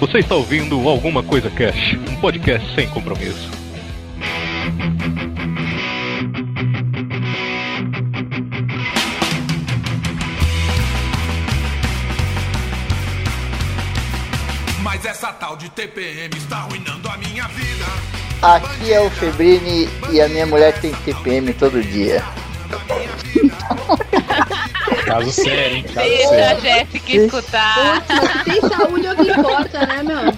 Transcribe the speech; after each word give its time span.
Você 0.00 0.18
está 0.18 0.36
ouvindo 0.36 0.88
Alguma 0.88 1.24
Coisa 1.24 1.50
Cash, 1.50 1.94
um 2.08 2.14
podcast 2.20 2.72
sem 2.76 2.88
compromisso. 2.88 3.50
Mas 14.84 15.04
essa 15.04 15.32
tal 15.32 15.56
de 15.56 15.68
TPM 15.68 16.30
está 16.36 16.58
arruinando 16.58 17.08
a 17.08 17.16
minha 17.16 17.48
vida. 17.48 17.84
Aqui 18.40 18.92
é 18.92 19.00
o 19.00 19.10
Febrini 19.10 19.88
e 20.12 20.20
a 20.20 20.28
minha 20.28 20.46
mulher 20.46 20.80
tem 20.80 20.92
TPM 20.94 21.52
todo 21.54 21.82
dia. 21.82 22.22
Caso 25.08 25.32
sério, 25.32 25.76
hein? 25.78 25.84
Caso 25.84 26.06
Deixa 26.08 26.28
a 26.28 26.30
sério. 26.30 26.60
Jéssica 26.60 27.12
escutar. 27.12 28.02
Putz, 28.02 28.06
mas 28.08 28.30
se 28.32 28.44
tem 28.44 28.60
saúde 28.68 29.08
o 29.08 29.16
que 29.16 29.30
importa, 29.30 29.86
né, 29.86 30.02
meu? 30.02 30.18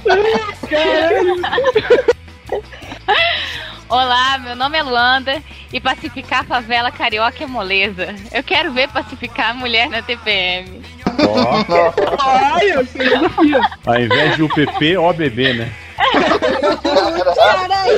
Olá, 3.88 4.38
meu 4.38 4.54
nome 4.54 4.78
é 4.78 4.82
Luanda 4.84 5.42
e 5.72 5.80
pacificar 5.80 6.42
a 6.42 6.44
favela 6.44 6.92
carioca 6.92 7.42
é 7.42 7.46
moleza. 7.46 8.14
Eu 8.32 8.44
quero 8.44 8.70
ver 8.72 8.88
pacificar 8.88 9.50
a 9.50 9.54
mulher 9.54 9.88
na 9.90 10.00
TPM. 10.00 10.80
Ó, 11.28 11.64
Olha, 12.54 12.84
filosofia. 12.94 13.60
ao 13.84 14.00
invés 14.00 14.36
de 14.36 14.44
UPP, 14.44 14.96
OBB, 14.96 15.54
né? 15.54 15.72
Caralho, 17.34 17.92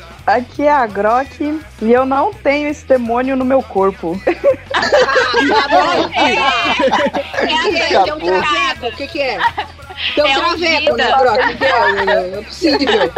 Aqui 0.28 0.62
é 0.64 0.70
a 0.70 0.86
Grok 0.86 1.58
e 1.80 1.90
eu 1.90 2.04
não 2.04 2.34
tenho 2.34 2.68
esse 2.68 2.84
demônio 2.84 3.34
no 3.34 3.46
meu 3.46 3.62
corpo. 3.62 4.20
tá 4.22 4.34
que 7.46 7.70
que 7.70 7.76
é? 7.80 8.02
Tem 8.02 8.12
um 8.12 8.18
traveco, 8.18 8.86
o 8.86 8.92
que 8.92 9.06
que 9.06 9.22
é? 9.22 9.38
Tem 10.14 10.24
um 10.24 10.28
É 10.28 10.38
um 10.38 10.58
traveco, 10.58 10.96
né, 10.96 11.06
que 11.48 11.56
que 11.56 11.64
é? 11.64 12.04
Não 12.04 12.38
é 12.38 12.42
possível. 12.42 13.12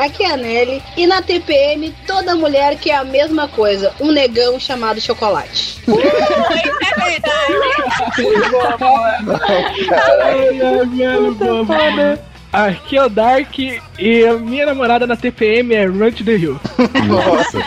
Aqui 0.00 0.24
é 0.24 0.32
a 0.32 0.36
Nelly. 0.36 0.82
E 0.96 1.06
na 1.06 1.22
TPM, 1.22 1.94
toda 2.08 2.34
mulher 2.34 2.76
quer 2.76 2.96
a 2.96 3.04
mesma 3.04 3.46
coisa. 3.46 3.94
Um 4.00 4.10
negão 4.10 4.58
chamado 4.58 5.00
chocolate. 5.00 5.80
Isso 5.80 5.90
é 5.90 6.94
verdade. 7.04 7.52
Mano, 8.50 9.38
foda. 11.66 12.33
Aqui 12.54 12.96
é 12.96 13.04
o 13.04 13.08
Dark 13.08 13.58
e 13.58 14.24
a 14.26 14.34
minha 14.34 14.64
namorada 14.66 15.06
na 15.08 15.16
TPM 15.16 15.74
é 15.74 15.86
Run 15.86 16.12
to 16.12 16.24
the 16.24 16.36
Hill. 16.36 16.60
Nossa. 17.08 17.58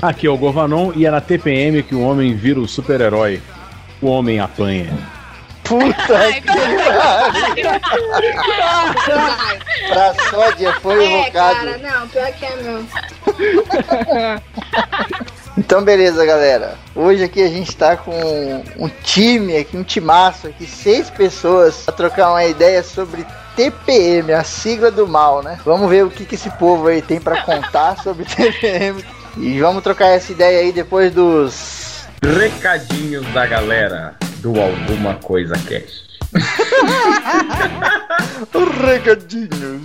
Aqui 0.00 0.26
é 0.26 0.30
o 0.30 0.38
Gorvanon 0.38 0.92
e 0.96 1.04
é 1.04 1.10
na 1.10 1.20
TPM 1.20 1.82
que 1.82 1.94
o 1.94 2.00
homem 2.00 2.34
vira 2.34 2.58
o 2.58 2.66
super-herói. 2.66 3.42
O 4.00 4.06
homem 4.06 4.40
apanha. 4.40 4.88
Puta 5.64 6.16
Ai, 6.16 6.40
que 6.40 6.46
pra 9.92 10.14
sódia 10.30 10.72
foi 10.80 11.04
É, 11.04 11.20
invocado. 11.20 11.56
cara, 11.56 11.78
não, 11.78 12.08
pior 12.08 12.32
que 12.32 12.46
é 12.46 12.56
mesmo. 12.56 12.88
Então 15.58 15.82
beleza, 15.82 16.24
galera. 16.24 16.78
Hoje 16.94 17.24
aqui 17.24 17.42
a 17.42 17.48
gente 17.48 17.76
tá 17.76 17.96
com 17.96 18.12
um 18.78 18.88
time 19.02 19.56
aqui, 19.56 19.76
um 19.76 19.82
timaço 19.82 20.46
aqui, 20.46 20.64
seis 20.64 21.10
pessoas 21.10 21.78
pra 21.78 21.92
trocar 21.92 22.30
uma 22.30 22.44
ideia 22.44 22.80
sobre 22.80 23.26
TPM, 23.56 24.32
a 24.32 24.44
sigla 24.44 24.88
do 24.88 25.08
mal, 25.08 25.42
né? 25.42 25.58
Vamos 25.64 25.90
ver 25.90 26.04
o 26.04 26.10
que, 26.10 26.24
que 26.24 26.36
esse 26.36 26.48
povo 26.50 26.86
aí 26.86 27.02
tem 27.02 27.20
pra 27.20 27.42
contar 27.42 27.98
sobre 28.04 28.24
TPM. 28.24 29.04
E 29.36 29.60
vamos 29.60 29.82
trocar 29.82 30.06
essa 30.06 30.30
ideia 30.30 30.60
aí 30.60 30.70
depois 30.70 31.12
dos 31.12 32.06
Recadinhos 32.22 33.26
da 33.32 33.44
galera 33.44 34.14
do 34.36 34.60
Alguma 34.60 35.16
Coisa 35.16 35.54
Cast. 35.56 36.06
recadinhos. 38.86 39.82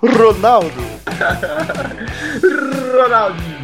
Ronaldo. 0.00 0.84
Ronaldinho. 2.94 3.55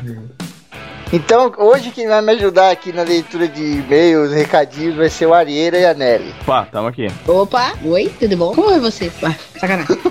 Então, 1.13 1.53
hoje 1.59 1.91
quem 1.91 2.09
vai 2.09 2.23
me 2.23 2.33
ajudar 2.33 2.71
aqui 2.71 2.91
na 2.91 3.03
leitura 3.03 3.47
de 3.47 3.63
e-mails, 3.63 4.33
recadinhos, 4.33 4.97
vai 4.97 5.11
ser 5.11 5.27
o 5.27 5.35
Arieira 5.35 5.79
e 5.79 5.85
a 5.85 5.93
Nelly. 5.93 6.35
Pá, 6.47 6.65
tamo 6.65 6.89
aqui. 6.89 7.07
Opa, 7.29 7.75
oi, 7.85 8.11
tudo 8.19 8.35
bom? 8.35 8.55
Como 8.55 8.71
é 8.71 8.81
você? 8.81 9.13
Ah, 9.23 9.35
sacanagem. 9.63 9.97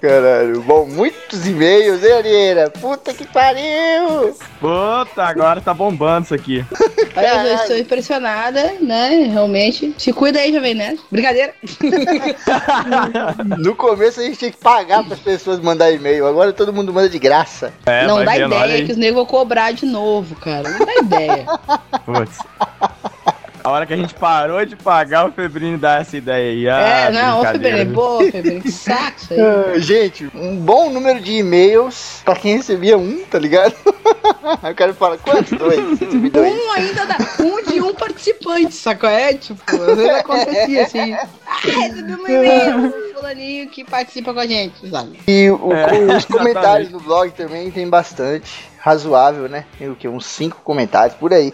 Caralho, 0.00 0.62
bom, 0.62 0.86
muitos 0.86 1.46
e-mails, 1.46 2.04
hein, 2.04 2.12
Arieira? 2.12 2.70
Puta 2.70 3.14
que 3.14 3.26
pariu! 3.26 4.36
Puta, 4.60 5.22
agora 5.22 5.60
tá 5.60 5.72
bombando 5.72 6.24
isso 6.26 6.34
aqui. 6.34 6.64
Olha, 7.16 7.46
eu 7.46 7.54
estou 7.56 7.78
impressionada, 7.78 8.74
né? 8.80 9.28
Realmente. 9.30 9.94
Se 9.96 10.12
cuida 10.12 10.38
aí, 10.38 10.52
Jovem 10.52 10.74
Nerd. 10.74 11.00
Brincadeira. 11.10 11.54
No 13.58 13.74
começo 13.74 14.20
a 14.20 14.22
gente 14.22 14.38
tinha 14.38 14.50
que 14.50 14.58
pagar 14.58 15.02
para 15.04 15.14
as 15.14 15.20
pessoas 15.20 15.60
mandar 15.60 15.90
e-mail, 15.90 16.26
agora 16.26 16.52
todo 16.52 16.72
mundo 16.72 16.92
manda 16.92 17.08
de 17.08 17.18
graça. 17.18 17.72
É, 17.86 18.06
não 18.06 18.24
dá 18.24 18.36
ideia 18.36 18.84
que 18.84 18.92
os 18.92 18.98
negros 18.98 19.16
vão 19.16 19.26
cobrar 19.26 19.72
de 19.72 19.86
novo, 19.86 20.34
cara. 20.36 20.68
Não 20.68 20.86
dá 20.86 20.94
ideia. 20.96 21.46
Putz. 22.04 22.38
A 23.62 23.70
hora 23.70 23.84
que 23.86 23.92
a 23.92 23.96
gente 23.96 24.14
parou 24.14 24.64
de 24.64 24.74
pagar, 24.74 25.26
o 25.28 25.32
Febrini 25.32 25.76
dá 25.76 25.96
essa 25.98 26.16
ideia 26.16 26.50
aí. 26.50 26.68
Ah, 26.68 26.80
é, 27.08 27.10
não. 27.12 27.44
Febrini, 27.44 27.84
boa, 27.86 28.30
Febrini, 28.30 28.60
que 28.62 28.72
saco 28.72 29.16
isso 29.18 29.32
aí. 29.34 29.40
Ah, 29.40 29.78
gente, 29.78 30.30
um 30.34 30.56
bom 30.56 30.88
número 30.90 31.20
de 31.20 31.32
e-mails 31.38 32.22
pra 32.24 32.34
quem 32.36 32.56
recebia 32.56 32.96
um, 32.96 33.22
tá 33.30 33.38
ligado? 33.38 33.74
Aí 34.62 34.72
o 34.72 34.74
cara 34.74 34.94
fala, 34.94 35.18
quantos? 35.18 35.58
Dois, 35.58 35.98
recebi 36.00 36.30
dois. 36.30 36.52
Um 36.54 36.72
ainda 36.72 37.04
dá, 37.06 37.16
um 37.40 37.62
de 37.64 37.80
um 37.82 37.94
participante, 37.94 38.72
sacou? 38.74 39.10
É, 39.10 39.34
tipo, 39.34 39.60
às 39.70 39.96
vezes 39.96 40.08
acontecia 40.10 40.82
assim. 40.84 41.12
Ah, 41.12 41.28
recebi 41.62 42.12
um 42.14 42.26
e-mail 42.28 42.80
do 42.90 43.14
fulaninho 43.14 43.68
que 43.68 43.84
participa 43.84 44.32
com 44.32 44.40
a 44.40 44.46
gente, 44.46 44.88
sabe? 44.88 45.18
E 45.28 45.50
o- 45.50 45.72
É, 45.72 46.16
os 46.16 46.24
comentários 46.24 46.90
no 46.90 47.00
blog 47.00 47.30
também 47.32 47.70
tem 47.70 47.88
bastante, 47.88 48.69
razoável, 48.80 49.48
né? 49.48 49.64
O 49.80 49.94
quê? 49.94 50.08
Uns 50.08 50.26
cinco 50.26 50.60
comentários 50.64 51.16
por 51.16 51.32
aí. 51.32 51.52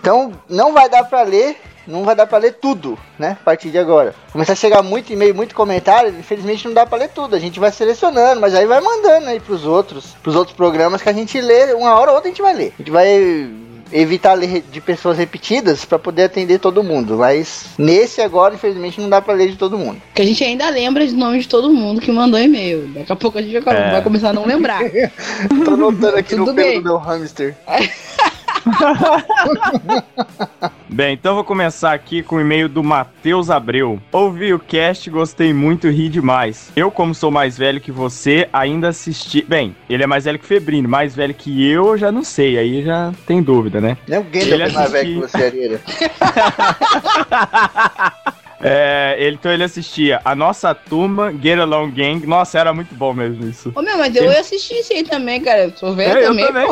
Então 0.00 0.32
não 0.48 0.72
vai 0.72 0.88
dar 0.88 1.04
pra 1.04 1.22
ler, 1.22 1.60
não 1.86 2.04
vai 2.04 2.14
dar 2.14 2.26
pra 2.26 2.38
ler 2.38 2.54
tudo, 2.54 2.98
né? 3.18 3.36
A 3.40 3.44
partir 3.44 3.70
de 3.70 3.78
agora. 3.78 4.14
Começar 4.32 4.52
a 4.52 4.56
chegar 4.56 4.82
muito 4.82 5.12
e-mail, 5.12 5.34
muito 5.34 5.54
comentário, 5.54 6.10
infelizmente 6.10 6.66
não 6.66 6.74
dá 6.74 6.86
pra 6.86 6.98
ler 6.98 7.08
tudo. 7.08 7.34
A 7.34 7.38
gente 7.38 7.58
vai 7.58 7.72
selecionando, 7.72 8.40
mas 8.40 8.54
aí 8.54 8.66
vai 8.66 8.80
mandando 8.80 9.28
aí 9.28 9.40
pros 9.40 9.64
outros, 9.64 10.14
pros 10.22 10.36
outros 10.36 10.56
programas 10.56 11.02
que 11.02 11.08
a 11.08 11.12
gente 11.12 11.40
lê, 11.40 11.72
uma 11.74 11.98
hora 11.98 12.10
ou 12.10 12.16
outra 12.16 12.30
a 12.30 12.32
gente 12.32 12.42
vai 12.42 12.54
ler. 12.54 12.72
A 12.74 12.82
gente 12.82 12.90
vai 12.90 13.67
evitar 13.92 14.34
ler 14.34 14.62
de 14.70 14.80
pessoas 14.80 15.16
repetidas 15.18 15.84
pra 15.84 15.98
poder 15.98 16.24
atender 16.24 16.58
todo 16.58 16.82
mundo, 16.82 17.16
mas 17.16 17.66
nesse 17.78 18.20
agora 18.20 18.54
infelizmente 18.54 19.00
não 19.00 19.08
dá 19.08 19.20
pra 19.20 19.34
ler 19.34 19.50
de 19.50 19.56
todo 19.56 19.78
mundo. 19.78 20.00
Que 20.14 20.22
a 20.22 20.24
gente 20.24 20.42
ainda 20.44 20.68
lembra 20.70 21.06
de 21.06 21.14
nome 21.14 21.38
de 21.40 21.48
todo 21.48 21.70
mundo 21.72 22.00
que 22.00 22.10
mandou 22.12 22.38
e-mail. 22.40 22.88
Daqui 22.94 23.12
a 23.12 23.16
pouco 23.16 23.38
a 23.38 23.42
gente 23.42 23.58
vai, 23.60 23.76
É. 23.76 23.90
vai 23.92 24.02
começar 24.02 24.30
a 24.30 24.32
não 24.32 24.46
lembrar. 24.46 24.80
Tô 25.64 25.74
anotando 25.74 26.16
aqui 26.16 26.34
no 26.36 26.44
Tudo 26.46 26.54
pelo 26.54 26.68
bem. 26.68 26.78
do 26.78 26.84
meu 26.84 26.96
hamster. 26.98 27.56
Bem, 30.88 31.14
então 31.14 31.34
vou 31.34 31.44
começar 31.44 31.92
aqui 31.92 32.22
com 32.22 32.36
o 32.36 32.40
e-mail 32.40 32.68
do 32.68 32.82
Matheus 32.82 33.50
Abreu. 33.50 34.00
Ouvi 34.10 34.52
o 34.52 34.58
cast, 34.58 35.08
gostei 35.10 35.52
muito 35.52 35.88
ri 35.88 36.08
demais. 36.08 36.70
Eu, 36.74 36.90
como 36.90 37.14
sou 37.14 37.30
mais 37.30 37.58
velho 37.58 37.80
que 37.80 37.92
você, 37.92 38.48
ainda 38.52 38.88
assisti. 38.88 39.44
Bem, 39.46 39.76
ele 39.88 40.02
é 40.02 40.06
mais 40.06 40.24
velho 40.24 40.38
que 40.38 40.44
o 40.44 40.48
Febrino, 40.48 40.88
mais 40.88 41.14
velho 41.14 41.34
que 41.34 41.68
eu, 41.68 41.88
eu 41.88 41.98
já 41.98 42.10
não 42.10 42.24
sei, 42.24 42.58
aí 42.58 42.82
já 42.82 43.12
tem 43.26 43.42
dúvida, 43.42 43.80
né? 43.80 43.96
Nem 44.06 44.18
o 44.18 44.26
Ele 44.32 44.62
é 44.62 44.68
mais 44.70 44.90
velho 44.90 45.22
que 45.22 45.28
você, 45.28 45.44
Areira. 45.44 45.80
É, 48.60 49.14
ele, 49.18 49.36
então 49.36 49.52
ele 49.52 49.62
assistia 49.62 50.20
a 50.24 50.34
nossa 50.34 50.74
turma, 50.74 51.32
Get 51.32 51.60
Along 51.60 51.92
Gang. 51.92 52.26
Nossa, 52.26 52.58
era 52.58 52.74
muito 52.74 52.92
bom 52.92 53.14
mesmo 53.14 53.48
isso. 53.48 53.72
Ô 53.74 53.82
meu, 53.82 53.96
mas 53.96 54.14
eu 54.16 54.24
ia 54.24 54.40
assistir 54.40 54.80
isso 54.80 54.92
aí 54.92 55.04
também, 55.04 55.40
cara. 55.40 55.64
Eu 55.64 55.72
sou 55.76 55.94
velho 55.94 56.18
É, 56.18 56.24
eu 56.24 56.28
também, 56.30 56.46
também. 56.46 56.66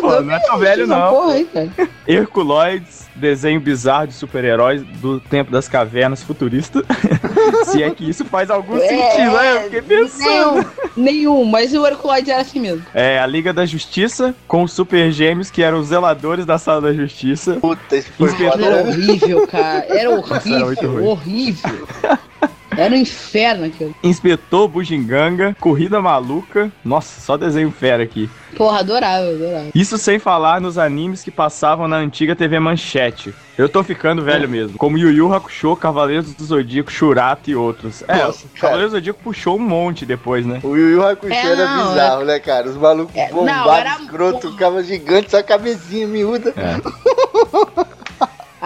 Pô, 0.00 0.20
não 0.20 0.34
é 0.34 0.38
tão 0.40 0.58
velho, 0.58 0.86
não. 0.86 1.10
Porra 1.10 1.32
aí, 1.34 1.44
cara. 1.44 1.70
Herculoides, 2.06 3.06
desenho 3.14 3.60
bizarro 3.60 4.06
de 4.06 4.14
super-heróis 4.14 4.82
do 5.00 5.18
tempo 5.20 5.50
das 5.50 5.68
cavernas 5.68 6.22
futurista. 6.22 6.84
Se 7.66 7.82
é 7.82 7.90
que 7.90 8.08
isso 8.08 8.24
faz 8.24 8.50
algum 8.50 8.76
É, 8.76 8.88
sentido, 8.88 9.32
né? 9.32 9.56
Eu 9.56 9.60
fiquei 9.62 9.82
pensando. 9.82 10.26
Nenhum, 10.26 10.64
nenhum, 10.96 11.44
mas 11.44 11.72
o 11.74 11.86
Herculoides 11.86 12.28
era 12.28 12.40
assim 12.42 12.60
mesmo. 12.60 12.84
É, 12.94 13.18
a 13.18 13.26
Liga 13.26 13.52
da 13.52 13.64
Justiça 13.66 14.34
com 14.46 14.62
os 14.62 14.72
Super 14.72 15.10
Gêmeos, 15.10 15.50
que 15.50 15.62
eram 15.62 15.78
os 15.78 15.88
zeladores 15.88 16.46
da 16.46 16.58
Sala 16.58 16.80
da 16.80 16.92
Justiça. 16.92 17.54
Puta, 17.60 17.96
isso 17.96 18.10
foi 18.16 18.28
Inspetor-. 18.28 18.62
Era 18.62 18.82
horrível, 18.82 19.46
cara. 19.46 19.86
Era 19.88 20.10
Nossa, 20.16 20.48
era 20.48 20.64
horrível, 20.66 21.04
horrível. 21.06 21.88
Era 22.76 22.94
um 22.94 22.98
inferno 22.98 23.64
aquilo. 23.66 23.94
Inspetor 24.02 24.68
Bugiganga, 24.68 25.56
Corrida 25.58 26.00
Maluca. 26.00 26.70
Nossa, 26.84 27.20
só 27.20 27.36
desenho 27.36 27.70
fera 27.70 28.02
aqui. 28.02 28.28
Porra, 28.56 28.80
adorava, 28.80 29.28
adorava. 29.28 29.66
Isso 29.74 29.96
sem 29.98 30.18
falar 30.18 30.60
nos 30.60 30.76
animes 30.78 31.22
que 31.22 31.30
passavam 31.30 31.88
na 31.88 31.96
antiga 31.96 32.34
TV 32.36 32.58
Manchete. 32.60 33.34
Eu 33.56 33.68
tô 33.68 33.82
ficando 33.82 34.22
velho 34.22 34.48
mesmo. 34.48 34.76
Como 34.76 34.98
Yu 34.98 35.10
Yu 35.10 35.32
Hakusho, 35.34 35.74
Cavaleiros 35.76 36.34
do 36.34 36.44
Zodíaco, 36.44 36.90
Shurato 36.92 37.50
e 37.50 37.56
outros. 37.56 38.02
É, 38.06 38.16
Nossa, 38.24 38.46
o 38.46 38.60
Cavaleiros 38.60 38.92
do 38.92 38.96
Zodíaco 38.98 39.20
puxou 39.22 39.56
um 39.56 39.60
monte 39.60 40.04
depois, 40.04 40.44
né? 40.44 40.60
O 40.62 40.76
Yu 40.76 40.90
Yu 40.90 41.06
Hakusho 41.06 41.32
É, 41.32 41.46
era 41.46 41.66
não, 41.76 41.88
bizarro, 41.88 42.24
né, 42.24 42.38
cara? 42.38 42.68
Os 42.68 42.76
malucos 42.76 43.14
É, 43.16 43.28
não, 43.30 43.38
bombados, 43.38 43.72
era- 43.74 43.96
escroto, 44.02 44.50
ficava 44.52 44.82
gigante, 44.82 45.30
só 45.30 45.38
a 45.38 45.42
cabecinha 45.42 46.06
miúda. 46.06 46.52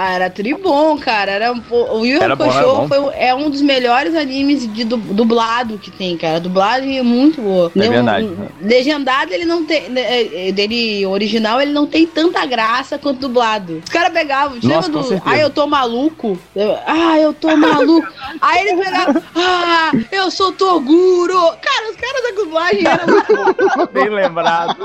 Ah, 0.02 0.14
era 0.14 0.30
tribom, 0.30 0.96
cara. 0.96 1.30
Era, 1.32 1.52
um 1.52 1.60
o 1.70 2.06
Yu 2.06 2.22
era 2.22 2.32
Hakusho 2.32 2.88
foi, 2.88 2.98
um- 2.98 3.10
é 3.12 3.34
um 3.34 3.50
dos 3.50 3.60
melhores 3.60 4.14
animes 4.14 4.66
de 4.72 4.82
du- 4.82 4.96
dublado 4.96 5.76
que 5.76 5.90
tem, 5.90 6.16
cara. 6.16 6.36
A 6.36 6.40
dublagem 6.40 6.98
é 6.98 7.02
muito 7.02 7.42
boa. 7.42 7.70
É 7.76 7.88
verdade. 7.88 8.30
Legendado, 8.62 9.34
ele 9.34 9.44
não 9.44 9.66
tem. 9.66 9.90
né, 9.90 10.46
é, 10.48 10.52
Dele 10.52 11.04
original, 11.04 11.60
ele 11.60 11.72
não 11.72 11.86
tem 11.86 12.06
tanta 12.06 12.46
graça 12.46 12.96
quanto 12.98 13.20
dublado. 13.20 13.82
Os 13.84 13.90
caras 13.90 14.10
pegavam, 14.10 14.56
lembra 14.62 14.82
com 14.84 14.90
do. 14.90 15.02
certeza. 15.02 15.22
Ah, 15.26 15.36
eu 15.38 15.50
tô 15.50 15.66
maluco. 15.66 16.38
Ah, 16.86 17.18
eu 17.18 17.34
tô 17.34 17.54
maluco. 17.54 18.08
Aí 18.40 18.66
eles 18.68 18.82
pegavam. 18.82 19.22
Ah, 19.36 19.90
eu 20.10 20.30
sou 20.30 20.50
Toguro. 20.52 21.34
Cara, 21.60 21.90
os 21.90 21.96
caras 21.96 22.22
da 22.22 22.42
dublagem 22.42 22.86
eram 22.86 23.06
muito 23.06 23.36
bons. 23.36 23.86
Bem 23.92 24.08
lembrado. 24.08 24.76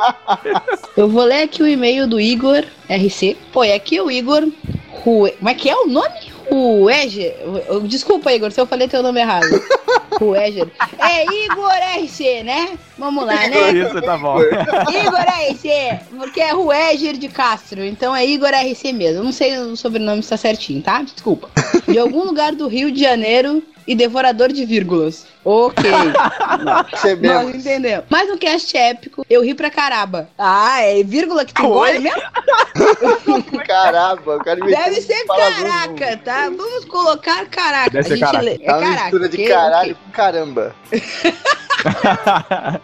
Eu 0.97 1.07
vou 1.07 1.23
ler 1.23 1.43
aqui 1.43 1.63
o 1.63 1.67
e-mail 1.67 2.05
do 2.05 2.19
Igor 2.19 2.63
RC. 2.89 3.37
Pô, 3.53 3.63
é 3.63 3.73
aqui 3.75 4.01
o 4.01 4.11
Igor. 4.11 4.45
Rue... 5.05 5.31
Como 5.33 5.49
é 5.49 5.53
que 5.53 5.69
é 5.69 5.75
o 5.75 5.85
nome? 5.85 6.33
Rueger. 6.49 7.35
Desculpa, 7.83 8.33
Igor, 8.33 8.51
se 8.51 8.59
eu 8.59 8.65
falei 8.65 8.87
teu 8.87 9.03
nome 9.03 9.21
errado. 9.21 9.45
Rueger. 10.19 10.67
É 10.99 11.23
Igor 11.23 11.71
RC, 12.03 12.43
né? 12.43 12.77
Vamos 12.97 13.25
lá, 13.25 13.35
né? 13.47 13.71
Isso, 13.75 14.01
tá 14.01 14.17
bom. 14.17 14.39
Igor 14.41 15.19
RC, 15.51 15.99
porque 16.17 16.39
é 16.41 16.51
Rueger 16.51 17.17
de 17.17 17.27
Castro, 17.27 17.83
então 17.83 18.15
é 18.15 18.25
Igor 18.25 18.49
RC 18.49 18.93
mesmo. 18.93 19.23
Não 19.23 19.31
sei 19.31 19.57
o 19.57 19.75
sobrenome 19.75 20.23
se 20.23 20.29
tá 20.29 20.37
certinho, 20.37 20.81
tá? 20.81 21.01
Desculpa. 21.01 21.49
De 21.87 21.97
algum 21.99 22.23
lugar 22.23 22.53
do 22.53 22.67
Rio 22.67 22.91
de 22.91 23.01
Janeiro 23.01 23.61
e 23.87 23.93
devorador 23.93 24.51
de 24.51 24.65
vírgulas. 24.65 25.27
Ok. 25.43 25.83
Nós 27.21 27.55
entendemos. 27.55 28.05
Mas 28.09 28.27
no 28.27 28.35
cast 28.37 28.75
épico, 28.75 29.23
eu 29.29 29.43
ri 29.43 29.53
pra 29.53 29.69
caramba. 29.69 30.27
Ah, 30.37 30.81
é 30.81 31.03
vírgula 31.03 31.45
que 31.45 31.53
tu 31.53 31.63
engole 31.63 31.99
mesmo? 31.99 32.21
Caramba, 33.67 34.37
o 34.37 34.43
cara 34.43 34.63
me 34.65 34.71
Deve 34.71 35.01
ser 35.01 35.23
caraca, 35.27 36.17
tá? 36.23 36.45
Vamos 36.49 36.85
colocar 36.85 37.45
caraca. 37.45 37.91
Deve 37.91 38.07
ser 38.07 38.13
A 38.13 38.17
gente 38.17 38.25
caraca. 38.25 38.43
lê- 38.45 38.59
É 38.61 38.65
É 38.69 38.73
uma 38.73 38.81
caraca. 38.81 39.01
mistura 39.03 39.29
de 39.29 39.37
caralho 39.47 39.95
com 39.95 40.11
caramba. 40.11 40.75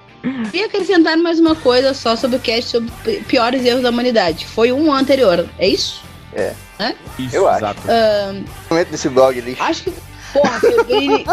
Queria 0.51 0.67
acrescentar 0.67 1.17
mais 1.17 1.39
uma 1.39 1.55
coisa 1.55 1.93
só 1.93 2.15
sobre 2.15 2.37
o 2.37 2.39
cast 2.39 2.69
sobre 2.71 2.91
pi- 3.03 3.23
piores 3.27 3.65
erros 3.65 3.81
da 3.81 3.89
humanidade. 3.89 4.45
Foi 4.45 4.71
um 4.71 4.93
anterior, 4.93 5.47
é 5.57 5.67
isso? 5.67 6.01
Isso, 7.19 7.35
Eu 7.35 7.47
acho. 7.47 7.57
exato. 7.59 7.81
Ahn, 7.89 8.43
Momento 8.69 8.89
desse 8.89 9.09
blog 9.09 9.37
ali. 9.39 9.57
acho 9.59 9.83
que. 9.83 9.93
Porra, 10.33 10.59
Febrini, 10.61 11.25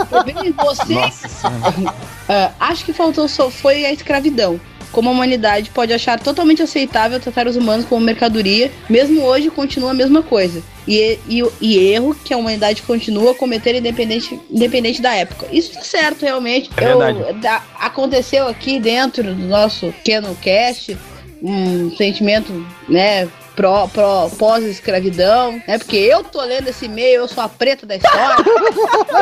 você. 0.56 0.92
Nossa. 0.94 1.28
Ah, 2.30 2.52
acho 2.60 2.84
que 2.84 2.92
faltou 2.92 3.26
só 3.26 3.48
foi 3.50 3.86
a 3.86 3.92
escravidão. 3.92 4.60
Como 4.92 5.08
a 5.08 5.12
humanidade 5.12 5.70
pode 5.70 5.92
achar 5.92 6.18
totalmente 6.18 6.62
aceitável 6.62 7.20
tratar 7.20 7.46
os 7.46 7.56
humanos 7.56 7.84
como 7.86 8.00
mercadoria, 8.04 8.70
mesmo 8.88 9.22
hoje 9.22 9.50
continua 9.50 9.90
a 9.90 9.94
mesma 9.94 10.22
coisa. 10.22 10.62
E, 10.86 11.18
e, 11.28 11.42
e 11.60 11.78
erro 11.92 12.14
que 12.24 12.32
a 12.32 12.36
humanidade 12.38 12.82
continua 12.82 13.32
a 13.32 13.34
cometer 13.34 13.74
independente, 13.74 14.40
independente 14.50 15.02
da 15.02 15.14
época. 15.14 15.46
Isso 15.52 15.72
tá 15.74 15.82
certo, 15.82 16.22
realmente. 16.22 16.70
É 16.78 16.84
Eu- 16.92 17.34
da- 17.34 17.62
aconteceu 17.78 18.48
aqui 18.48 18.80
dentro 18.80 19.22
do 19.34 19.46
nosso 19.46 19.92
pequeno 19.92 20.34
cast 20.40 20.96
um 21.42 21.94
sentimento, 21.96 22.66
né? 22.88 23.28
Pró, 23.58 23.88
pró, 23.88 24.30
pós-escravidão, 24.38 25.60
né? 25.66 25.78
Porque 25.78 25.96
eu 25.96 26.22
tô 26.22 26.40
lendo 26.42 26.68
esse 26.68 26.84
e-mail, 26.84 27.22
eu 27.22 27.26
sou 27.28 27.42
a 27.42 27.48
preta 27.48 27.84
da 27.84 27.96
história. 27.96 28.36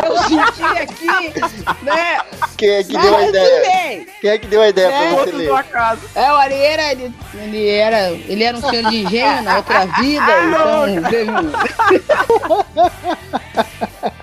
eu 0.04 0.18
senti 0.24 0.62
aqui, 0.76 1.32
né? 1.82 2.18
Quem 2.58 2.68
é 2.68 2.84
que 2.84 2.98
deu 2.98 3.16
a 3.16 3.28
ideia? 3.28 3.62
bem. 3.62 4.06
Quem 4.20 4.30
é 4.30 4.36
que 4.38 4.46
deu 4.46 4.60
a 4.60 4.68
ideia 4.68 4.88
pra 4.88 5.04
É, 5.04 5.10
você 5.14 5.32
ler? 5.32 5.46
do 5.48 5.54
acaso. 5.56 6.00
É, 6.14 6.30
o 6.30 6.36
Arieira, 6.36 6.92
ele, 6.92 7.14
ele, 7.32 7.66
era, 7.70 8.10
ele 8.10 8.44
era 8.44 8.58
um 8.58 8.60
senhor 8.60 8.90
de 8.90 8.96
engenho 9.06 9.40
na 9.42 9.56
outra 9.56 9.86
vida, 9.86 10.26
então 10.50 11.10
teve 11.10 11.30
um- 11.30 11.52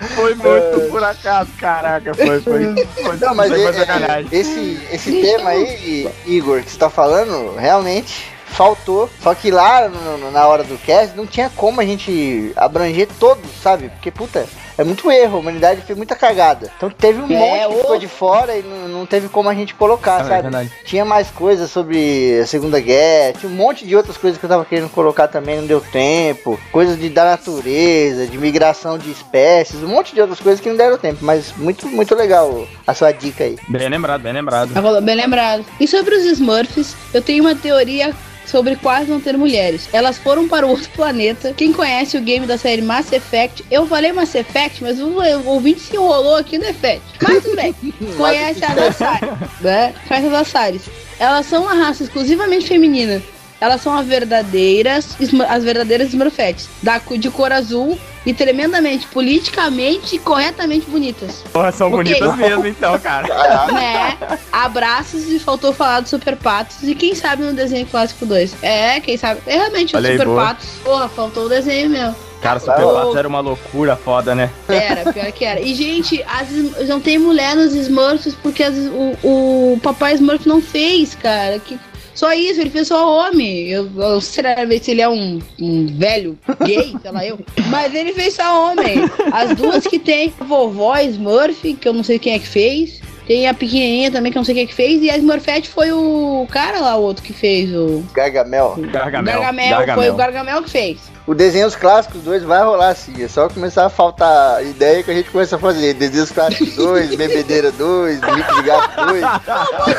Foi 0.14 0.34
muito 0.36 0.90
por 0.92 1.02
acaso, 1.02 1.50
caraca. 1.58 2.14
Foi, 2.14 2.40
foi. 2.40 2.86
foi 3.02 3.16
Não, 3.16 3.34
mas 3.34 3.48
foi 3.50 3.64
é- 3.64 3.68
é- 3.68 4.24
esse, 4.30 4.78
esse 4.92 5.20
tema 5.20 5.50
aí, 5.50 6.08
Igor, 6.24 6.62
que 6.62 6.70
você 6.70 6.78
tá 6.78 6.88
falando, 6.88 7.56
realmente 7.56 8.32
faltou. 8.54 9.10
Só 9.22 9.34
que 9.34 9.50
lá 9.50 9.88
no- 9.88 10.30
na 10.30 10.46
hora 10.46 10.64
do 10.64 10.78
cast 10.78 11.16
não 11.16 11.26
tinha 11.26 11.50
como 11.54 11.80
a 11.80 11.84
gente 11.84 12.52
abranger 12.56 13.08
todos, 13.18 13.44
sabe? 13.62 13.88
Porque, 13.90 14.10
puta, 14.10 14.46
é 14.76 14.84
muito 14.84 15.10
erro, 15.10 15.36
a 15.36 15.40
humanidade 15.40 15.82
fez 15.82 15.96
muita 15.96 16.14
cagada. 16.16 16.70
Então 16.76 16.90
teve 16.90 17.20
um 17.20 17.30
É, 17.30 17.38
monte 17.38 17.68
que 17.68 17.74
ô. 17.74 17.78
ficou 17.80 17.98
de 17.98 18.08
fora 18.08 18.56
e 18.56 18.62
não, 18.62 18.88
não 18.88 19.06
teve 19.06 19.28
como 19.28 19.48
a 19.48 19.54
gente 19.54 19.74
colocar, 19.74 20.16
Ah, 20.18 20.20
é 20.20 20.28
sabe? 20.28 20.42
verdade. 20.42 20.72
Tinha 20.84 21.04
mais 21.04 21.30
coisas 21.30 21.70
sobre 21.70 22.40
a 22.42 22.46
Segunda 22.46 22.80
Guerra, 22.80 23.34
tinha 23.38 23.50
um 23.50 23.54
monte 23.54 23.86
de 23.86 23.94
outras 23.96 24.16
coisas 24.16 24.38
que 24.38 24.44
eu 24.44 24.50
tava 24.50 24.64
querendo 24.64 24.88
colocar 24.90 25.28
também, 25.28 25.56
não 25.58 25.66
deu 25.66 25.80
tempo. 25.80 26.58
Coisas 26.72 26.98
de, 26.98 27.08
da 27.08 27.24
natureza, 27.24 28.26
de 28.26 28.38
migração 28.38 28.98
de 28.98 29.10
espécies, 29.10 29.82
um 29.82 29.88
monte 29.88 30.14
de 30.14 30.20
outras 30.20 30.40
coisas 30.40 30.60
que 30.60 30.68
não 30.68 30.76
deram 30.76 30.96
tempo. 30.98 31.18
Mas 31.22 31.52
muito, 31.56 31.86
muito 31.88 32.14
legal 32.14 32.66
a 32.86 32.94
sua 32.94 33.12
dica 33.12 33.44
aí. 33.44 33.56
Bem 33.68 33.88
lembrado, 33.88 34.22
bem 34.22 34.32
lembrado. 34.32 34.70
Bem 35.02 35.14
lembrado. 35.16 35.64
E 35.80 35.86
sobre 35.88 36.14
os 36.14 36.24
Smurfs, 36.24 36.96
eu 37.12 37.22
tenho 37.22 37.44
uma 37.44 37.54
teoria 37.54 38.14
sobre 38.46 38.76
quase 38.76 39.10
não 39.10 39.20
ter 39.20 39.36
mulheres. 39.36 39.88
Elas 39.92 40.18
foram 40.18 40.48
para 40.48 40.66
outro 40.66 40.88
planeta. 40.94 41.52
Quem 41.56 41.72
conhece 41.72 42.16
o 42.16 42.20
game 42.20 42.46
da 42.46 42.58
série 42.58 42.82
Mass 42.82 43.12
Effect, 43.12 43.64
eu 43.70 43.86
falei 43.86 44.12
Mass 44.12 44.34
Effect, 44.34 44.82
mas 44.82 45.00
o, 45.00 45.08
o 45.08 45.46
ouvinte 45.46 45.80
se 45.80 45.94
enrolou 45.94 46.36
aqui 46.36 46.58
no 46.58 46.64
Effect. 46.64 47.02
Mas 47.22 47.42
tudo 47.42 47.56
bem. 47.56 47.74
conhece 48.16 48.64
as 48.64 48.78
Assaris, 48.78 49.30
né? 49.60 49.94
Conhece 50.08 50.26
as 50.26 50.34
Assaris. 50.34 50.82
Elas 51.18 51.46
são 51.46 51.62
uma 51.62 51.74
raça 51.74 52.02
exclusivamente 52.02 52.66
feminina. 52.66 53.22
Elas 53.64 53.80
são 53.80 53.96
as 53.96 54.06
verdadeiras, 54.06 55.16
as 55.48 55.64
verdadeiras 55.64 56.08
Smurfettes, 56.08 56.68
da, 56.82 56.98
de 56.98 57.30
cor 57.30 57.50
azul 57.52 57.98
e 58.26 58.32
tremendamente, 58.34 59.06
politicamente 59.06 60.16
e 60.16 60.18
corretamente 60.18 60.86
bonitas. 60.88 61.42
Porra, 61.52 61.72
são 61.72 61.88
Ok. 61.92 61.98
bonitas 61.98 62.36
mesmo, 62.36 62.66
então, 62.66 62.98
cara. 62.98 63.26
né? 63.72 64.16
Abraços 64.52 65.28
e 65.30 65.38
faltou 65.38 65.72
falar 65.72 66.00
do 66.00 66.08
Super 66.08 66.36
Patos 66.36 66.82
e 66.82 66.94
quem 66.94 67.14
sabe 67.14 67.42
no 67.42 67.52
desenho 67.52 67.86
clássico 67.86 68.24
2. 68.26 68.56
É, 68.62 69.00
quem 69.00 69.16
sabe. 69.16 69.40
É 69.46 69.56
realmente 69.56 69.96
Olha 69.96 70.08
o 70.10 70.12
Super 70.12 70.26
boa. 70.26 70.44
Patos. 70.46 70.68
Porra, 70.82 71.08
faltou 71.08 71.46
o 71.46 71.48
desenho 71.48 71.90
mesmo. 71.90 72.14
Cara, 72.42 72.60
Super 72.60 72.76
Patos 72.84 73.16
era 73.16 73.26
uma 73.28 73.40
loucura 73.40 73.96
foda, 73.96 74.34
né? 74.34 74.50
Era, 74.68 75.10
pior 75.12 75.32
que 75.32 75.44
era. 75.44 75.60
E, 75.60 75.74
gente, 75.74 76.22
as, 76.24 76.48
não 76.88 77.00
tem 77.00 77.18
mulher 77.18 77.56
nos 77.56 77.74
Smurfs 77.74 78.34
porque 78.42 78.62
as- 78.62 78.76
o, 78.76 79.16
o 79.22 79.80
papai 79.82 80.14
Smurf 80.14 80.46
não 80.46 80.60
fez, 80.60 81.14
cara. 81.14 81.58
Que, 81.58 81.78
só 82.14 82.32
isso, 82.32 82.60
ele 82.60 82.70
fez 82.70 82.88
só 82.88 83.28
homem. 83.28 83.68
Eu, 83.68 83.90
eu 83.96 84.20
sinceramente, 84.20 84.84
se 84.84 84.90
ele 84.92 85.02
é 85.02 85.08
um, 85.08 85.40
um 85.60 85.86
velho 85.86 86.38
gay, 86.64 86.94
sei 87.02 87.10
lá 87.10 87.26
eu. 87.26 87.38
Mas 87.68 87.94
ele 87.94 88.12
fez 88.12 88.34
só 88.34 88.70
homem. 88.70 88.98
As 89.32 89.54
duas 89.56 89.86
que 89.86 89.98
tem 89.98 90.32
a 90.40 90.44
vovó 90.44 90.96
Smurf, 90.98 91.74
que 91.74 91.88
eu 91.88 91.92
não 91.92 92.04
sei 92.04 92.18
quem 92.18 92.34
é 92.34 92.38
que 92.38 92.46
fez. 92.46 93.00
Tem 93.26 93.48
a 93.48 93.54
pequenininha 93.54 94.10
também, 94.10 94.30
que 94.30 94.36
eu 94.36 94.40
não 94.40 94.44
sei 94.44 94.54
quem 94.54 94.64
é 94.64 94.66
que 94.66 94.74
fez. 94.74 95.02
E 95.02 95.10
a 95.10 95.16
Smurfette 95.16 95.68
foi 95.68 95.90
o 95.92 96.46
cara 96.50 96.78
lá, 96.78 96.96
o 96.96 97.02
outro 97.02 97.22
que 97.22 97.32
fez. 97.32 97.74
O 97.74 98.04
Gargamel. 98.12 98.76
Gargamel. 98.92 99.40
Gargamel. 99.40 99.94
Foi 99.94 100.10
o 100.10 100.14
Gargamel 100.14 100.62
que 100.62 100.70
fez. 100.70 101.13
O 101.26 101.34
desenhos 101.34 101.74
clássicos 101.74 102.20
2 102.22 102.42
vai 102.42 102.62
rolar 102.62 102.90
assim. 102.90 103.22
É 103.22 103.28
só 103.28 103.48
começar 103.48 103.86
a 103.86 103.88
faltar 103.88 104.62
ideia 104.62 105.02
que 105.02 105.10
a 105.10 105.14
gente 105.14 105.30
começa 105.30 105.56
a 105.56 105.58
fazer. 105.58 105.94
Desenhos 105.94 106.30
clássicos 106.30 106.76
2, 106.76 107.16
Bebedeira 107.16 107.72
2, 107.72 108.20
Rico 108.20 108.54
de 108.56 108.62
Gato 108.62 109.06
2. 109.06 109.24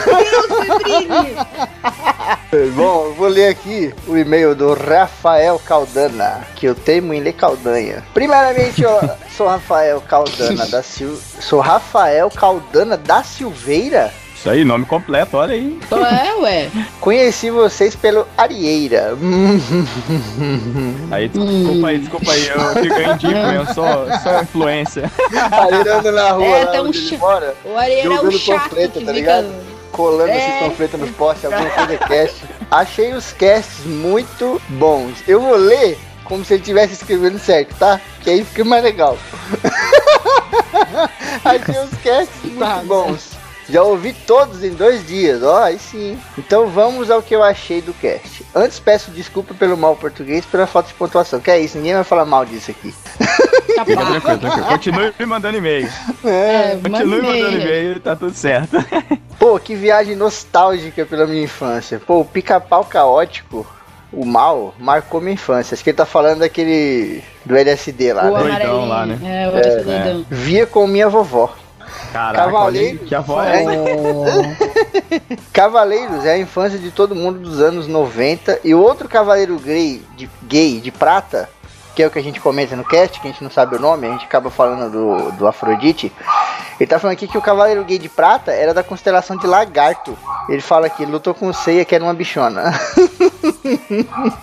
Deus, 0.06 0.60
Febrini! 0.60 1.36
Bom, 2.76 3.06
eu 3.06 3.14
vou 3.16 3.28
ler 3.28 3.48
aqui 3.50 3.94
o 4.08 4.16
e-mail 4.16 4.54
do 4.56 4.76
Rafael 4.76 5.60
Caldana, 5.66 6.46
que 6.56 6.68
eu 6.68 6.76
temo 6.76 7.12
em 7.14 7.20
ler 7.20 7.34
Caldanha. 7.34 8.04
Primeiramente, 8.14 8.84
eu 8.84 8.92
sou 9.36 9.48
Rafael 9.48 10.00
Caldana 10.02 10.68
da 10.68 10.84
Sil... 10.86 11.18
Sou 11.42 11.60
Rafael 11.60 12.30
Caldana 12.30 12.96
da 12.96 13.24
Silveira? 13.24 14.14
Isso 14.46 14.52
aí, 14.52 14.64
nome 14.64 14.86
completo, 14.86 15.38
olha 15.38 15.54
aí. 15.56 15.80
É, 15.92 16.36
ué. 16.36 16.70
Conheci 17.02 17.50
vocês 17.50 17.96
pelo 17.96 18.28
Arieira. 18.38 19.18
Aí, 21.10 21.28
desculpa 21.30 21.88
aí, 21.88 21.98
desculpa 21.98 22.32
aí. 22.32 22.48
Eu 22.48 22.84
fico 22.84 23.02
indico 23.02 23.34
mesmo, 23.34 23.74
sou, 23.74 23.86
sou 24.22 24.42
influência. 24.44 25.12
Arieira 25.52 25.98
anda 25.98 26.12
na 26.12 26.30
rua 26.32 26.46
É, 26.46 26.64
lá 26.66 26.72
tem 26.74 26.82
um 26.82 26.94
ch- 26.94 27.18
mora, 27.18 27.56
O 27.66 27.76
Ariel 27.76 28.00
é 28.12 28.16
Jogando 28.18 28.38
chato 28.38 28.62
panfleto, 28.70 28.94
tá 28.94 29.00
fica... 29.00 29.12
ligado? 29.14 29.48
colando 29.92 30.30
É. 30.30 30.38
esse 30.38 30.60
panfleto 30.64 30.98
nos 31.00 31.10
postes, 31.12 31.46
alguma 31.46 31.70
coisa 31.72 31.98
cast. 31.98 32.44
Achei 32.70 33.14
os 33.14 33.32
casts 33.32 33.84
muito 33.86 34.62
bons. 34.70 35.14
Eu 35.28 35.42
vou 35.42 35.56
ler 35.56 35.98
como 36.26 36.46
se 36.46 36.54
ele 36.54 36.62
estivesse 36.62 36.94
escrevendo 36.94 37.40
certo, 37.40 37.74
tá? 37.80 38.00
Que 38.22 38.30
aí 38.30 38.44
fica 38.46 38.64
mais 38.64 38.84
legal. 38.84 39.18
Achei 41.44 41.80
os 41.84 41.90
casts 42.04 42.44
muito 42.44 42.86
bons. 42.88 43.35
Já 43.70 43.82
ouvi 43.82 44.14
todos 44.14 44.64
em 44.64 44.72
dois 44.72 45.06
dias, 45.08 45.42
ó, 45.42 45.64
aí 45.64 45.80
sim. 45.80 46.18
Então 46.38 46.68
vamos 46.68 47.10
ao 47.10 47.22
que 47.22 47.36
eu 47.36 47.42
achei 47.42 47.82
do 47.82 47.94
cast. 47.94 48.46
Antes 48.54 48.80
peço 48.80 49.10
desculpa 49.12 49.54
pelo 49.54 49.76
mau 49.76 49.96
português 49.96 50.46
pela 50.46 50.68
falta 50.68 50.90
de 50.90 50.94
pontuação. 50.94 51.40
Que 51.40 51.50
é 51.50 51.60
isso, 51.60 51.78
ninguém 51.78 51.96
vai 51.96 52.04
falar 52.04 52.26
mal 52.26 52.46
disso 52.46 52.70
aqui. 52.72 52.94
Fica 53.66 53.86
tranquilo, 53.86 54.22
tranquilo. 54.22 54.66
Continue 54.68 55.14
me 55.20 55.26
mandando 55.26 55.58
e-mail. 55.58 55.90
É, 56.24 56.78
Continue 56.82 57.22
mandei. 57.22 57.44
mandando 57.44 57.62
e-mail, 57.62 58.00
tá 58.00 58.16
tudo 58.16 58.34
certo. 58.34 58.78
Pô, 59.40 59.60
que 59.60 59.76
viagem 59.76 60.16
nostálgica 60.16 61.06
pela 61.06 61.26
minha 61.26 61.44
infância. 61.44 62.00
Pô, 62.00 62.20
o 62.20 62.26
pica-pau 62.26 62.86
caótico, 62.86 63.66
o 64.14 64.26
mal, 64.26 64.74
marcou 64.80 65.20
minha 65.20 65.34
infância. 65.34 65.74
Acho 65.74 65.84
que 65.84 65.90
ele 65.90 65.98
tá 65.98 66.06
falando 66.06 66.40
daquele 66.40 67.24
do 67.44 67.56
LSD 67.56 68.14
lá, 68.14 68.24
O 68.26 68.44
né? 68.44 68.60
Doidão 68.60 68.88
lá, 68.88 69.06
né? 69.06 69.20
É, 69.24 69.50
o 69.50 69.58
é, 69.58 69.84
doidão. 69.84 70.26
Via 70.30 70.66
com 70.66 70.88
minha 70.88 71.10
vovó. 71.10 71.54
Caraca, 72.12 72.46
Cavaleiro. 72.46 72.98
olha 73.00 73.08
que 73.08 73.16
a 73.16 73.20
voz 73.20 73.48
é. 73.48 73.66
Cavaleiros 75.52 76.26
é 76.26 76.34
a 76.34 76.38
infância 76.38 76.80
de 76.80 76.92
todo 76.92 77.16
mundo 77.16 77.40
dos 77.40 77.60
anos 77.60 77.88
90 77.88 78.62
e 78.64 78.74
outro 78.74 79.08
cavaleiro 79.08 79.58
gay 79.60 80.02
de, 80.16 80.30
gay 80.44 80.80
de 80.80 80.92
prata, 80.92 81.50
que 81.96 82.04
é 82.04 82.08
o 82.08 82.12
que 82.12 82.20
a 82.20 82.24
gente 82.24 82.40
comenta 82.40 82.76
no 82.76 82.84
cast, 82.84 83.20
que 83.20 83.28
a 83.28 83.32
gente 83.32 83.44
não 83.44 83.52
sabe 83.52 83.76
o 83.76 83.80
nome, 83.80 84.08
a 84.08 84.12
gente 84.12 84.26
acaba 84.26 84.50
falando 84.50 84.92
do, 84.92 85.32
do 85.32 85.48
Afrodite. 85.48 86.12
Ele 86.80 86.90
tá 86.90 87.00
falando 87.00 87.14
aqui 87.14 87.28
que 87.28 87.38
o 87.38 87.42
cavaleiro 87.42 87.84
gay 87.86 87.98
de 87.98 88.10
prata 88.10 88.52
era 88.52 88.74
da 88.74 88.84
constelação 88.84 89.38
de 89.38 89.48
Lagarto. 89.48 90.18
Ele 90.50 90.62
fala 90.62 90.90
que 90.90 91.06
lutou 91.06 91.34
com 91.34 91.48
o 91.48 91.54
Seiya, 91.54 91.86
que 91.86 91.96
era 91.96 92.04
uma 92.04 92.14
bichona. 92.14 92.74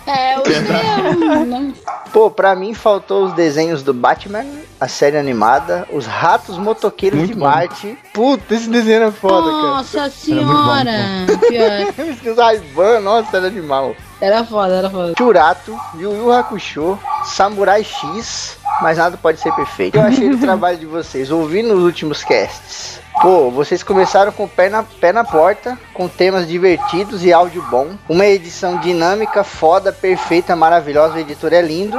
É, 0.05 0.37
o 0.37 0.43
seu. 0.45 1.45
não. 1.45 1.73
Pô, 2.11 2.29
pra 2.29 2.55
mim 2.55 2.73
faltou 2.73 3.25
os 3.25 3.33
desenhos 3.33 3.81
do 3.81 3.93
Batman, 3.93 4.45
a 4.79 4.87
série 4.87 5.17
animada, 5.17 5.87
os 5.91 6.05
ratos 6.05 6.57
motoqueiros 6.57 7.19
Muito 7.19 7.33
de 7.33 7.39
bom. 7.39 7.45
Marte. 7.45 7.97
Puta, 8.13 8.53
esse 8.53 8.69
desenho 8.69 9.03
era 9.03 9.11
foda, 9.11 9.49
cara. 9.49 9.61
Nossa 9.63 10.09
senhora. 10.09 10.91
Os 12.31 12.37
Raiban, 12.37 12.99
nossa, 12.99 13.37
era 13.37 13.47
animal. 13.47 13.95
Era 14.21 14.43
foda, 14.43 14.75
era 14.75 14.89
foda. 14.89 15.13
Churato, 15.17 15.75
Yu 15.95 16.13
Yu 16.13 16.31
Hakusho, 16.31 16.99
Samurai 17.25 17.83
X, 17.83 18.57
mas 18.81 18.97
nada 18.97 19.17
pode 19.17 19.39
ser 19.39 19.51
perfeito. 19.53 19.97
Eu 19.97 20.03
achei 20.03 20.29
do 20.29 20.37
trabalho 20.45 20.77
de 20.77 20.85
vocês, 20.85 21.31
ouvi 21.31 21.61
nos 21.63 21.81
últimos 21.83 22.23
casts. 22.23 23.01
Pô, 23.21 23.51
vocês 23.51 23.83
começaram 23.83 24.31
com 24.31 24.45
o 24.45 24.49
pé 24.49 24.69
na, 24.69 24.81
pé 24.83 25.13
na 25.13 25.23
porta, 25.23 25.77
com 25.93 26.07
temas 26.07 26.47
divertidos 26.47 27.23
e 27.23 27.31
áudio 27.31 27.61
bom. 27.69 27.91
Uma 28.09 28.25
edição 28.25 28.77
dinâmica, 28.79 29.43
foda, 29.43 29.93
perfeita, 29.93 30.55
maravilhosa. 30.55 31.13
O 31.13 31.19
editor 31.19 31.53
é 31.53 31.61
lindo. 31.61 31.95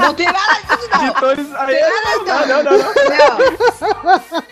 Não 0.00 0.14
tem 0.14 0.26
nada 0.26 0.54
disso, 0.54 0.88
não. 0.90 1.04
Editores 1.06 1.54
aí. 1.54 1.80
Não, 1.80 2.46
Não, 2.46 2.46
não, 2.46 2.62
não. 2.64 2.78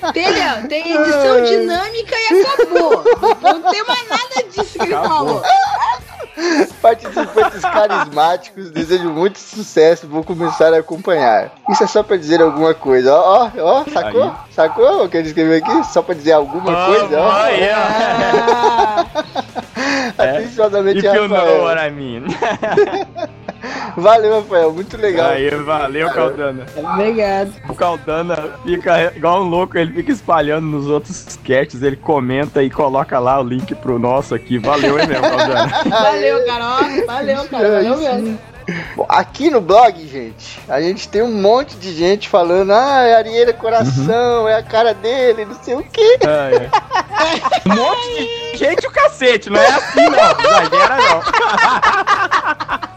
Não. 0.02 0.12
Tem, 0.12 0.30
Léo, 0.30 0.68
tem 0.68 0.92
edição 0.92 1.44
dinâmica 1.44 2.14
e 2.16 2.42
acabou. 2.42 3.04
Não 3.42 3.70
tem 3.72 3.84
mais 3.84 4.08
nada 4.08 4.42
disso 4.50 4.78
que 4.78 4.82
ele 4.84 4.94
Acabou. 4.94 5.40
falou. 5.40 5.42
Participantes 6.82 7.62
carismáticos, 7.62 8.70
desejo 8.70 9.08
muito 9.08 9.38
sucesso, 9.38 10.06
vou 10.06 10.22
começar 10.22 10.72
a 10.74 10.78
acompanhar. 10.78 11.52
Isso 11.70 11.82
é 11.84 11.86
só 11.86 12.02
pra 12.02 12.16
dizer 12.16 12.42
alguma 12.42 12.74
coisa, 12.74 13.14
ó, 13.14 13.50
ó, 13.56 13.62
ó, 13.62 13.84
sacou? 13.90 14.22
Aí. 14.24 14.32
Sacou 14.50 15.04
o 15.04 15.08
que 15.08 15.16
ele 15.16 15.28
escreveu 15.28 15.56
aqui? 15.58 15.84
Só 15.92 16.02
pra 16.02 16.14
dizer 16.14 16.32
alguma 16.32 16.86
coisa, 16.86 17.20
ó. 17.20 17.44
Oh, 17.44 17.48
yeah. 17.48 19.06
Ah, 20.18 20.22
Atenciosamente, 20.22 20.98
If 20.98 21.04
you 21.04 21.28
know 21.28 21.64
what 21.64 21.78
I 21.78 21.90
mean. 21.90 22.24
Valeu, 23.96 24.40
Rafael, 24.40 24.72
muito 24.72 24.96
legal. 24.96 25.30
Aí, 25.30 25.50
valeu, 25.50 26.10
Caldana. 26.10 26.66
obrigado. 26.76 27.52
O 27.68 27.74
Caldana 27.74 28.36
fica 28.64 29.12
igual 29.16 29.42
um 29.42 29.48
louco, 29.48 29.78
ele 29.78 29.92
fica 29.92 30.12
espalhando 30.12 30.66
nos 30.66 30.86
outros 30.88 31.26
sketches, 31.26 31.82
ele 31.82 31.96
comenta 31.96 32.62
e 32.62 32.70
coloca 32.70 33.18
lá 33.18 33.40
o 33.40 33.44
link 33.44 33.74
pro 33.76 33.98
nosso 33.98 34.34
aqui. 34.34 34.58
Valeu, 34.58 34.98
hein, 34.98 35.06
mesmo, 35.06 35.22
Caldana. 35.22 35.82
Valeu, 35.88 36.44
Carol. 36.44 37.06
Valeu, 37.06 37.44
cara. 37.48 37.70
Valeu 37.70 37.96
mesmo. 37.96 38.38
Bom, 38.96 39.06
aqui 39.08 39.48
no 39.48 39.60
blog, 39.60 39.96
gente, 40.08 40.60
a 40.68 40.80
gente 40.80 41.08
tem 41.08 41.22
um 41.22 41.32
monte 41.32 41.76
de 41.76 41.94
gente 41.94 42.28
falando, 42.28 42.72
ah, 42.72 43.02
é 43.02 43.14
Arieira 43.14 43.52
Coração, 43.52 44.48
é 44.48 44.56
a 44.56 44.62
cara 44.62 44.92
dele, 44.92 45.44
não 45.44 45.54
sei 45.62 45.76
o 45.76 45.84
quê. 45.84 46.18
Ah, 46.26 46.50
é. 46.50 46.68
Um 47.70 47.76
monte 47.76 48.08
de 48.52 48.58
gente 48.58 48.86
o 48.86 48.90
cacete, 48.90 49.48
não 49.50 49.60
é 49.60 49.68
assim 49.68 50.02
não, 50.06 50.40
exagera 50.40 50.96
não. 50.96 51.20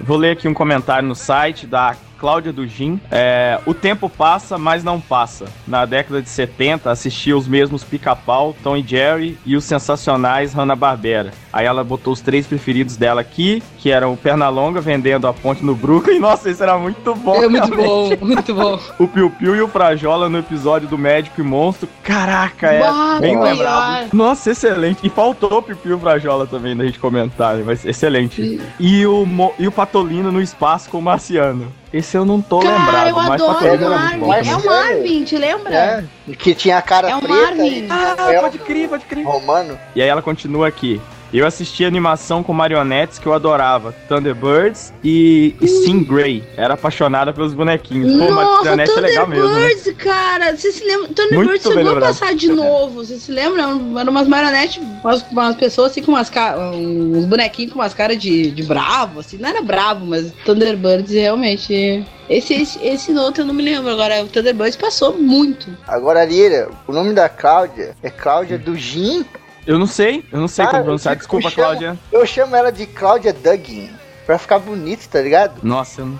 Vou 0.00 0.16
ler 0.16 0.32
aqui 0.32 0.48
um 0.48 0.54
comentário 0.54 1.06
no 1.06 1.14
site 1.14 1.66
da 1.66 1.96
Cláudia 2.24 2.54
Dugin. 2.54 2.98
É, 3.10 3.60
o 3.66 3.74
tempo 3.74 4.08
passa, 4.08 4.56
mas 4.56 4.82
não 4.82 4.98
passa. 4.98 5.44
Na 5.68 5.84
década 5.84 6.22
de 6.22 6.28
70, 6.30 6.90
assistia 6.90 7.36
os 7.36 7.46
mesmos 7.46 7.84
Pica-Pau, 7.84 8.56
Tom 8.64 8.78
e 8.78 8.82
Jerry 8.82 9.36
e 9.44 9.54
os 9.54 9.64
sensacionais 9.64 10.54
Hanna-Barbera. 10.54 11.32
Aí 11.52 11.66
ela 11.66 11.84
botou 11.84 12.14
os 12.14 12.22
três 12.22 12.46
preferidos 12.46 12.96
dela 12.96 13.20
aqui, 13.20 13.62
que 13.78 13.90
eram 13.90 14.14
o 14.14 14.16
Pernalonga 14.16 14.80
vendendo 14.80 15.26
a 15.26 15.34
ponte 15.34 15.62
no 15.62 15.74
Brooklyn. 15.74 16.18
Nossa, 16.24 16.48
isso 16.48 16.62
era 16.62 16.78
muito 16.78 17.14
bom. 17.14 17.42
É 17.42 17.46
muito 17.46 17.74
realmente. 17.74 18.16
bom, 18.16 18.26
muito 18.26 18.54
bom. 18.54 18.80
O 18.98 19.06
Piu 19.06 19.28
Piu 19.28 19.54
e 19.54 19.60
o 19.60 19.68
Frajola 19.68 20.30
no 20.30 20.38
episódio 20.38 20.88
do 20.88 20.96
Médico 20.96 21.42
e 21.42 21.44
Monstro. 21.44 21.86
Caraca, 22.02 22.72
é 22.72 23.20
bem 23.20 23.38
lembrado. 23.38 24.08
Nossa, 24.14 24.50
excelente. 24.50 25.06
E 25.06 25.10
faltou 25.10 25.58
o 25.58 25.62
Piu 25.62 25.76
Piu 25.76 25.90
e 25.92 25.94
o 25.94 25.98
Frajola 25.98 26.46
também 26.46 26.74
da 26.74 26.86
gente 26.86 26.98
comentar, 26.98 27.58
mas 27.58 27.84
excelente. 27.84 28.58
E 28.80 29.06
o, 29.06 29.26
Mo- 29.26 29.52
e 29.58 29.68
o 29.68 29.72
Patolino 29.72 30.32
no 30.32 30.40
espaço 30.40 30.88
com 30.88 30.98
o 30.98 31.02
Marciano. 31.02 31.70
Esse 31.94 32.16
eu 32.16 32.24
não 32.24 32.42
tô 32.42 32.58
Cara, 32.58 32.76
lembrado, 32.76 33.06
eu 33.08 33.14
mas 33.14 33.40
adoro 33.40 33.52
o 33.56 33.68
muito 33.68 34.18
bom. 34.18 34.26
Marvin. 34.26 34.50
É 34.50 34.56
o 34.56 34.66
Marvin, 34.66 35.24
te 35.24 35.36
lembra? 35.38 35.74
É, 35.76 36.04
que 36.36 36.52
tinha 36.52 36.76
a 36.76 36.82
cara 36.82 37.08
É 37.08 37.14
o 37.14 37.20
preta 37.20 37.34
Marvin. 37.36 37.84
e 37.84 37.88
Ah, 37.88 38.32
é 38.32 38.40
pode 38.40 38.58
crer, 38.58 38.88
pode 38.88 39.04
crer. 39.04 39.24
romano. 39.24 39.78
E 39.94 40.02
aí 40.02 40.08
ela 40.08 40.20
continua 40.20 40.66
aqui. 40.66 41.00
Eu 41.34 41.44
assisti 41.44 41.84
animação 41.84 42.44
com 42.44 42.52
marionetes 42.52 43.18
que 43.18 43.26
eu 43.26 43.34
adorava. 43.34 43.92
Thunderbirds 44.08 44.94
e 45.02 45.56
Stingray. 45.60 46.44
Era 46.56 46.74
apaixonada 46.74 47.32
pelos 47.32 47.52
bonequinhos. 47.52 48.12
Pô, 48.12 48.32
Nossa, 48.32 48.54
marionete 48.58 48.92
é 48.96 49.00
legal 49.00 49.26
mesmo, 49.26 49.48
né? 49.48 49.54
Thunderbirds, 49.54 49.94
cara. 49.96 50.56
Você 50.56 50.70
se 50.70 50.84
lembra? 50.84 51.08
Thunderbirds 51.08 51.62
chegou 51.62 51.96
a 51.96 52.00
passar 52.00 52.36
de 52.36 52.46
novo. 52.52 53.04
Você 53.04 53.18
se 53.18 53.32
lembra? 53.32 53.62
Eram 53.62 54.12
umas 54.12 54.28
marionetes, 54.28 54.80
umas, 55.02 55.22
umas 55.28 55.56
pessoas 55.56 55.90
assim 55.90 56.04
com 56.04 56.12
umas 56.12 56.30
uns 56.72 57.24
bonequinhos 57.24 57.72
com 57.72 57.80
umas 57.80 57.94
caras 57.94 58.16
de, 58.16 58.52
de 58.52 58.62
bravo, 58.62 59.18
assim. 59.18 59.36
Não 59.36 59.48
era 59.48 59.60
bravo, 59.60 60.06
mas 60.06 60.30
Thunderbirds 60.44 61.12
realmente. 61.12 62.06
Esse, 62.30 62.54
esse, 62.54 62.78
esse 62.80 63.12
outro 63.12 63.42
eu 63.42 63.46
não 63.46 63.54
me 63.54 63.64
lembro. 63.64 63.90
Agora, 63.90 64.22
o 64.22 64.28
Thunderbirds 64.28 64.76
passou 64.76 65.18
muito. 65.18 65.66
Agora, 65.88 66.20
Arieira, 66.20 66.70
o 66.86 66.92
nome 66.92 67.12
da 67.12 67.28
Cláudia 67.28 67.96
é 68.04 68.08
Cláudia 68.08 68.56
Dugin. 68.56 69.26
Eu 69.66 69.78
não 69.78 69.86
sei, 69.86 70.24
eu 70.32 70.40
não 70.40 70.48
sei 70.48 70.64
Cara, 70.64 70.78
como 70.78 70.84
pronunciar. 70.84 71.14
eu 71.14 71.18
Desculpa, 71.18 71.50
chamo- 71.50 71.54
Cláudia. 71.66 71.98
Eu 72.12 72.26
chamo 72.26 72.54
ela 72.56 72.70
de 72.70 72.86
Cláudia 72.86 73.32
Dugin, 73.32 73.90
pra 74.26 74.38
ficar 74.38 74.58
bonito, 74.58 75.08
tá 75.08 75.20
ligado? 75.20 75.54
Nossa, 75.62 76.02
eu 76.02 76.06
não, 76.06 76.18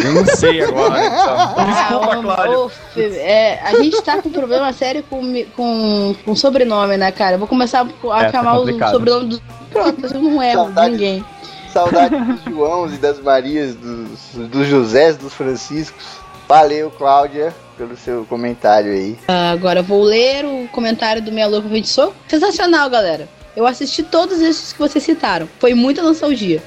eu 0.00 0.14
não 0.14 0.24
sei 0.26 0.62
agora. 0.64 1.04
então. 1.04 1.36
Desculpa, 1.66 2.34
Ah, 2.38 2.70
Fê, 2.94 3.16
é, 3.18 3.60
a 3.62 3.74
gente 3.76 4.00
tá 4.02 4.20
com 4.22 4.30
problema 4.30 4.72
sério 4.72 5.02
com, 5.10 5.44
com, 5.54 6.16
com 6.24 6.34
sobrenome, 6.36 6.96
né, 6.96 7.12
cara? 7.12 7.34
Eu 7.34 7.38
vou 7.38 7.46
começar 7.48 7.82
a 7.82 8.20
É, 8.20 8.24
tá 8.24 8.30
chamar 8.32 8.54
o 8.54 8.58
complicado. 8.60 8.92
sobrenome 8.92 9.28
do. 9.28 9.42
Pronto, 9.70 10.06
eu 10.06 10.20
não 10.22 10.42
erro 10.42 10.50
de 10.62 10.64
Saudade. 10.74 10.90
ninguém. 10.90 11.24
Saudade 11.72 12.16
dos 12.18 12.40
Joãos 12.50 12.94
e 12.94 12.96
das 12.96 13.20
Marias, 13.20 13.74
dos, 13.74 14.48
dos 14.48 14.66
Josés, 14.66 15.16
dos 15.18 15.34
Franciscos. 15.34 16.02
Valeu, 16.48 16.90
Cláudia, 16.90 17.54
pelo 17.76 17.96
seu 17.96 18.24
comentário 18.24 18.92
aí. 18.92 19.18
Agora 19.28 19.80
eu 19.80 19.84
vou 19.84 20.02
ler 20.02 20.44
o 20.44 20.68
comentário 20.68 21.22
do 21.22 21.30
Meia 21.30 21.46
Louca 21.46 21.68
Vinte 21.68 21.88
Soco. 21.88 22.14
Sensacional, 22.28 22.88
galera. 22.88 23.28
Eu 23.54 23.66
assisti 23.66 24.02
todos 24.02 24.40
esses 24.40 24.72
que 24.72 24.78
vocês 24.78 25.02
citaram. 25.04 25.48
Foi 25.58 25.74
muita 25.74 26.02
nostalgia. 26.02 26.62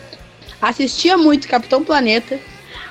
Assistia 0.61 1.17
muito 1.17 1.47
Capitão 1.47 1.83
Planeta, 1.83 2.39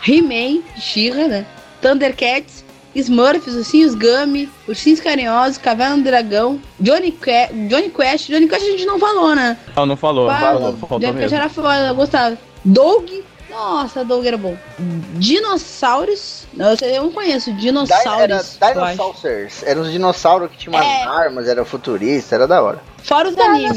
He-Man, 0.06 0.62
She-Ra, 0.78 1.28
né? 1.28 1.46
Thundercats, 1.82 2.64
Smurfs, 2.94 3.54
Ursinhos 3.54 3.94
Gummy, 3.94 4.48
Ursinhos 4.66 5.00
Carinhosos, 5.00 5.58
Caverna 5.58 5.98
do 5.98 6.04
Dragão, 6.04 6.60
Johnny, 6.80 7.12
Que 7.12 7.48
Johnny 7.68 7.90
Quest. 7.90 8.28
Johnny 8.28 8.48
Quest 8.48 8.66
a 8.66 8.70
gente 8.70 8.86
não 8.86 8.98
falou, 8.98 9.34
né? 9.34 9.56
Não, 9.76 9.86
não 9.86 9.96
falou. 9.96 10.28
Fala. 10.28 10.40
Falou, 10.40 10.76
faltou 10.76 10.98
Johnny 10.98 11.20
Quest 11.20 11.34
era 11.34 11.48
foda, 11.48 11.88
eu 11.88 11.94
gostava. 11.94 12.38
Doug. 12.64 13.08
Nossa, 13.50 14.04
Doug 14.04 14.24
era 14.26 14.36
bom. 14.36 14.56
Dinossauros. 15.14 16.46
Não, 16.54 16.70
eu 16.70 16.76
eu 16.88 17.02
não 17.04 17.12
conheço. 17.12 17.50
Era 17.50 17.58
Dinossauros. 17.58 18.58
eu 18.60 18.84
acho. 18.84 18.96
Dinosaurs. 18.96 19.62
Eram 19.62 19.82
os 19.82 19.90
dinossauros 19.92 20.50
que 20.50 20.56
tinham 20.58 20.74
umas 20.74 20.86
É. 20.86 21.02
armas, 21.04 21.48
era 21.48 21.64
futurista, 21.64 22.34
era 22.34 22.46
da 22.46 22.62
hora. 22.62 22.82
Fora 23.02 23.28
os 23.28 23.38
animes. 23.38 23.76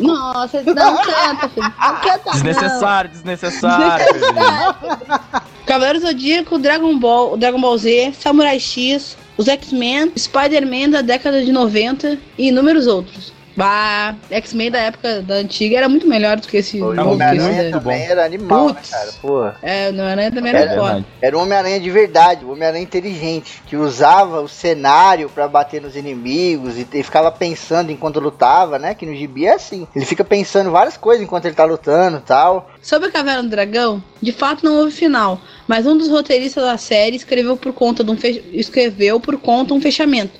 Não. 0.00 0.16
Nossa, 0.32 0.62
não 0.62 0.96
canta, 0.96 1.48
filho. 1.48 1.74
Não 1.80 2.00
canta, 2.00 2.30
Desnecessário, 2.32 3.10
desnecessário. 3.10 4.04
não. 4.34 5.20
Cavaleiro 5.66 6.00
Zodíaco, 6.00 6.58
Dragon 6.58 6.98
Ball, 6.98 7.36
Dragon 7.36 7.60
Ball 7.60 7.78
Z, 7.78 8.14
Samurai 8.20 8.58
X, 8.60 9.16
os 9.36 9.48
X-Men, 9.48 10.12
Spider-Man 10.16 10.90
da 10.90 11.00
década 11.02 11.44
de 11.44 11.52
90 11.52 12.18
e 12.36 12.48
inúmeros 12.48 12.86
outros. 12.86 13.32
Bah, 13.56 14.14
X-Men 14.30 14.70
da 14.70 14.78
época 14.80 15.20
da 15.22 15.34
antiga 15.34 15.76
era 15.76 15.88
muito 15.88 16.06
melhor 16.08 16.38
do 16.40 16.48
que 16.48 16.56
esse 16.56 16.80
O 16.80 16.88
Homem-Aranha 16.90 17.70
também 17.70 18.02
era 18.02 18.24
animal, 18.24 18.68
né, 18.68 18.74
Putz. 18.74 18.90
cara? 18.90 19.10
Porra. 19.20 19.56
É, 19.62 19.86
o 19.88 19.92
Homem-Aranha 19.92 20.30
também 20.32 20.52
É 20.54 20.56
era 20.56 20.74
foda. 20.74 21.04
Era 21.20 21.36
um 21.38 21.42
Homem-Aranha 21.42 21.78
de 21.80 21.90
verdade, 21.90 22.44
um 22.44 22.52
Homem-Aranha 22.52 22.82
inteligente, 22.82 23.62
que 23.66 23.76
usava 23.76 24.40
o 24.40 24.48
cenário 24.48 25.28
pra 25.28 25.46
bater 25.48 25.82
nos 25.82 25.96
inimigos 25.96 26.78
e, 26.78 26.86
e 26.94 27.02
ficava 27.02 27.30
pensando 27.30 27.92
enquanto 27.92 28.20
lutava, 28.20 28.78
né? 28.78 28.94
Que 28.94 29.04
no 29.06 29.14
gibi 29.14 29.46
é 29.46 29.54
assim. 29.54 29.86
Ele 29.94 30.04
fica 30.06 30.24
pensando 30.24 30.70
várias 30.70 30.96
coisas 30.96 31.22
enquanto 31.22 31.44
ele 31.46 31.54
tá 31.54 31.64
lutando 31.64 32.18
e 32.18 32.22
tal. 32.22 32.70
Sobre 32.80 33.08
a 33.08 33.12
Caverna 33.12 33.42
do 33.42 33.48
Dragão, 33.50 34.02
de 34.20 34.32
fato 34.32 34.64
não 34.64 34.76
houve 34.78 34.92
final, 34.92 35.40
mas 35.68 35.86
um 35.86 35.96
dos 35.96 36.08
roteiristas 36.08 36.64
da 36.64 36.76
série 36.78 37.16
escreveu 37.16 37.56
por 37.56 37.72
conta 37.72 38.02
de 38.02 38.10
um 38.10 38.16
fe- 38.16 38.42
escreveu 38.52 39.20
por 39.20 39.36
conta 39.38 39.74
um 39.74 39.80
fechamento. 39.80 40.32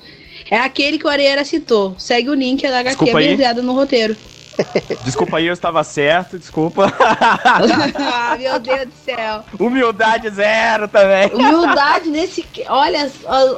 É 0.49 0.57
aquele 0.57 0.97
que 0.97 1.05
o 1.05 1.09
Arieira 1.09 1.43
citou. 1.45 1.95
Segue 1.97 2.29
o 2.29 2.33
link 2.33 2.61
da 2.63 2.79
HQ 2.79 2.89
Desculpa 2.89 3.17
aí. 3.19 3.31
baseada 3.31 3.61
no 3.61 3.73
roteiro. 3.73 4.15
Desculpa 5.03 5.37
aí, 5.37 5.47
eu 5.47 5.53
estava 5.53 5.83
certo, 5.83 6.37
desculpa. 6.37 6.93
ah, 6.99 8.35
meu 8.39 8.59
Deus 8.59 8.81
do 8.85 8.93
céu. 9.03 9.43
Humildade 9.59 10.29
zero 10.29 10.87
também. 10.87 11.27
Humildade 11.33 12.09
nesse. 12.09 12.45
Olha, 12.67 13.09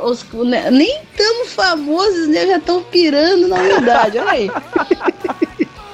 os, 0.05 0.23
os- 0.23 0.47
né, 0.47 0.71
nem 0.71 1.01
tão 1.17 1.45
famosos, 1.47 2.29
né? 2.29 2.47
Já 2.47 2.57
estão 2.57 2.81
pirando 2.83 3.47
na 3.49 3.57
humildade. 3.57 4.17
Olha 4.19 4.31
aí. 4.31 4.49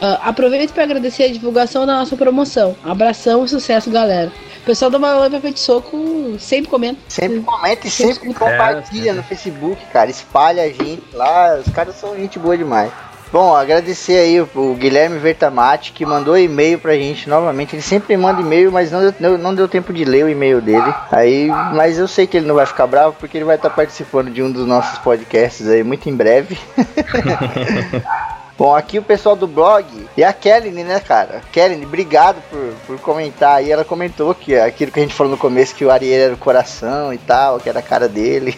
Ah, 0.03 0.19
aproveito 0.29 0.71
para 0.73 0.81
agradecer 0.81 1.25
a 1.25 1.31
divulgação 1.31 1.85
da 1.85 1.93
nossa 1.93 2.17
promoção. 2.17 2.75
Abração 2.83 3.45
e 3.45 3.47
sucesso, 3.47 3.91
galera. 3.91 4.31
O 4.71 4.73
pessoal 4.73 4.89
da 4.89 5.27
e 5.27 5.29
Papel 5.29 5.51
de 5.51 5.59
Soco 5.59 5.97
sempre 6.39 6.71
comenta. 6.71 6.97
Sempre 7.09 7.41
comenta 7.41 7.87
e 7.87 7.91
Sempre 7.91 8.13
sempre 8.13 8.33
compartilha 8.33 9.13
no 9.13 9.21
Facebook, 9.21 9.85
cara. 9.91 10.09
Espalha 10.09 10.63
a 10.63 10.69
gente 10.69 11.03
lá. 11.11 11.55
Os 11.55 11.73
caras 11.73 11.95
são 11.95 12.15
gente 12.15 12.39
boa 12.39 12.57
demais. 12.57 12.89
Bom, 13.33 13.53
agradecer 13.53 14.17
aí 14.17 14.39
o, 14.39 14.47
o 14.55 14.73
Guilherme 14.75 15.19
Vertamati 15.19 15.91
que 15.91 16.05
mandou 16.05 16.37
e-mail 16.37 16.79
pra 16.79 16.93
gente 16.93 17.27
novamente. 17.27 17.75
Ele 17.75 17.81
sempre 17.81 18.15
manda 18.15 18.39
e-mail, 18.39 18.71
mas 18.71 18.93
não 18.93 19.11
deu, 19.11 19.37
não 19.37 19.53
deu 19.53 19.67
tempo 19.67 19.91
de 19.91 20.05
ler 20.05 20.23
o 20.23 20.29
e-mail 20.29 20.61
dele. 20.61 20.93
Aí, 21.11 21.49
mas 21.75 21.99
eu 21.99 22.07
sei 22.07 22.25
que 22.25 22.37
ele 22.37 22.47
não 22.47 22.55
vai 22.55 22.65
ficar 22.65 22.87
bravo 22.87 23.13
porque 23.19 23.37
ele 23.37 23.43
vai 23.43 23.57
estar 23.57 23.71
participando 23.71 24.31
de 24.31 24.41
um 24.41 24.49
dos 24.49 24.65
nossos 24.65 24.97
podcasts 24.99 25.67
aí 25.67 25.83
muito 25.83 26.07
em 26.07 26.15
breve. 26.15 26.57
Bom, 28.61 28.75
aqui 28.75 28.99
o 28.99 29.01
pessoal 29.01 29.35
do 29.35 29.47
blog 29.47 29.87
e 30.15 30.23
a 30.23 30.31
Kelly, 30.31 30.69
né, 30.69 30.99
cara? 30.99 31.41
Kelly, 31.51 31.83
obrigado 31.83 32.39
por, 32.47 32.73
por 32.85 32.99
comentar 32.99 33.55
aí. 33.55 33.71
Ela 33.71 33.83
comentou 33.83 34.35
que 34.35 34.53
aquilo 34.55 34.91
que 34.91 34.99
a 34.99 35.01
gente 35.01 35.15
falou 35.15 35.31
no 35.31 35.37
começo, 35.37 35.73
que 35.73 35.83
o 35.83 35.89
Ariel 35.89 36.25
era 36.25 36.35
o 36.35 36.37
coração 36.37 37.11
e 37.11 37.17
tal, 37.17 37.59
que 37.59 37.67
era 37.67 37.79
a 37.79 37.81
cara 37.81 38.07
dele. 38.07 38.55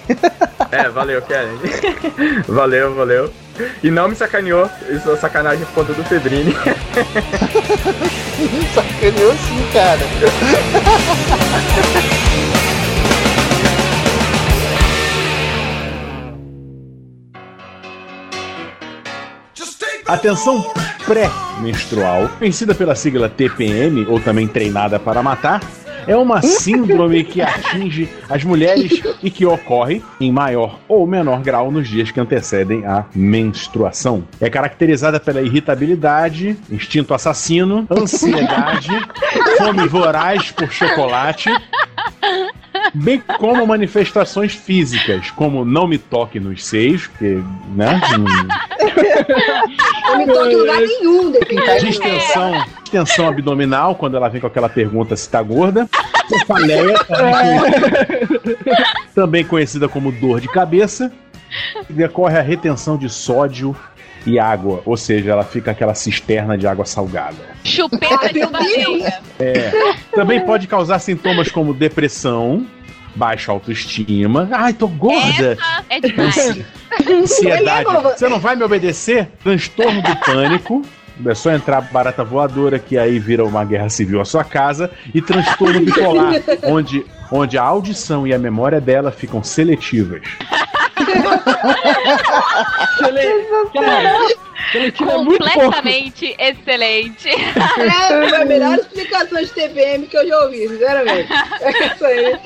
É, 0.71 0.89
valeu, 0.89 1.21
Kellen. 1.21 1.57
valeu, 2.49 2.93
valeu. 2.93 3.31
E 3.81 3.89
não 3.89 4.09
me 4.09 4.15
sacaneou, 4.15 4.69
isso 4.89 5.09
é 5.09 5.15
sacanagem 5.15 5.65
por 5.67 5.75
conta 5.75 5.93
do 5.93 6.03
Febrini. 6.03 6.51
Sacaneou 8.75 9.31
sim, 9.31 9.69
cara. 9.71 10.01
Atenção 20.05 20.65
pré-menstrual, 21.05 22.29
vencida 22.39 22.75
pela 22.75 22.93
sigla 22.93 23.29
TPM, 23.29 24.05
ou 24.07 24.19
também 24.19 24.47
treinada 24.47 24.99
para 24.99 25.23
matar, 25.23 25.61
é 26.05 26.15
uma 26.17 26.41
síndrome 26.41 27.23
que 27.23 27.41
atinge 27.41 28.09
as 28.29 28.43
mulheres 28.43 29.01
e 29.21 29.31
que 29.31 29.45
ocorre 29.45 30.03
em 30.19 30.31
maior 30.31 30.79
ou 30.87 31.07
menor 31.07 31.41
grau 31.41 31.71
nos 31.71 31.87
dias 31.87 32.11
que 32.11 32.19
antecedem 32.19 32.85
a 32.85 33.05
menstruação. 33.15 34.25
É 34.41 34.49
caracterizada 34.49 35.19
pela 35.19 35.41
irritabilidade, 35.41 36.57
instinto 36.69 37.13
assassino, 37.13 37.87
ansiedade, 37.89 38.89
fome 39.57 39.87
voraz 39.87 40.51
por 40.51 40.69
chocolate, 40.69 41.49
bem 42.93 43.21
como 43.37 43.65
manifestações 43.65 44.53
físicas, 44.53 45.31
como 45.31 45.63
não 45.65 45.87
me 45.87 45.97
toque 45.97 46.39
nos 46.39 46.65
seios, 46.65 47.07
porque, 47.07 47.41
né? 47.75 47.99
Não 50.03 50.27
tô 50.27 50.45
em 50.45 50.55
lugar 50.55 50.79
nenhum. 50.81 51.31
Distensão, 51.79 52.65
distensão 52.83 53.27
abdominal, 53.27 53.95
quando 53.95 54.15
ela 54.15 54.29
vem 54.29 54.39
com 54.39 54.47
aquela 54.47 54.69
pergunta 54.69 55.15
se 55.15 55.27
tá 55.27 55.41
gorda. 55.41 55.89
Cefaleia, 56.27 56.99
também 57.05 57.59
conhecida, 57.59 58.83
também 59.15 59.45
conhecida 59.45 59.89
como 59.89 60.11
dor 60.11 60.39
de 60.39 60.47
cabeça. 60.47 61.11
Decorre 61.89 62.37
a 62.37 62.41
retenção 62.41 62.97
de 62.97 63.09
sódio 63.09 63.75
e 64.25 64.39
água, 64.39 64.81
ou 64.85 64.95
seja, 64.95 65.31
ela 65.31 65.43
fica 65.43 65.71
aquela 65.71 65.93
cisterna 65.93 66.57
de 66.57 66.67
água 66.67 66.85
salgada. 66.85 67.37
Chupeta 67.63 68.31
de 68.31 68.45
bateia. 68.45 69.21
Também 70.13 70.45
pode 70.45 70.67
causar 70.67 70.99
sintomas 70.99 71.51
como 71.51 71.73
depressão, 71.73 72.65
baixa 73.15 73.51
autoestima. 73.51 74.49
Ai, 74.51 74.73
tô 74.73 74.87
gorda. 74.87 75.53
Essa 75.53 75.83
é 75.89 75.99
demais. 75.99 76.65
Ansiedade. 77.09 77.89
Você 78.03 78.29
não 78.29 78.39
vai 78.39 78.55
me 78.55 78.63
obedecer? 78.63 79.29
Transtorno 79.43 80.01
do 80.01 80.15
pânico. 80.17 80.81
É 81.25 81.35
só 81.35 81.51
entrar 81.51 81.79
barata 81.81 82.23
voadora 82.23 82.79
que 82.79 82.97
aí 82.97 83.19
vira 83.19 83.45
uma 83.45 83.63
guerra 83.63 83.87
civil 83.87 84.19
à 84.19 84.25
sua 84.25 84.43
casa. 84.43 84.89
E 85.13 85.21
transtorno 85.21 85.79
bipolar, 85.79 86.33
onde, 86.63 87.05
onde 87.31 87.57
a 87.57 87.63
audição 87.63 88.25
e 88.25 88.33
a 88.33 88.39
memória 88.39 88.81
dela 88.81 89.11
ficam 89.11 89.43
seletivas. 89.43 90.21
Seletiva 94.71 95.11
é. 95.11 95.15
Completamente 95.15 96.35
excelente. 96.39 97.29
É 97.29 98.41
a 98.41 98.45
melhor 98.45 98.77
explicação 98.77 99.41
de 99.41 99.49
TPM 99.49 100.07
que 100.07 100.17
eu 100.17 100.27
já 100.27 100.39
ouvi, 100.39 100.67
sinceramente. 100.67 101.29
É 101.61 101.87
isso 101.87 102.05
aí. 102.05 102.39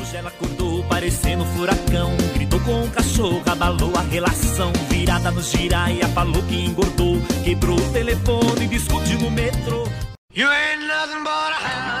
Hoje 0.00 0.16
ela 0.16 0.28
acordou 0.28 0.82
parecendo 0.84 1.44
um 1.44 1.46
furacão. 1.46 2.16
Gritou 2.34 2.60
com 2.60 2.84
o 2.84 2.90
cachorro, 2.90 3.42
abalou 3.46 3.92
a 3.96 4.02
relação. 4.02 4.72
Virada 4.88 5.30
no 5.30 5.42
giraia, 5.42 6.08
falou 6.08 6.42
que 6.44 6.56
engordou. 6.56 7.16
Quebrou 7.44 7.76
o 7.76 7.92
telefone, 7.92 8.66
discutiu 8.66 9.18
no 9.18 9.30
metrô. 9.30 9.86
You 10.34 10.48
ain't 10.48 10.86
nothing 10.86 11.24
but 11.24 11.32
a 11.32 11.92
dog. 11.92 11.97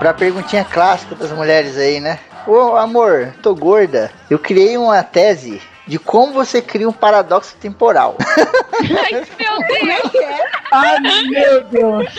Pra 0.00 0.14
perguntinha 0.14 0.64
clássica 0.64 1.14
das 1.14 1.30
mulheres 1.30 1.76
aí, 1.76 2.00
né? 2.00 2.18
Ô 2.46 2.74
amor, 2.74 3.34
tô 3.42 3.54
gorda. 3.54 4.10
Eu 4.30 4.38
criei 4.38 4.78
uma 4.78 5.02
tese 5.02 5.60
de 5.86 5.98
como 5.98 6.32
você 6.32 6.62
cria 6.62 6.88
um 6.88 6.92
paradoxo 6.92 7.54
temporal. 7.60 8.16
Ai, 8.80 9.12
meu 9.12 9.58
Deus. 9.68 10.40
Ai, 10.72 10.98
meu 11.00 11.64
Deus. 11.64 12.14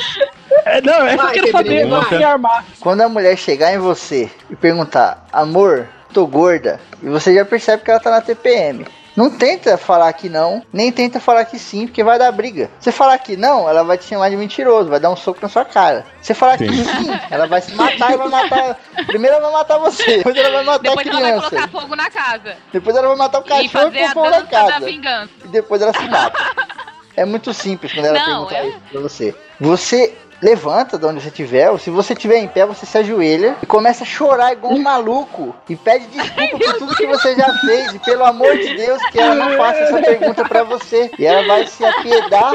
É, 0.63 0.79
não, 0.81 1.07
é 1.07 1.17
que 1.17 1.23
eu 1.23 1.31
quero 1.31 1.51
saber 1.51 1.87
que 2.07 2.23
armar. 2.23 2.65
Quando 2.79 3.01
a 3.01 3.09
mulher 3.09 3.35
chegar 3.35 3.73
em 3.73 3.79
você 3.79 4.29
e 4.47 4.55
perguntar, 4.55 5.25
amor, 5.33 5.89
tô 6.13 6.27
gorda, 6.27 6.79
e 7.01 7.09
você 7.09 7.33
já 7.33 7.43
percebe 7.43 7.83
que 7.83 7.89
ela 7.89 7.99
tá 7.99 8.11
na 8.11 8.21
TPM. 8.21 8.85
Não 9.15 9.29
tenta 9.29 9.77
falar 9.77 10.11
que 10.13 10.29
não, 10.29 10.63
nem 10.71 10.91
tenta 10.91 11.19
falar 11.19 11.43
que 11.45 11.59
sim, 11.59 11.85
porque 11.85 12.03
vai 12.03 12.17
dar 12.17 12.31
briga. 12.31 12.69
Você 12.79 12.91
falar 12.91 13.17
que 13.17 13.35
não, 13.35 13.67
ela 13.67 13.83
vai 13.83 13.97
te 13.97 14.05
chamar 14.05 14.29
de 14.29 14.37
mentiroso, 14.37 14.89
vai 14.89 14.99
dar 14.99 15.09
um 15.09 15.15
soco 15.17 15.39
na 15.41 15.49
sua 15.49 15.65
cara. 15.65 16.05
Você 16.21 16.33
falar 16.33 16.57
que 16.57 16.67
Sim. 16.67 16.83
sim, 16.85 17.19
ela 17.29 17.45
vai 17.45 17.59
se 17.61 17.73
matar 17.75 18.13
e 18.13 18.17
vai 18.17 18.29
matar. 18.29 18.79
Primeiro 19.05 19.35
ela 19.35 19.43
vai 19.49 19.51
matar 19.59 19.77
você, 19.79 20.17
depois 20.23 20.35
ela 20.37 20.49
vai 20.51 20.63
matar 20.63 20.79
Depois 20.83 21.07
a 21.07 21.09
ela 21.09 21.19
vai 21.19 21.31
criança. 21.31 21.49
colocar 21.49 21.67
fogo 21.69 21.95
na 21.95 22.09
casa. 22.09 22.55
Depois 22.71 22.95
ela 22.95 23.07
vai 23.09 23.17
matar 23.17 23.39
o 23.39 23.41
E 23.45 23.47
cachorro 23.49 23.69
fazer 23.69 23.99
com 23.99 24.05
a 24.05 24.09
fogo 24.13 24.29
na 24.29 24.31
dança 24.39 24.43
da 24.51 24.71
casa. 24.71 24.85
vingança. 24.85 25.29
E 25.43 25.47
depois 25.49 25.81
ela 25.81 25.93
se 25.93 26.07
mata. 26.07 26.39
É 27.13 27.25
muito 27.25 27.53
simples 27.53 27.91
quando 27.93 28.05
ela 28.05 28.17
Não, 28.19 28.45
pergunta 28.45 28.55
é- 28.55 28.69
isso 28.69 28.79
pra 28.89 29.01
você. 29.01 29.35
Você 29.59 30.15
levanta 30.41 30.97
de 30.97 31.05
onde 31.05 31.21
você 31.21 31.27
estiver, 31.27 31.69
ou 31.69 31.77
se 31.77 31.89
você 31.89 32.13
estiver 32.13 32.37
em 32.37 32.47
pé, 32.47 32.65
você 32.65 32.85
se 32.85 32.97
ajoelha 32.97 33.55
e 33.61 33.65
começa 33.65 34.03
a 34.03 34.07
chorar 34.07 34.53
igual 34.53 34.73
um 34.73 34.81
maluco 34.81 35.55
e 35.69 35.75
pede 35.75 36.07
desculpa 36.07 36.57
por 36.57 36.73
tudo 36.75 36.95
que 36.95 37.05
você 37.05 37.35
já 37.35 37.53
fez. 37.59 37.93
E 37.93 37.99
pelo 37.99 38.25
amor 38.25 38.57
de 38.57 38.75
Deus, 38.75 39.01
que 39.11 39.19
ela 39.19 39.35
não 39.35 39.57
faça 39.57 39.79
essa 39.79 40.01
pergunta 40.01 40.43
pra 40.45 40.63
você. 40.63 41.11
E 41.17 41.25
ela 41.25 41.45
vai 41.45 41.67
se 41.67 41.85
apiedar 41.85 42.53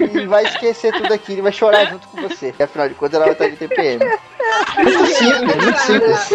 e 0.00 0.26
vai 0.26 0.44
esquecer 0.44 0.92
tudo 0.92 1.12
aquilo 1.12 1.38
e 1.38 1.42
vai 1.42 1.52
chorar 1.52 1.84
junto 1.86 2.08
com 2.08 2.20
você. 2.22 2.54
E 2.58 2.62
afinal 2.62 2.88
de 2.88 2.94
contas, 2.94 3.14
ela 3.14 3.24
vai 3.24 3.34
estar 3.34 3.48
de 3.48 3.56
TPM. 3.56 4.04
Muito 4.78 5.06
simples, 5.06 5.56
muito 5.56 5.78
simples. 5.78 6.30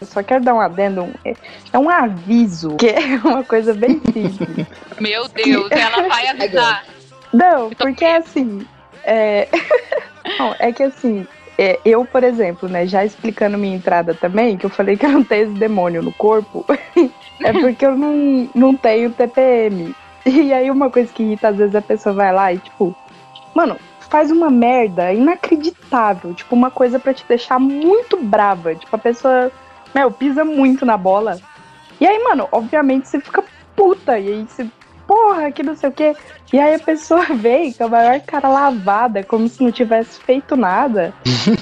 Eu 0.00 0.06
só 0.06 0.22
quero 0.22 0.44
dar 0.44 0.54
um 0.54 0.60
adendo. 0.60 1.08
É, 1.24 1.34
é 1.72 1.78
um 1.78 1.88
aviso, 1.88 2.76
que 2.76 2.88
é 2.88 3.00
uma 3.24 3.42
coisa 3.42 3.72
bem 3.72 4.00
simples. 4.12 4.66
Meu 5.00 5.26
Deus, 5.28 5.70
ela 5.70 6.06
vai 6.08 6.28
avisar. 6.28 6.84
Não, 7.36 7.70
porque 7.70 8.04
assim. 8.04 8.66
É... 9.04 9.48
Não, 10.38 10.54
é 10.58 10.72
que 10.72 10.82
assim. 10.82 11.26
é, 11.56 11.78
eu, 11.84 12.04
por 12.04 12.24
exemplo, 12.24 12.68
né, 12.68 12.86
já 12.86 13.04
explicando 13.04 13.56
minha 13.56 13.76
entrada 13.76 14.12
também, 14.14 14.56
que 14.56 14.66
eu 14.66 14.70
falei 14.70 14.96
que 14.96 15.06
eu 15.06 15.10
não 15.10 15.22
tenho 15.22 15.44
esse 15.44 15.54
demônio 15.54 16.02
no 16.02 16.12
corpo, 16.12 16.64
é 17.40 17.52
porque 17.52 17.86
eu 17.86 17.96
não, 17.96 18.48
não 18.54 18.74
tenho 18.74 19.12
TPM. 19.12 19.94
E 20.24 20.52
aí 20.52 20.68
uma 20.70 20.90
coisa 20.90 21.12
que 21.12 21.22
irrita, 21.22 21.48
às 21.48 21.56
vezes 21.56 21.76
a 21.76 21.80
pessoa 21.80 22.12
vai 22.12 22.32
lá 22.32 22.52
e, 22.52 22.58
tipo, 22.58 22.92
mano, 23.54 23.76
faz 24.00 24.30
uma 24.30 24.50
merda 24.50 25.12
inacreditável, 25.12 26.34
tipo, 26.34 26.54
uma 26.54 26.70
coisa 26.70 26.98
pra 26.98 27.14
te 27.14 27.24
deixar 27.28 27.60
muito 27.60 28.16
brava. 28.16 28.74
Tipo, 28.74 28.96
a 28.96 28.98
pessoa, 28.98 29.52
meu, 29.94 30.10
pisa 30.10 30.44
muito 30.44 30.84
na 30.84 30.96
bola. 30.96 31.38
E 32.00 32.06
aí, 32.06 32.18
mano, 32.24 32.48
obviamente 32.50 33.06
você 33.06 33.20
fica 33.20 33.44
puta. 33.76 34.18
E 34.18 34.28
aí 34.28 34.46
você, 34.48 34.66
porra, 35.06 35.50
que 35.52 35.62
não 35.62 35.76
sei 35.76 35.88
o 35.88 35.92
quê. 35.92 36.14
E 36.52 36.58
aí 36.58 36.74
a 36.74 36.78
pessoa 36.78 37.24
vem 37.34 37.72
com 37.72 37.84
a 37.84 37.88
maior 37.88 38.20
cara 38.20 38.48
lavada, 38.48 39.22
como 39.22 39.48
se 39.48 39.62
não 39.62 39.72
tivesse 39.72 40.20
feito 40.20 40.56
nada. 40.56 41.14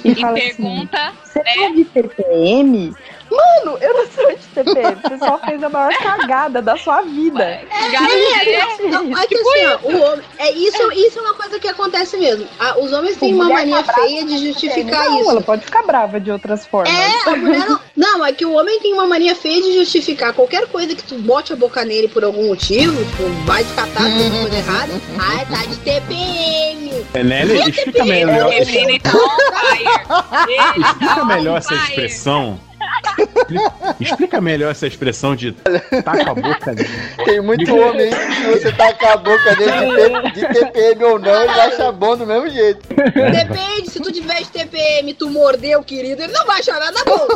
E, 0.05 0.11
E 0.15 0.15
fala 0.15 0.39
assim, 0.39 0.55
pergunta, 0.57 1.13
você 1.25 1.41
tá 1.41 1.69
de 1.75 1.85
TPM? 1.85 2.95
Mano, 3.35 3.79
eu 3.81 3.94
não 3.94 4.07
sou 4.07 4.31
de 4.31 4.47
TPM. 4.55 4.97
Você 5.03 5.18
só 5.18 5.38
fez 5.38 5.62
a 5.62 5.68
maior 5.68 5.92
cagada 5.99 6.62
da 6.62 6.77
sua 6.77 7.03
vida. 7.03 7.42
É, 7.44 7.66
é, 7.70 8.88
não, 8.88 9.16
é 9.16 9.27
que 9.27 9.35
assim, 9.35 9.66
ó, 9.66 9.79
o 9.83 10.01
homem, 10.01 10.25
é, 10.38 10.53
isso, 10.53 10.92
isso 10.92 11.18
é 11.18 11.23
uma 11.23 11.35
coisa 11.35 11.59
que 11.59 11.68
acontece 11.68 12.16
mesmo. 12.16 12.47
Ah, 12.59 12.79
os 12.79 12.92
homens 12.92 13.16
têm 13.16 13.35
uma 13.35 13.49
mania 13.49 13.83
tá 13.83 13.94
feia 13.94 14.25
de 14.25 14.38
justificar 14.38 15.05
não, 15.05 15.20
isso. 15.20 15.31
Ela 15.31 15.40
pode 15.42 15.64
ficar 15.64 15.83
brava 15.83 16.20
de 16.20 16.31
outras 16.31 16.66
formas. 16.66 16.92
É, 16.94 17.29
a 17.29 17.37
mulher 17.37 17.68
não. 17.68 17.81
Não, 17.97 18.25
é 18.25 18.33
que 18.33 18.44
o 18.44 18.53
homem 18.53 18.79
tem 18.81 18.92
uma 18.92 19.07
mania 19.07 19.35
feia 19.35 19.62
de 19.62 19.73
justificar 19.75 20.33
qualquer 20.33 20.66
coisa 20.68 20.94
que 20.94 21.03
tu 21.03 21.16
bote 21.18 21.53
a 21.53 21.57
boca 21.57 21.85
nele 21.85 22.09
por 22.09 22.25
algum 22.25 22.49
motivo, 22.49 23.05
tipo, 23.05 23.23
vai 23.44 23.64
descatar 23.64 24.05
fazendo 24.05 24.40
coisa 24.40 24.57
errada. 24.57 24.92
Ah, 25.18 25.44
tá 25.47 25.66
de 25.66 25.77
TPM. 25.79 27.07
É, 27.14 27.23
Nelly, 27.23 27.70
explica 27.70 28.05
melhor, 28.05 28.53
Ele 28.53 29.01
tá 29.01 29.11
fire. 29.11 30.75
Ele 30.75 30.85
explica 30.85 31.14
tá 31.14 31.25
melhor 31.25 31.55
on 31.55 31.59
essa 31.59 31.75
expressão. 31.75 32.61
Explica, 34.01 34.41
melhor 34.41 34.71
essa 34.71 34.87
expressão 34.87 35.37
de 35.37 35.53
tá 35.53 36.25
com 36.25 36.31
a 36.31 36.35
boca 36.35 36.75
dele. 36.75 36.89
Tem 37.25 37.41
muito 37.41 37.75
homem 37.77 38.11
que 38.11 38.35
se 38.35 38.43
você 38.47 38.73
tacar 38.73 39.13
a 39.13 39.17
boca 39.17 39.57
dele 39.57 40.31
de, 40.33 40.47
TPM 40.47 41.05
ou 41.05 41.19
não, 41.19 41.45
ele 41.45 41.53
vai 41.53 41.69
achar 41.69 41.93
bom 41.93 42.17
do 42.17 42.27
mesmo 42.27 42.49
jeito. 42.51 42.81
Depende, 42.89 43.91
se 43.91 44.01
tu 44.01 44.13
tiver 44.13 44.39
de 44.43 44.49
TPM, 44.49 45.15
tu 45.15 45.31
mordeu, 45.31 45.83
querido, 45.83 46.23
ele 46.23 46.33
não 46.33 46.47
vai 46.47 46.61
achar 46.61 46.79
nada 46.79 47.05
bom. 47.05 47.27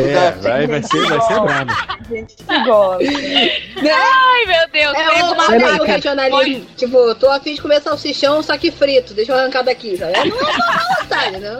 É, 0.00 0.30
vai, 0.32 0.66
vai 0.66 0.82
ser, 0.82 1.06
vai 1.06 1.20
ser 1.20 1.40
brabo. 1.40 1.72
Gente 2.08 2.36
que 2.36 2.64
gosta. 2.64 3.04
Né? 3.04 3.90
Ai, 3.92 4.46
meu 4.46 4.68
Deus. 4.72 4.94
É 4.94 5.08
o, 5.08 5.10
é 5.10 5.32
o 5.32 5.78
faca. 5.78 5.84
regionalismo. 5.84 6.66
Tipo, 6.76 7.14
tô 7.14 7.30
afim 7.30 7.54
de 7.54 7.62
comer 7.62 7.80
salsichão, 7.80 8.42
só 8.42 8.56
que 8.58 8.70
frito. 8.70 9.14
Deixa 9.14 9.32
eu 9.32 9.38
arrancar 9.38 9.62
daqui. 9.62 9.96
Sabe? 9.96 10.12
Não 10.28 10.38
é 10.38 10.52
uma 10.52 10.96
vontade, 11.00 11.36
né? 11.38 11.58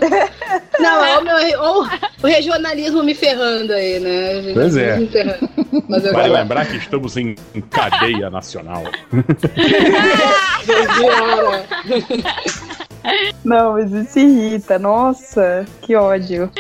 Não, 0.79 1.05
é 1.05 1.19
o, 1.19 1.23
meu, 1.23 1.37
ó, 1.61 1.89
o 2.23 2.27
regionalismo 2.27 3.03
me 3.03 3.15
ferrando 3.21 3.73
aí, 3.73 4.01
né? 4.01 4.51
O 4.51 4.55
Pois 4.55 4.77
é. 4.77 4.95
regionalismo 4.97 5.01
Me 5.01 5.09
ferrando. 5.09 5.51
Mas 5.89 6.05
eu 6.05 6.13
Vale 6.13 6.29
gosto. 6.29 6.41
lembrar 6.41 6.67
que 6.67 6.77
estamos 6.77 7.17
em 7.17 7.35
cadeia 7.71 8.29
nacional. 8.31 8.83
Não, 13.45 13.73
mas 13.73 13.91
isso 13.93 14.19
irrita. 14.19 14.79
Nossa, 14.79 15.65
que 15.83 15.95
ódio. 15.97 16.51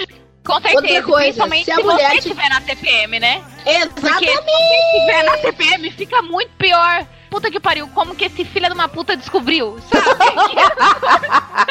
Com 0.44 0.54
certeza, 0.60 0.76
Outra 0.76 1.02
coisa, 1.02 1.20
principalmente 1.46 1.64
se 1.66 1.74
se, 1.74 1.80
a 1.80 1.84
mulher 1.84 2.08
você 2.10 2.12
te- 2.12 2.18
estiver 2.28 2.48
na 2.48 2.60
TPM, 2.62 3.20
né? 3.20 3.42
Porque 3.62 3.70
Exatamente. 3.70 4.26
se 4.26 4.42
você 4.42 4.96
estiver 4.96 5.24
na 5.24 5.36
TPM, 5.36 5.90
fica 5.92 6.22
muito 6.22 6.50
pior. 6.58 7.06
Puta 7.30 7.50
que 7.50 7.60
pariu, 7.60 7.88
como 7.94 8.14
que 8.14 8.24
esse 8.24 8.44
filho 8.44 8.66
de 8.66 8.74
uma 8.74 8.88
puta 8.88 9.16
descobriu, 9.16 9.78
sabe? 9.88 10.10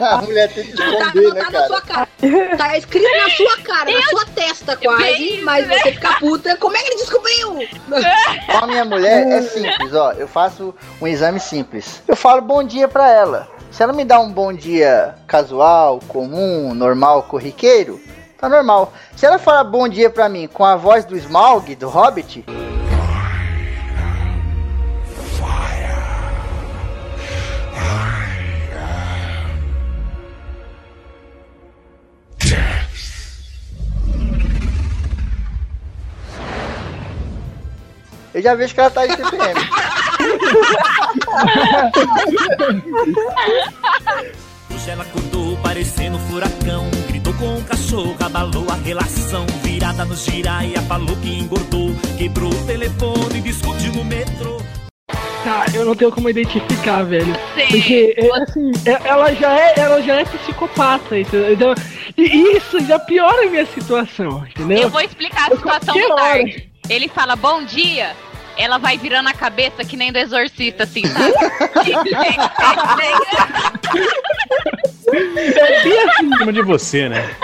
A 0.00 0.22
mulher 0.22 0.52
tem 0.52 0.64
que 0.64 0.72
Tá, 0.76 0.84
esconder, 0.86 1.34
né, 1.34 1.40
tá 1.42 1.50
na 1.50 1.66
sua 1.66 1.80
cara? 1.82 2.08
cara. 2.20 2.56
Tá 2.56 2.78
escrito 2.78 3.16
na 3.16 3.30
sua 3.30 3.56
cara, 3.62 3.92
na 3.92 4.02
sua 4.02 4.24
testa 4.26 4.76
quase. 4.76 5.40
Mas 5.42 5.66
né? 5.66 5.78
você 5.78 5.92
fica 5.92 6.14
puta. 6.18 6.56
Como 6.56 6.76
é 6.76 6.80
que 6.80 6.88
ele 6.90 6.96
descobriu? 6.96 7.58
Com 8.50 8.64
a 8.64 8.66
minha 8.66 8.84
mulher 8.84 9.26
é 9.28 9.42
simples, 9.42 9.94
ó. 9.94 10.12
Eu 10.12 10.28
faço 10.28 10.74
um 11.00 11.06
exame 11.06 11.40
simples. 11.40 12.02
Eu 12.08 12.16
falo 12.16 12.40
bom 12.40 12.62
dia 12.62 12.88
pra 12.88 13.08
ela. 13.10 13.48
Se 13.70 13.82
ela 13.82 13.92
me 13.92 14.04
dá 14.04 14.20
um 14.20 14.32
bom 14.32 14.52
dia 14.52 15.14
casual, 15.26 16.00
comum, 16.06 16.72
normal, 16.74 17.24
corriqueiro, 17.24 18.00
tá 18.38 18.48
normal. 18.48 18.92
Se 19.16 19.26
ela 19.26 19.38
fala 19.38 19.64
bom 19.64 19.88
dia 19.88 20.08
pra 20.08 20.28
mim 20.28 20.46
com 20.46 20.64
a 20.64 20.76
voz 20.76 21.04
do 21.04 21.16
Smaug, 21.16 21.74
do 21.74 21.88
Hobbit, 21.88 22.44
eu 38.34 38.42
já 38.42 38.54
vejo 38.54 38.74
que 38.74 38.80
ela 38.80 38.90
tá 38.90 39.06
de 39.06 39.16
TPM. 39.16 39.60
Hoje 44.74 44.90
ela 44.90 45.02
acordou 45.04 45.56
parecendo 45.58 46.16
um 46.16 46.20
furacão. 46.20 46.90
Gritou 47.08 47.32
com 47.34 47.56
o 47.56 47.64
cachorro, 47.64 48.16
abalou 48.20 48.66
a 48.70 48.74
relação. 48.74 49.46
Virada 49.62 50.04
no 50.04 50.16
giraia, 50.16 50.80
falou 50.82 51.16
que 51.16 51.28
engordou. 51.38 51.90
Quebrou 52.18 52.50
o 52.50 52.66
telefone, 52.66 53.40
discutiu 53.40 53.92
no 53.92 54.04
metrô. 54.04 54.60
Tá, 55.44 55.66
eu 55.74 55.84
não 55.84 55.94
tenho 55.94 56.10
como 56.10 56.30
identificar, 56.30 57.02
velho. 57.04 57.34
Sim. 57.54 57.66
Porque, 57.70 58.14
é, 58.16 58.42
assim, 58.42 58.72
é- 58.86 59.08
ela 59.08 59.32
já 59.34 59.52
é, 59.54 59.74
ela 59.78 60.00
já 60.00 60.14
é 60.14 60.24
psicopata, 60.24 61.18
entendeu? 61.18 61.52
Então, 61.52 61.74
e 62.16 62.56
isso 62.56 62.80
já 62.86 62.98
piora 62.98 63.46
a 63.46 63.50
minha 63.50 63.66
situação, 63.66 64.42
entendeu? 64.48 64.78
Eu 64.78 64.88
vou 64.88 65.02
explicar 65.02 65.52
a 65.52 65.56
situação 65.56 65.94
do. 65.94 66.16
Dark. 66.16 66.73
Ele 66.88 67.08
fala 67.08 67.34
bom 67.36 67.64
dia, 67.64 68.14
ela 68.56 68.78
vai 68.78 68.98
virando 68.98 69.28
a 69.28 69.32
cabeça 69.32 69.84
que 69.84 69.96
nem 69.96 70.12
do 70.12 70.18
exorcista, 70.18 70.84
assim, 70.84 71.02
sabe? 71.06 71.34
É 75.14 75.82
bem 75.84 76.08
assim 76.08 76.26
em 76.26 76.38
cima 76.38 76.52
de 76.52 76.62
você, 76.62 77.08
né? 77.08 77.36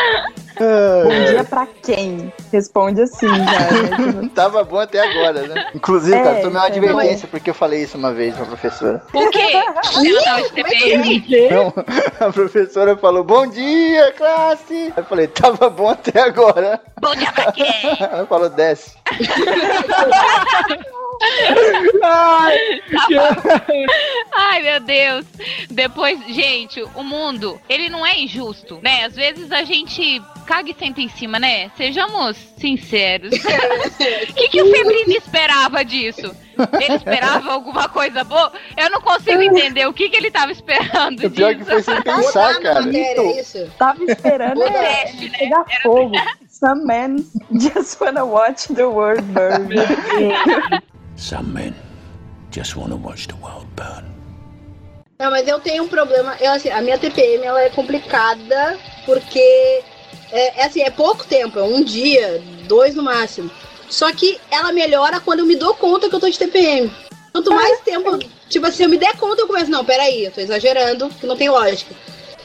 Bom 0.61 1.25
dia 1.31 1.45
pra 1.45 1.67
quem? 1.83 2.33
Responde 2.53 3.01
assim 3.03 3.29
já. 3.29 3.35
né? 3.45 4.31
Tava 4.35 4.63
bom 4.63 4.79
até 4.79 5.01
agora, 5.01 5.47
né? 5.47 5.71
Inclusive, 5.75 6.15
É, 6.17 6.23
cara, 6.23 6.37
tomei 6.37 6.51
uma 6.57 6.65
é, 6.65 6.69
advertência 6.69 7.29
porque 7.29 7.51
eu 7.51 7.55
falei 7.55 7.83
isso 7.83 7.97
uma 7.97 8.13
vez 8.13 8.35
pra 8.35 8.45
professora. 8.45 9.03
O 9.15 9.31
quê? 9.31 9.53
Ela 9.53 10.23
tava 10.25 10.43
de 10.43 10.53
TPM? 10.53 11.25
Não, 11.51 11.73
a 12.29 12.33
professora 12.33 12.97
falou, 12.97 13.25
bom 13.25 13.47
dia, 13.47 14.13
classe! 14.13 14.93
Eu 14.97 15.05
falei, 15.05 15.27
tava 15.29 15.71
bom 15.71 15.89
até 15.89 16.21
agora. 16.21 16.81
Bom 17.01 17.15
dia 17.15 17.33
pra 17.33 17.51
quê? 17.53 17.65
Ela 18.01 18.27
falou, 18.27 18.49
desce. 18.51 18.95
Ai, 22.03 22.59
Ai, 24.33 24.63
meu 24.63 24.81
Deus. 24.81 25.27
Depois, 25.71 26.19
gente, 26.29 26.83
o 26.95 27.03
mundo, 27.03 27.61
ele 27.69 27.89
não 27.89 28.05
é 28.05 28.19
injusto, 28.19 28.79
né? 28.83 29.05
Às 29.05 29.15
vezes 29.15 29.53
a 29.53 29.63
gente 29.63 30.21
caga 30.51 30.69
e 30.69 30.75
senta 30.75 31.01
em 31.01 31.09
cima, 31.09 31.39
né? 31.39 31.71
Sejamos 31.77 32.37
sinceros. 32.59 33.31
O 34.31 34.35
que, 34.35 34.49
que 34.49 34.63
o 34.63 34.71
Febrini 34.71 35.17
esperava 35.17 35.85
disso? 35.85 36.35
Ele 36.81 36.95
esperava 36.95 37.53
alguma 37.53 37.89
coisa 37.89 38.25
boa? 38.25 38.51
Eu 38.77 38.91
não 38.91 39.01
consigo 39.01 39.43
entender 39.43 39.87
o 39.87 39.93
que, 39.93 40.09
que 40.09 40.17
ele 40.17 40.31
tava 40.31 40.51
esperando 40.51 41.27
O 41.27 41.31
pior 41.31 41.51
é 41.51 41.55
que 41.55 41.61
disso. 41.61 41.71
foi 41.71 41.83
sem 41.83 42.03
pensar, 42.03 42.55
Botar 42.55 42.63
cara. 42.63 42.81
matéria, 42.83 43.21
é 43.21 43.41
isso? 43.41 43.71
Tava 43.79 44.05
esperando 44.05 44.63
é, 44.63 45.05
Teste, 45.05 45.29
né? 45.29 45.39
pegar 45.39 45.65
fogo. 45.83 46.15
Some 46.49 46.85
men 46.85 47.25
just 47.53 48.01
wanna 48.01 48.25
watch 48.25 48.73
the 48.75 48.85
world 48.85 49.23
burn. 49.33 49.69
Some 51.17 51.53
men 51.53 51.75
just 52.51 52.77
wanna 52.77 52.97
watch 52.97 53.29
the 53.29 53.37
world 53.41 53.67
burn. 53.77 54.07
Não, 55.19 55.31
mas 55.31 55.47
eu 55.47 55.61
tenho 55.61 55.85
um 55.85 55.89
problema. 55.89 56.37
Eu, 56.41 56.53
assim, 56.53 56.71
a 56.71 56.81
minha 56.81 56.99
TPM 56.99 57.45
ela 57.45 57.61
é 57.63 57.69
complicada 57.71 58.79
porque 59.05 59.83
é, 60.33 60.61
é 60.61 60.65
assim, 60.67 60.83
é 60.83 60.91
pouco 60.91 61.25
tempo, 61.25 61.59
é 61.59 61.63
um 61.63 61.83
dia, 61.83 62.43
dois 62.65 62.95
no 62.95 63.03
máximo. 63.03 63.51
Só 63.89 64.13
que 64.13 64.39
ela 64.51 64.73
melhora 64.73 65.21
quando 65.21 65.41
eu 65.41 65.47
me 65.47 65.57
dou 65.57 65.75
conta 65.75 66.09
que 66.09 66.15
eu 66.15 66.21
tô 66.21 66.29
de 66.29 66.39
TPM. 66.39 66.91
Quanto 67.33 67.53
mais 67.53 67.81
tempo, 67.81 68.19
tipo 68.49 68.67
assim, 68.67 68.85
eu 68.85 68.89
me 68.89 68.97
der 68.97 69.17
conta, 69.17 69.43
eu 69.43 69.47
começo, 69.47 69.71
não, 69.71 69.85
peraí, 69.85 70.25
eu 70.25 70.33
tô 70.33 70.41
exagerando, 70.41 71.09
que 71.11 71.27
não 71.27 71.37
tem 71.37 71.49
lógica. 71.49 71.95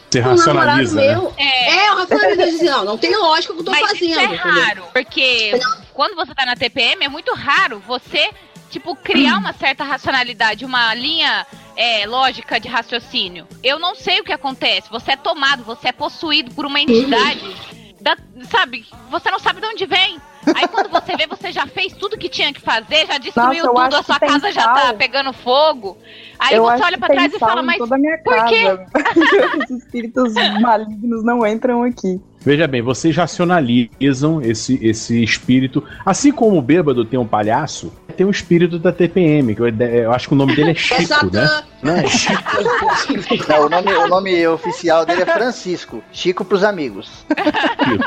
Você 0.10 0.20
Um 0.20 0.24
namorado 0.24 0.38
racionaliza, 0.38 0.96
né? 0.96 1.08
meu. 1.08 1.34
É. 1.38 1.76
É, 1.76 1.90
eu 1.90 1.96
racionalizo 1.96 2.42
eu 2.42 2.52
disse, 2.52 2.64
não, 2.66 2.86
não 2.86 2.98
tem 2.98 3.16
lógica 3.16 3.54
o 3.54 3.56
que 3.56 3.62
eu 3.62 3.66
tô 3.66 3.72
Mas 3.72 3.82
fazendo. 3.82 4.10
isso 4.12 4.20
é 4.20 4.24
entendeu? 4.24 4.44
raro, 4.44 4.84
porque 4.94 5.60
quando 5.94 6.16
você 6.16 6.34
tá 6.34 6.46
na 6.46 6.56
TPM 6.56 7.04
é 7.04 7.10
muito 7.10 7.34
raro 7.34 7.82
você, 7.86 8.30
tipo, 8.70 8.96
criar 8.96 9.38
uma 9.38 9.54
certa 9.54 9.84
racionalidade, 9.84 10.64
uma 10.64 10.94
linha 10.94 11.46
é, 11.76 12.06
lógica 12.06 12.60
de 12.60 12.68
raciocínio. 12.68 13.48
Eu 13.64 13.78
não 13.80 13.96
sei 13.96 14.20
o 14.22 14.24
que 14.24 14.32
acontece. 14.32 14.90
Você 14.90 15.12
é 15.12 15.18
tomado, 15.18 15.64
você 15.64 15.90
é 15.90 15.92
possuído 15.92 16.54
por 16.54 16.66
uma 16.66 16.80
entidade. 16.80 17.75
Da- 18.06 18.18
sabe, 18.52 18.86
você 19.10 19.32
não 19.32 19.40
sabe 19.40 19.60
de 19.60 19.66
onde 19.66 19.86
vem. 19.88 20.22
Aí 20.56 20.68
quando 20.68 20.90
você 20.90 21.18
vê, 21.18 21.26
você 21.26 21.52
já 21.52 21.66
fez 21.66 21.92
tudo 21.94 22.16
que 22.20 22.30
tinha 22.30 22.54
que 22.54 22.62
fazer, 22.62 23.08
já 23.08 23.18
destruiu 23.18 23.66
Nossa, 23.66 23.84
tudo, 23.86 23.96
a 23.96 24.04
sua 24.04 24.20
casa 24.20 24.52
já 24.52 24.68
tá 24.68 24.82
sal. 24.82 24.94
pegando 24.94 25.34
fogo. 25.34 25.98
Aí 26.38 26.56
eu 26.56 26.62
você 26.64 26.84
olha 26.84 27.00
tem 27.00 27.10
trás 27.10 27.34
e 27.34 27.40
sal 27.40 27.50
fala, 27.50 27.64
mas 27.64 27.78
por 27.80 28.46
quê? 28.46 28.64
casa. 28.64 28.86
Os 29.64 29.70
espíritos 29.72 30.34
malignos 30.62 31.24
não 31.24 31.46
entram 31.48 31.82
aqui. 31.82 32.22
Veja 32.46 32.68
bem, 32.68 32.82
vocês 32.82 33.16
racionalizam 33.16 34.40
esse, 34.42 34.80
esse 34.86 35.24
espírito. 35.24 35.84
Assim 36.06 36.32
como 36.32 36.58
o 36.58 36.62
bêbado 36.62 37.04
tem 37.04 37.20
um 37.20 37.26
palhaço, 37.26 37.92
tem 38.16 38.26
um 38.26 38.30
espírito 38.30 38.78
da 38.78 38.92
TPM, 38.92 39.56
que 39.56 39.62
eu, 39.62 39.68
eu 39.68 40.12
acho 40.14 40.28
que 40.28 40.34
o 40.36 40.38
nome 40.38 40.56
dele 40.56 40.70
é 40.70 40.72
É 40.74 40.76
Chico, 40.76 41.26
né? 41.34 41.48
Satã. 41.48 41.64
Não, 41.82 41.96
é 41.96 42.06
Chico. 42.08 43.50
Não, 43.50 43.66
o, 43.66 43.70
nome, 43.70 43.94
o 43.94 44.08
nome 44.08 44.48
oficial 44.48 45.06
dele 45.06 45.24
é 45.24 45.26
Francisco. 45.26 46.04
Chico 46.12 46.46
pros 46.46 46.64
amigos. 46.64 47.26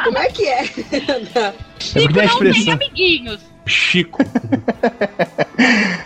Como 0.04 0.18
é 0.18 0.28
que 0.28 0.46
é? 0.46 0.62
É 0.64 0.66
porque 0.68 1.00
tem 1.00 1.10
a 1.10 1.18
não 2.04 2.12
tem 2.12 2.24
expressão. 2.26 2.72
amiguinhos. 2.74 3.40
Chico. 3.66 4.22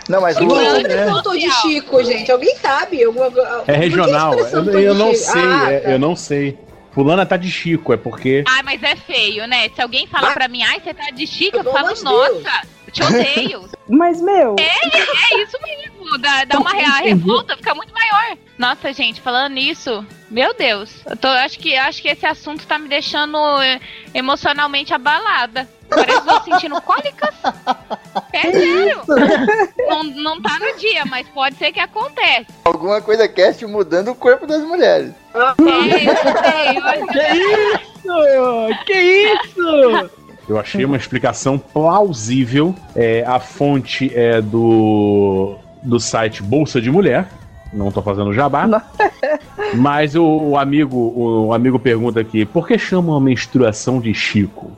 Não, 0.09 0.21
mas 0.21 0.37
o- 0.37 0.59
é 0.59 0.69
a 0.69 0.79
né? 0.81 1.07
de 1.39 1.51
Chico, 1.61 2.03
gente? 2.03 2.31
Alguém 2.31 2.55
sabe? 2.57 3.03
Alguma, 3.03 3.31
É 3.67 3.73
regional. 3.77 4.33
Eu, 4.37 4.79
eu 4.79 4.93
não 4.95 5.13
sei, 5.15 5.41
Ah, 5.41 5.71
é, 5.71 5.79
tá. 5.79 5.91
eu 5.91 5.99
não 5.99 6.15
sei. 6.15 6.57
Fulana 6.93 7.25
tá 7.25 7.37
de 7.37 7.49
Chico, 7.49 7.91
é 7.91 7.97
porque. 7.97 8.43
Ai, 8.47 8.61
mas 8.63 8.83
é 8.83 8.95
feio, 8.95 9.47
né? 9.47 9.67
Se 9.69 9.81
alguém 9.81 10.05
falar 10.05 10.33
pra 10.33 10.47
mim, 10.47 10.61
ai, 10.63 10.79
você 10.79 10.93
tá 10.93 11.09
de 11.09 11.25
chica, 11.25 11.57
eu 11.57 11.63
Pelo 11.63 11.75
falo, 11.75 11.87
nossa, 12.03 12.67
eu 12.85 12.91
te 12.91 13.03
odeio. 13.03 13.69
Mas, 13.89 14.21
meu, 14.21 14.55
É, 14.57 14.63
é 14.63 15.43
isso 15.43 15.57
mesmo. 15.61 16.17
Dá, 16.19 16.45
dá 16.45 16.59
uma 16.59 16.71
a 16.71 16.99
revolta, 16.99 17.57
fica 17.57 17.73
muito 17.75 17.93
maior. 17.93 18.37
Nossa, 18.57 18.93
gente, 18.93 19.19
falando 19.19 19.53
nisso, 19.53 20.05
meu 20.29 20.53
Deus. 20.53 21.01
Eu 21.05 21.17
tô, 21.17 21.27
acho, 21.27 21.59
que, 21.59 21.75
acho 21.75 22.01
que 22.01 22.07
esse 22.07 22.25
assunto 22.25 22.65
tá 22.67 22.77
me 22.77 22.87
deixando 22.87 23.37
eh, 23.61 23.79
emocionalmente 24.13 24.93
abalada. 24.93 25.67
Parece 25.95 26.21
que 26.21 26.29
eu 26.29 26.39
tô 26.39 26.43
sentindo 26.43 26.81
cólicas. 26.81 27.35
É 28.31 28.41
sério. 28.51 29.01
Não, 29.87 30.03
não 30.03 30.41
tá 30.41 30.59
no 30.59 30.77
dia, 30.77 31.05
mas 31.05 31.27
pode 31.29 31.55
ser 31.55 31.71
que 31.71 31.79
aconteça. 31.79 32.45
alguma 32.65 33.01
coisa 33.01 33.27
cast 33.27 33.65
mudando 33.65 34.09
o 34.09 34.15
corpo 34.15 34.45
das 34.47 34.61
mulheres. 34.63 35.11
É, 35.33 35.99
eu 35.99 36.15
sei, 36.43 36.79
olha. 36.79 37.13
Isso! 37.35 38.85
Que 38.85 38.93
isso? 38.93 40.09
Eu 40.47 40.59
achei 40.59 40.83
uma 40.83 40.97
explicação 40.97 41.57
plausível. 41.57 42.75
É, 42.95 43.23
a 43.25 43.39
fonte 43.39 44.11
é 44.13 44.41
do, 44.41 45.55
do 45.81 45.99
site 45.99 46.43
Bolsa 46.43 46.81
de 46.81 46.91
Mulher. 46.91 47.29
Não 47.71 47.91
tô 47.91 48.01
fazendo 48.01 48.33
jabá. 48.33 48.83
Mas 49.73 50.15
o, 50.15 50.23
o 50.23 50.57
amigo 50.57 51.13
o, 51.15 51.53
amigo 51.53 51.79
pergunta 51.79 52.19
aqui: 52.19 52.45
por 52.45 52.67
que 52.67 52.77
chamam 52.77 53.15
a 53.15 53.21
menstruação 53.21 53.99
de 53.99 54.13
Chico? 54.13 54.71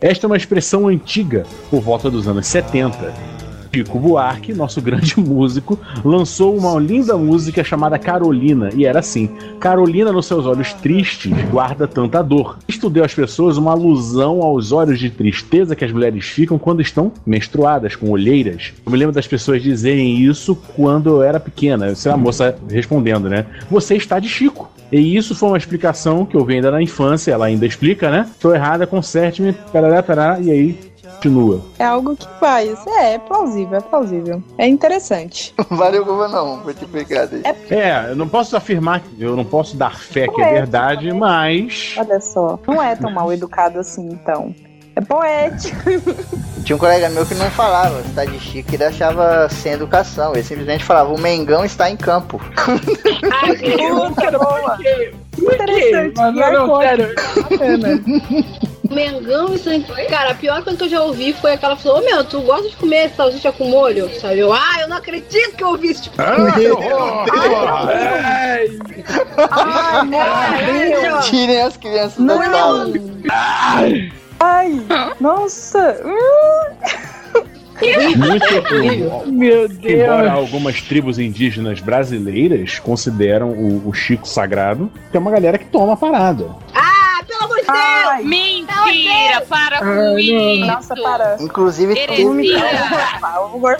Esta 0.00 0.26
é 0.26 0.28
uma 0.28 0.36
expressão 0.36 0.88
antiga, 0.88 1.44
por 1.70 1.80
volta 1.80 2.10
dos 2.10 2.26
anos 2.28 2.46
70. 2.46 3.34
Chico 3.74 3.98
Buarque, 3.98 4.54
nosso 4.54 4.80
grande 4.80 5.18
músico, 5.18 5.76
lançou 6.04 6.56
uma 6.56 6.78
linda 6.78 7.16
música 7.16 7.64
chamada 7.64 7.98
Carolina, 7.98 8.70
e 8.72 8.84
era 8.84 9.00
assim: 9.00 9.28
Carolina, 9.58 10.12
nos 10.12 10.26
seus 10.26 10.46
olhos 10.46 10.72
tristes, 10.74 11.32
guarda 11.50 11.88
tanta 11.88 12.22
dor. 12.22 12.58
Isto 12.68 12.88
deu 12.88 13.04
às 13.04 13.12
pessoas 13.12 13.56
uma 13.56 13.72
alusão 13.72 14.42
aos 14.42 14.70
olhos 14.70 15.00
de 15.00 15.10
tristeza 15.10 15.74
que 15.74 15.84
as 15.84 15.90
mulheres 15.90 16.24
ficam 16.24 16.56
quando 16.56 16.82
estão 16.82 17.10
menstruadas, 17.26 17.96
com 17.96 18.10
olheiras. 18.10 18.72
Eu 18.86 18.92
me 18.92 18.98
lembro 18.98 19.14
das 19.14 19.26
pessoas 19.26 19.60
dizerem 19.60 20.20
isso 20.20 20.54
quando 20.76 21.10
eu 21.10 21.22
era 21.22 21.40
pequena. 21.40 21.94
Sei 21.96 22.12
a 22.12 22.16
moça 22.16 22.56
respondendo, 22.70 23.28
né? 23.28 23.44
Você 23.68 23.96
está 23.96 24.20
de 24.20 24.28
Chico. 24.28 24.70
E 24.92 25.16
isso 25.16 25.34
foi 25.34 25.48
uma 25.50 25.58
explicação 25.58 26.24
que 26.24 26.36
eu 26.36 26.44
vi 26.44 26.54
ainda 26.54 26.70
na 26.70 26.82
infância, 26.82 27.32
ela 27.32 27.46
ainda 27.46 27.66
explica, 27.66 28.10
né? 28.10 28.28
Estou 28.30 28.54
errada, 28.54 28.86
conserte-me, 28.86 29.52
parará, 29.52 30.02
parará, 30.02 30.40
e 30.40 30.50
aí 30.50 30.94
continua. 31.24 31.62
é 31.78 31.84
algo 31.84 32.16
que 32.16 32.26
faz. 32.38 32.86
É, 32.86 33.14
é 33.14 33.18
plausível, 33.18 33.78
é 33.78 33.80
plausível. 33.80 34.42
É 34.58 34.68
interessante. 34.68 35.54
Valeu, 35.70 36.04
governão, 36.04 36.60
por 36.60 36.74
te 36.74 36.84
explicar 36.84 37.28
aí. 37.32 37.42
É, 37.70 38.10
eu 38.10 38.16
não 38.16 38.28
posso 38.28 38.56
afirmar, 38.56 39.02
eu 39.18 39.34
não 39.34 39.44
posso 39.44 39.76
dar 39.76 39.98
fé 39.98 40.26
que 40.26 40.32
é 40.32 40.34
Poético, 40.34 40.54
verdade, 40.54 41.12
mas. 41.12 41.94
Olha 41.96 42.20
só, 42.20 42.58
não 42.66 42.82
é 42.82 42.94
tão 42.94 43.10
mal 43.10 43.32
educado 43.32 43.78
assim, 43.78 44.08
então. 44.08 44.54
É 44.94 45.00
poético. 45.00 45.76
Tinha 46.64 46.76
um 46.76 46.78
colega 46.78 47.10
meu 47.10 47.26
que 47.26 47.34
não 47.34 47.50
falava, 47.50 48.00
está 48.00 48.24
de 48.24 48.40
Chico, 48.40 48.74
ele 48.74 48.84
achava 48.84 49.48
sem 49.50 49.72
educação. 49.72 50.32
Ele 50.32 50.42
simplesmente 50.42 50.82
falava, 50.82 51.12
o 51.12 51.20
Mengão 51.20 51.62
está 51.64 51.90
em 51.90 51.96
campo. 51.96 52.40
Ah, 52.56 53.54
quê? 53.54 53.76
Por 53.76 54.76
quê? 54.78 55.12
Interessante, 55.36 56.14
Mas 56.16 56.34
e 56.34 56.38
não, 56.38 56.66
não, 56.66 56.80
sério. 56.80 57.14
Mengão, 58.90 59.54
isso 59.54 59.68
aí. 59.68 59.84
Cara, 60.08 60.30
a 60.30 60.34
pior 60.34 60.62
coisa 60.62 60.78
que 60.78 60.84
eu 60.84 60.88
já 60.88 61.02
ouvi 61.02 61.32
foi 61.32 61.52
aquela 61.52 61.76
falou: 61.76 61.98
Ô 62.00 62.04
meu, 62.04 62.24
tu 62.24 62.40
gosta 62.42 62.68
de 62.68 62.76
comer 62.76 63.10
salsicha 63.10 63.50
com 63.50 63.68
molho? 63.68 64.08
Sabe? 64.20 64.38
Eu, 64.38 64.52
ah, 64.52 64.76
eu 64.80 64.88
não 64.88 64.96
acredito 64.98 65.56
que 65.56 65.64
eu 65.64 65.68
ouvi 65.68 65.90
isso. 65.90 66.04
Tipo, 66.04 66.16
Ai, 69.50 70.66
meu 70.66 71.00
Deus. 71.00 71.26
Tirem 71.26 71.62
as 71.62 71.76
crianças 71.76 72.18
Não. 72.18 72.38
da 72.38 72.44
sala. 72.44 72.86
Ai, 73.30 74.12
nossa. 75.20 76.00
Hum. 76.04 77.44
Muito 78.16 79.32
Meu 79.32 79.64
Embora 79.66 80.22
Deus. 80.22 80.30
algumas 80.30 80.80
tribos 80.80 81.18
indígenas 81.18 81.80
brasileiras 81.80 82.78
consideram 82.78 83.50
o, 83.50 83.88
o 83.88 83.92
Chico 83.92 84.28
sagrado, 84.28 84.90
tem 85.10 85.20
uma 85.20 85.30
galera 85.30 85.58
que 85.58 85.64
toma 85.66 85.94
a 85.94 85.96
parada. 85.96 86.50
ah, 86.72 87.20
pelo 87.26 87.44
amor 87.44 87.56
de 87.56 87.66
Deus! 87.66 87.76
Ai, 87.76 88.22
Mentira, 88.22 89.40
para 89.48 89.78
com 89.80 89.84
Ai, 89.86 90.20
isso. 90.20 90.66
nossa, 90.66 90.94
para. 90.94 91.36
Inclusive, 91.40 91.94
tem, 91.94 92.04
Heresia. 92.04 92.62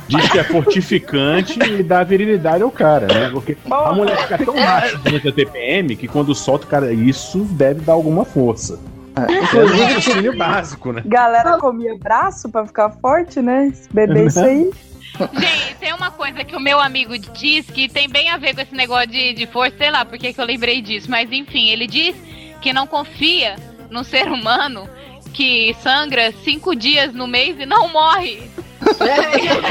Diz 0.08 0.28
que 0.30 0.38
é 0.40 0.44
fortificante 0.44 1.58
e 1.62 1.82
dá 1.82 2.02
virilidade 2.02 2.62
ao 2.64 2.70
cara, 2.72 3.06
né? 3.06 3.30
Porque 3.32 3.56
a 3.70 3.92
mulher 3.92 4.16
fica 4.22 4.44
tão 4.44 4.54
macho 4.54 4.98
durante 4.98 5.28
a 5.28 5.32
TPM 5.32 5.94
que 5.96 6.08
quando 6.08 6.34
solta 6.34 6.66
o 6.66 6.68
cara, 6.68 6.92
isso 6.92 7.40
deve 7.52 7.80
dar 7.82 7.92
alguma 7.92 8.24
força. 8.24 8.78
Inclusive, 9.16 9.80
é 9.80 9.84
raciocínio 9.84 10.36
básico, 10.36 10.92
né? 10.92 11.02
Galera 11.04 11.58
comia 11.58 11.96
braço 11.96 12.48
pra 12.48 12.66
ficar 12.66 12.90
forte, 12.90 13.40
né? 13.40 13.72
Beber 13.92 14.26
isso 14.26 14.40
aí. 14.40 14.70
Gente, 15.18 15.76
tem 15.78 15.92
uma 15.92 16.10
coisa 16.10 16.44
que 16.44 16.56
o 16.56 16.60
meu 16.60 16.80
amigo 16.80 17.16
diz 17.16 17.66
que 17.70 17.88
tem 17.88 18.08
bem 18.08 18.30
a 18.30 18.36
ver 18.36 18.54
com 18.54 18.60
esse 18.60 18.74
negócio 18.74 19.06
de, 19.06 19.32
de 19.32 19.46
força, 19.46 19.76
sei 19.78 19.90
lá 19.90 20.04
por 20.04 20.18
que 20.18 20.32
que 20.32 20.40
eu 20.40 20.44
lembrei 20.44 20.82
disso, 20.82 21.08
mas 21.08 21.30
enfim, 21.30 21.68
ele 21.68 21.86
diz 21.86 22.16
que 22.60 22.72
não 22.72 22.86
confia 22.86 23.54
no 23.90 24.02
ser 24.02 24.26
humano 24.26 24.88
que 25.34 25.76
sangra 25.82 26.32
cinco 26.44 26.74
dias 26.74 27.12
no 27.12 27.26
mês 27.26 27.56
e 27.58 27.66
não 27.66 27.88
morre. 27.88 28.50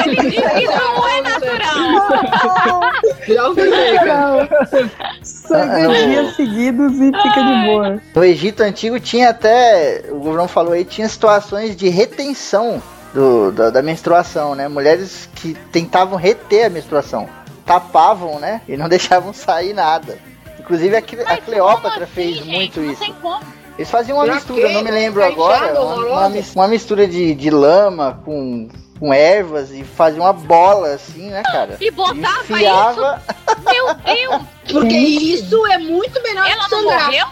Ele 0.05 0.29
diz 0.29 0.41
que 0.41 0.59
isso 0.63 0.71
não 0.71 1.07
é 1.07 1.21
natural. 1.21 2.81
Já 3.27 3.43
cara. 4.03 4.49
Sangue 5.21 5.85
Ah, 5.85 6.05
dias 6.07 6.35
seguidos 6.35 6.93
e 6.99 7.05
fica 7.05 7.43
de 7.43 7.65
boa. 7.65 8.01
No 8.15 8.23
Egito 8.23 8.61
Antigo 8.63 8.99
tinha 8.99 9.29
até, 9.29 10.03
o 10.09 10.15
governo 10.19 10.47
falou 10.47 10.73
aí, 10.73 10.83
tinha 10.83 11.07
situações 11.07 11.75
de 11.75 11.89
retenção 11.89 12.81
do, 13.13 13.51
da, 13.51 13.69
da 13.69 13.81
menstruação, 13.81 14.55
né? 14.55 14.67
Mulheres 14.67 15.29
que 15.35 15.53
tentavam 15.71 16.17
reter 16.17 16.65
a 16.65 16.69
menstruação, 16.69 17.29
tapavam, 17.65 18.39
né? 18.39 18.61
E 18.67 18.75
não 18.75 18.89
deixavam 18.89 19.31
sair 19.31 19.73
nada. 19.73 20.17
Inclusive 20.59 20.95
a, 20.95 21.01
Cle- 21.01 21.23
a 21.25 21.37
Cleópatra 21.37 22.05
assim, 22.05 22.13
fez 22.13 22.35
gente? 22.37 22.47
muito 22.47 22.79
Não 22.79 22.91
isso. 22.91 23.01
tem 23.01 23.13
como. 23.21 23.62
Eles 23.77 23.89
faziam 23.89 24.17
uma 24.17 24.25
Pra 24.25 24.35
mistura, 24.35 24.67
quê? 24.67 24.73
não 24.73 24.83
me 24.83 24.91
lembro 24.91 25.23
agora, 25.23 25.81
uma, 25.81 26.27
uma, 26.27 26.31
uma 26.55 26.67
mistura 26.67 27.07
de, 27.07 27.33
de 27.33 27.49
lama 27.49 28.19
com, 28.23 28.69
com 28.99 29.11
ervas 29.13 29.71
e 29.71 29.83
fazia 29.83 30.21
uma 30.21 30.31
bola 30.33 30.89
assim, 30.93 31.29
né, 31.29 31.41
cara? 31.43 31.77
E 31.81 31.89
botava 31.89 32.43
Enfiava, 32.43 33.21
isso? 33.27 33.63
Meu 33.73 33.93
Deus! 33.95 34.41
Porque 34.71 34.95
isso 34.95 35.65
é 35.67 35.77
muito 35.77 36.21
melhor 36.23 36.47
Ela 36.47 36.65
que 36.65 36.71
não 36.71 36.81
sangrar. 36.83 37.05
morreu? 37.05 37.27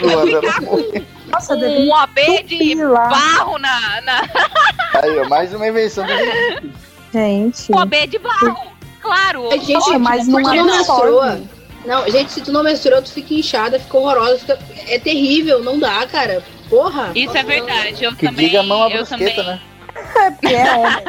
Joana. 0.00 1.04
Nossa, 1.32 1.56
deve 1.56 1.78
Um 1.78 1.90
OB 1.92 2.42
de 2.46 2.74
lá. 2.84 3.08
barro 3.08 3.58
na. 3.58 4.00
na... 4.02 4.20
Aí, 5.02 5.18
ó, 5.18 5.28
mais 5.28 5.52
uma 5.52 5.66
invenção 5.66 6.06
do. 6.06 6.12
Gente. 7.12 7.72
Um 7.72 7.76
OB 7.78 8.06
de 8.06 8.18
barro! 8.18 8.56
Claro! 9.00 9.50
Gente, 9.52 9.72
Nossa, 9.72 9.98
mas 9.98 10.28
não 10.28 10.40
porque 10.42 10.56
é 10.58 10.62
não 10.62 10.76
menstrua. 10.76 11.40
Não, 11.84 12.08
gente, 12.10 12.32
se 12.32 12.40
tu 12.40 12.50
não 12.52 12.62
menstrua, 12.62 13.02
tu 13.02 13.12
fica 13.12 13.34
inchada, 13.34 13.78
fica 13.78 13.96
horrorosa, 13.98 14.38
fica... 14.38 14.58
é 14.88 14.98
terrível, 14.98 15.62
não 15.62 15.78
dá, 15.78 16.06
cara. 16.06 16.42
Porra. 16.68 17.10
Isso 17.14 17.36
é 17.36 17.42
verdade. 17.42 18.02
Eu 18.04 18.14
Que 18.14 18.26
também. 18.26 18.46
diga 18.46 18.60
a 18.60 18.62
mão 18.62 18.82
à 18.84 18.90
eu 18.90 18.96
brusqueta, 19.04 19.42
também. 19.42 19.46
né? 19.46 19.60
É 20.16 20.30
porque 20.30 20.54
é 20.54 20.72
homem. 20.74 21.04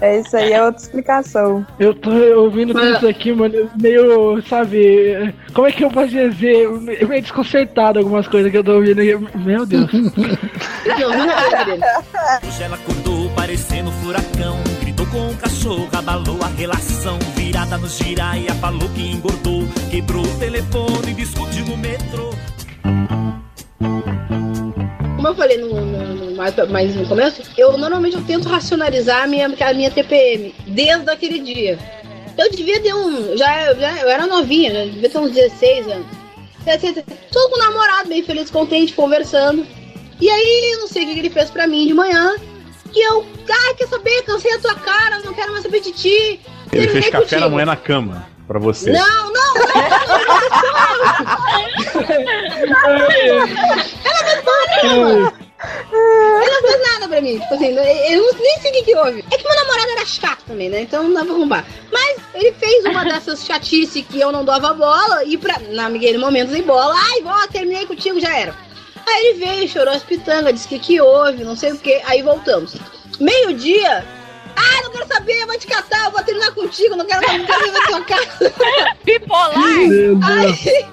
É 0.00 0.20
isso 0.20 0.36
aí, 0.36 0.52
é 0.52 0.62
outra 0.62 0.80
explicação. 0.80 1.66
Eu 1.78 1.92
tô 1.92 2.10
ouvindo 2.10 2.72
tudo 2.72 2.88
isso 2.96 3.08
aqui, 3.08 3.32
mano, 3.32 3.68
meio, 3.80 4.40
sabe, 4.42 5.34
como 5.52 5.66
é 5.66 5.72
que 5.72 5.84
eu 5.84 5.90
posso 5.90 6.08
dizer, 6.08 6.68
meio 6.70 7.20
desconcertado 7.20 7.98
algumas 7.98 8.28
coisas 8.28 8.50
que 8.50 8.58
eu 8.58 8.62
tô 8.62 8.74
ouvindo 8.74 9.00
aqui. 9.00 9.18
Meu 9.38 9.66
Deus. 9.66 9.90
Não 9.92 11.30
é 11.30 12.64
ela 12.64 12.76
acordou 12.76 13.28
parecendo 13.30 13.90
furacão. 13.90 14.56
Gritou 14.80 15.06
com 15.06 15.30
o 15.30 15.36
cachorro, 15.36 15.88
abalou 15.92 16.38
a 16.42 16.48
relação. 16.48 17.18
Virada 17.58 17.76
no 17.78 17.88
giraia, 17.88 18.54
falou 18.60 18.88
que 18.90 19.00
engordou. 19.02 19.66
Quebrou 19.90 20.24
o 20.24 20.38
telefone, 20.38 21.12
discutiu 21.12 21.66
no 21.66 21.76
metrô. 21.76 22.30
Como 25.16 25.26
eu 25.26 25.34
falei 25.34 25.58
no, 25.58 25.68
no- 25.84 26.14
no- 26.14 26.36
mais, 26.36 26.54
mais 26.70 26.94
no 26.94 27.08
começo, 27.08 27.42
eu 27.56 27.76
normalmente 27.76 28.14
eu 28.14 28.22
tento 28.22 28.48
racionalizar 28.48 29.24
a 29.24 29.26
minha, 29.26 29.46
a 29.48 29.74
minha 29.74 29.90
TPM 29.90 30.54
desde 30.68 31.10
aquele 31.10 31.40
dia. 31.40 31.76
Eu 32.38 32.48
devia 32.52 32.80
ter 32.80 32.94
um. 32.94 33.36
Já, 33.36 33.74
já 33.74 34.02
eu 34.02 34.08
era 34.08 34.24
novinha, 34.28 34.72
já 34.72 34.84
devia 34.84 35.10
ter 35.10 35.18
uns 35.18 35.32
16 35.32 35.88
anos. 35.88 36.06
Todo 37.32 37.50
com 37.50 37.56
o 37.56 37.58
namorado, 37.58 38.08
bem 38.08 38.22
feliz, 38.22 38.52
contente, 38.52 38.92
conversando. 38.92 39.66
E 40.20 40.30
aí, 40.30 40.76
não 40.78 40.86
sei 40.86 41.02
o 41.02 41.06
que 41.08 41.14
que 41.14 41.18
ele 41.18 41.30
fez 41.30 41.50
pra 41.50 41.66
mim 41.66 41.88
de 41.88 41.92
manhã. 41.94 42.36
E 42.94 43.04
eu, 43.04 43.26
ai, 43.50 43.74
quer 43.74 43.88
saber? 43.88 44.22
Cansei 44.22 44.52
a 44.54 44.60
tua 44.60 44.76
cara, 44.76 45.18
não 45.24 45.34
quero 45.34 45.50
mais 45.50 45.64
saber 45.64 45.80
de 45.80 45.90
ti. 45.90 46.40
Ele 46.72 46.88
fez 46.88 47.06
café 47.08 47.22
contigo. 47.24 47.40
da 47.42 47.48
manhã 47.48 47.66
na 47.66 47.76
cama 47.76 48.26
pra 48.46 48.58
você. 48.58 48.90
Não, 48.92 49.32
não, 49.32 49.54
Ela 55.20 56.60
não 56.60 56.68
fez 56.68 56.92
nada 56.92 57.08
pra 57.08 57.20
mim. 57.20 57.38
Tipo 57.38 57.54
assim, 57.54 57.68
eu 57.68 58.22
não- 58.22 58.32
nem 58.38 58.58
sei 58.60 58.70
o 58.70 58.74
que, 58.74 58.82
que 58.82 58.96
houve. 58.96 59.24
É 59.30 59.36
que 59.36 59.44
meu 59.44 59.56
namorado 59.56 59.90
era 59.90 60.06
chato 60.06 60.40
também, 60.46 60.68
né? 60.68 60.82
Então 60.82 61.02
não 61.02 61.12
dava 61.14 61.26
pra 61.26 61.34
arrumar. 61.34 61.64
Mas 61.92 62.16
ele 62.34 62.52
fez 62.52 62.84
uma 62.84 63.04
dessas 63.04 63.44
chatice 63.44 64.02
que 64.02 64.20
eu 64.20 64.30
não 64.30 64.44
dava 64.44 64.72
bola 64.74 65.24
e 65.24 65.36
pra. 65.36 65.58
Naquele 65.70 66.18
momento 66.18 66.52
sem 66.52 66.62
bola. 66.62 66.94
Ai, 66.96 67.22
vó, 67.22 67.46
terminei 67.50 67.86
contigo, 67.86 68.20
já 68.20 68.36
era. 68.36 68.54
Aí 69.06 69.26
ele 69.26 69.44
veio, 69.44 69.68
chorou 69.68 69.94
as 69.94 70.02
pitangas, 70.02 70.52
disse 70.54 70.68
que 70.68 70.78
que 70.78 71.00
houve, 71.00 71.42
não 71.42 71.56
sei 71.56 71.72
o 71.72 71.78
que. 71.78 72.00
Aí 72.04 72.22
voltamos. 72.22 72.74
Meio-dia. 73.18 74.04
Ah, 74.60 74.82
não 74.82 74.90
quero 74.90 75.06
saber, 75.06 75.46
vai 75.46 75.56
te 75.58 75.66
catar, 75.68 76.04
eu 76.06 76.10
vou 76.10 76.22
terminar 76.24 76.52
contigo, 76.52 76.96
não 76.96 77.06
quero 77.06 77.20
ver 77.20 77.70
na 77.72 77.86
tua 77.86 78.04
casa. 78.04 78.54
Bipolar. 79.04 79.54
Aí, 80.24 80.86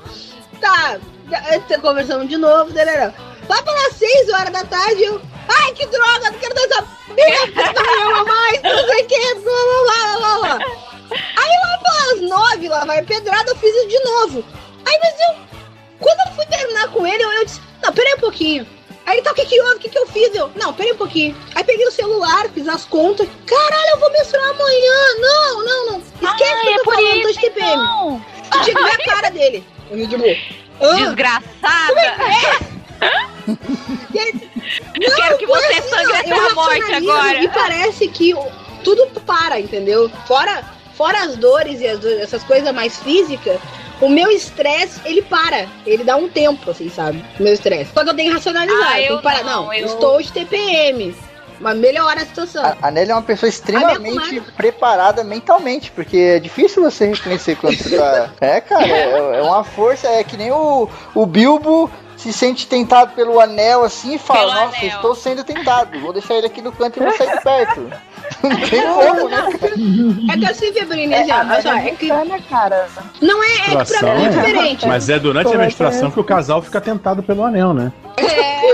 tá, 0.61 0.99
já- 1.29 1.57
conversamos 1.79 2.29
de 2.29 2.37
novo, 2.37 2.71
tarará. 2.73 3.11
Lá 3.49 3.61
pelas 3.63 3.93
6 3.93 4.29
horas 4.29 4.51
da 4.51 4.63
tarde, 4.63 5.03
eu. 5.03 5.21
Ai, 5.47 5.71
que 5.73 5.85
droga, 5.87 6.31
não 6.31 6.39
quero 6.39 6.55
merda, 7.15 7.73
não 7.73 8.09
ama 8.11 8.23
mais, 8.25 8.61
não 8.63 8.85
sei 8.87 9.03
o 9.03 9.07
que, 9.07 9.35
blá 9.35 9.43
blá 9.43 10.17
blá 10.17 10.17
blá 10.17 10.57
blá. 10.57 10.65
Aí 11.37 11.49
lá 11.63 11.77
pelas 11.83 12.21
9, 12.29 12.69
lá 12.69 12.85
vai 12.85 13.01
pedrada, 13.03 13.51
eu 13.51 13.55
fiz 13.57 13.75
isso 13.75 13.87
de 13.87 13.99
novo. 14.03 14.45
Aí, 14.85 14.99
mas 15.01 15.13
eu. 15.29 15.45
Quando 15.99 16.19
eu 16.27 16.33
fui 16.35 16.45
terminar 16.47 16.87
com 16.89 17.05
ele, 17.07 17.23
eu, 17.23 17.31
eu 17.31 17.45
disse: 17.45 17.61
Não, 17.81 17.93
peraí 17.93 18.13
um 18.15 18.19
pouquinho. 18.19 18.67
Aí 19.05 19.21
tá, 19.21 19.31
o 19.31 19.35
que 19.35 19.45
que 19.45 19.61
houve? 19.61 19.75
O 19.75 19.79
que 19.79 19.89
que 19.89 19.97
eu 19.97 20.07
fiz? 20.07 20.33
Eu, 20.33 20.49
não, 20.55 20.73
peraí 20.73 20.91
um 20.93 20.97
pouquinho. 20.97 21.35
Aí 21.53 21.63
peguei 21.63 21.85
o 21.85 21.91
celular, 21.91 22.49
fiz 22.49 22.67
as 22.67 22.85
contas. 22.85 23.27
Caralho, 23.45 23.89
eu 23.93 23.99
vou 23.99 24.11
menstruar 24.11 24.49
amanhã. 24.49 25.15
Não, 25.19 25.63
não, 25.63 25.85
não. 25.91 25.99
Esquece 25.99 26.53
Ai, 26.53 26.61
que 26.61 26.67
eu 26.67 26.73
é 26.73 26.77
tô 26.77 26.83
falando, 26.91 27.21
tô 27.21 27.29
isso, 27.29 27.39
de 27.39 27.39
TPM. 27.39 27.73
então. 27.73 28.25
Eu 28.53 28.61
tinha 28.61 28.75
que 28.75 28.83
ver 28.83 28.91
a 28.91 29.05
cara 29.05 29.29
dele. 29.29 29.63
Eu, 29.91 30.09
tipo, 30.09 30.23
ah, 30.81 30.95
Desgraçada. 30.95 31.93
Não, 33.47 35.15
Quero 35.15 35.37
que 35.37 35.45
você 35.45 35.73
assim, 35.73 35.89
sangre 35.89 36.15
até 36.17 36.31
eu 36.31 36.49
a 36.49 36.53
morte 36.53 36.93
agora. 36.93 37.43
E 37.43 37.47
parece 37.49 38.07
que 38.07 38.33
tudo 38.83 39.07
para, 39.21 39.59
entendeu? 39.59 40.09
Fora, 40.27 40.63
fora 40.95 41.23
as 41.23 41.35
dores 41.37 41.81
e 41.81 41.87
as 41.87 42.03
essas 42.03 42.43
coisas 42.43 42.73
mais 42.73 42.97
físicas, 42.99 43.59
o 44.01 44.09
meu 44.09 44.29
estresse, 44.29 44.99
ele 45.05 45.21
para. 45.21 45.67
Ele 45.85 46.03
dá 46.03 46.15
um 46.15 46.27
tempo, 46.29 46.69
assim, 46.71 46.89
sabe? 46.89 47.23
O 47.39 47.43
meu 47.43 47.53
estresse. 47.53 47.91
Só 47.93 48.03
que 48.03 48.09
eu 48.09 48.15
tenho 48.15 48.29
que 48.29 48.35
racionalizar. 48.35 48.87
Ah, 48.91 48.99
eu 49.01 49.07
tenho 49.07 49.17
que 49.17 49.23
parar. 49.23 49.43
não, 49.43 49.65
Não, 49.65 49.73
eu- 49.73 49.85
estou 49.85 50.21
de 50.21 50.31
TPM. 50.31 51.15
Mas 51.57 51.77
melhora 51.77 52.21
a 52.21 52.25
situação. 52.25 52.65
A, 52.65 52.75
a 52.81 52.91
Nelly 52.91 53.11
é 53.11 53.15
uma 53.15 53.21
pessoa 53.21 53.47
extremamente 53.49 54.09
comadre- 54.13 54.41
preparada 54.57 55.23
mentalmente, 55.23 55.89
porque 55.89 56.17
é 56.17 56.39
difícil 56.39 56.83
você 56.83 57.05
reconhecer 57.07 57.55
quando 57.55 57.77
você 57.77 57.97
tá. 57.97 58.29
É, 58.41 58.59
cara, 58.59 58.85
é, 58.85 59.37
é 59.37 59.41
uma 59.41 59.63
força, 59.63 60.05
é 60.07 60.21
que 60.25 60.35
nem 60.35 60.51
o, 60.51 60.89
o 61.13 61.25
Bilbo 61.25 61.89
se 62.17 62.33
sente 62.33 62.67
tentado 62.67 63.13
pelo 63.13 63.39
anel 63.39 63.83
assim 63.83 64.15
e 64.15 64.17
fala, 64.17 64.39
Pelo 64.53 64.65
nossa, 64.65 64.77
anel." 64.79 64.95
estou 64.95 65.15
sendo 65.15 65.43
tentado, 65.45 65.97
vou 66.01 66.11
deixar 66.11 66.35
ele 66.35 66.47
aqui 66.47 66.61
no 66.61 66.73
canto 66.73 66.99
e 66.99 67.03
vou 67.03 67.15
sair 67.17 67.31
de 67.37 67.41
perto. 67.43 67.89
Não 68.43 68.69
tem 68.69 68.81
como, 68.81 69.29
né? 69.29 69.49
É 70.33 70.37
que 70.37 70.45
assim, 70.45 70.73
Febrinha, 70.73 71.17
É, 71.17 71.25
já, 71.25 71.41
a 71.41 71.43
Mega 71.43 71.69
é 71.69 71.91
que 71.91 72.07
Vulcana, 72.07 72.39
cara. 72.49 72.87
não 73.21 73.43
é, 73.43 73.47
é 73.47 73.85
que 73.85 73.97
pra 73.97 74.15
mim 74.15 74.23
é 74.23 74.25
é. 74.25 74.29
diferente. 74.29 74.87
Mas 74.87 75.09
é 75.09 75.19
durante 75.19 75.47
a 75.47 75.51
Começa 75.51 75.65
menstruação 75.65 76.11
que 76.11 76.19
o 76.19 76.23
casal 76.23 76.61
fica 76.61 76.81
tentado 76.81 77.23
pelo 77.23 77.43
anel, 77.43 77.73
né? 77.73 77.91
É. 78.17 78.55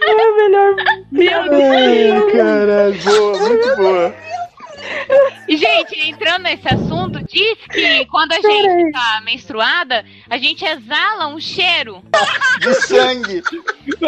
É 0.00 0.32
melhor. 0.32 0.74
Meu 1.12 1.50
Deus. 1.50 2.32
Caralho, 2.32 3.02
boa, 3.02 3.38
muito 3.38 3.76
boa. 3.76 4.14
E, 5.48 5.56
gente, 5.56 6.08
entrando 6.08 6.42
nesse 6.42 6.68
assunto, 6.68 7.22
diz 7.24 7.56
que 7.70 8.04
quando 8.06 8.32
a 8.32 8.40
gente 8.40 8.92
tá 8.92 9.20
menstruada, 9.24 10.04
a 10.28 10.36
gente 10.38 10.64
exala 10.64 11.26
um 11.28 11.40
cheiro. 11.40 12.02
De 12.60 12.74
sangue. 12.74 13.42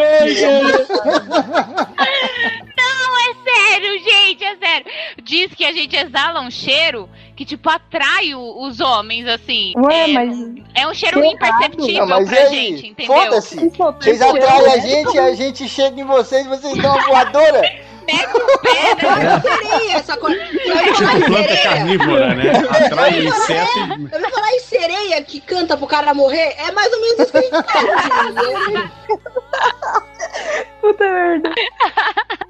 Não, 2.77 3.19
é 3.19 3.33
sério, 3.43 3.99
gente, 4.03 4.43
é 4.43 4.55
sério. 4.57 4.85
Diz 5.23 5.53
que 5.53 5.65
a 5.65 5.71
gente 5.71 5.95
exala 5.95 6.41
um 6.41 6.51
cheiro 6.51 7.09
que, 7.35 7.45
tipo, 7.45 7.69
atrai 7.69 8.33
o- 8.35 8.63
os 8.67 8.79
homens, 8.79 9.27
assim. 9.27 9.73
Ué, 9.77 10.09
é, 10.11 10.13
mas. 10.13 10.37
é 10.75 10.87
um 10.87 10.93
cheiro 10.93 11.23
imperceptível 11.23 12.05
Não, 12.05 12.07
mas 12.07 12.29
pra 12.29 12.39
aí? 12.39 12.49
gente, 12.75 12.87
entendeu? 12.89 13.13
Foda-se. 13.15 13.55
Vocês 13.99 14.21
atraem 14.21 14.73
a 14.73 14.77
gente 14.79 15.15
e 15.15 15.19
a 15.19 15.33
gente 15.33 15.67
chega 15.67 15.99
em 15.99 16.05
vocês 16.05 16.45
e 16.45 16.49
vocês 16.49 16.77
dão 16.77 16.93
uma 16.95 17.07
voadora. 17.07 17.90
Pega 18.05 18.37
o 18.37 18.59
pé, 18.59 18.95
né? 18.95 19.41
Sereia, 19.41 19.93
essa 19.97 20.17
coisa. 20.17 20.37
Eu 20.41 20.75
ia 20.75 20.83
Tipo 20.93 20.95
falar 21.03 21.17
em 21.17 21.21
planta 21.23 21.47
sereia. 21.47 21.63
carnívora, 21.63 22.33
né? 22.35 22.51
Atrai 22.85 23.25
inseto 23.25 23.79
e. 23.79 24.13
Eu 24.15 24.19
ia 24.21 24.29
falar 24.29 24.51
em 24.53 24.59
sereia 24.59 25.21
que 25.23 25.39
canta 25.39 25.77
pro 25.77 25.87
cara 25.87 26.13
morrer. 26.13 26.55
É 26.57 26.71
mais 26.71 26.91
ou 26.91 27.01
menos 27.01 27.19
isso 27.19 27.31
que 27.31 27.37
a 27.37 27.41
gente 27.41 27.51
faz. 27.51 27.85
Puta 30.81 31.03
merda. 31.03 31.49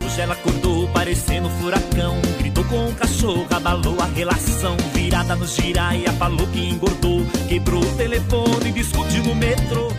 Hoje 0.03 0.21
ela 0.21 0.33
acordou 0.33 0.87
parecendo 0.89 1.47
um 1.47 1.51
furacão. 1.61 2.17
Gritou 2.39 2.63
com 2.65 2.87
o 2.89 2.95
cachorro, 2.95 3.47
abalou 3.51 3.97
a 4.01 4.05
relação. 4.05 4.75
Virada 4.93 5.35
no 5.35 5.45
giraia, 5.47 6.11
falou 6.13 6.47
que 6.47 6.59
engordou. 6.69 7.25
Quebrou 7.47 7.81
o 7.81 7.97
telefone, 7.97 8.71
discutiu 8.71 9.23
no 9.23 9.35
metrô. 9.35 9.91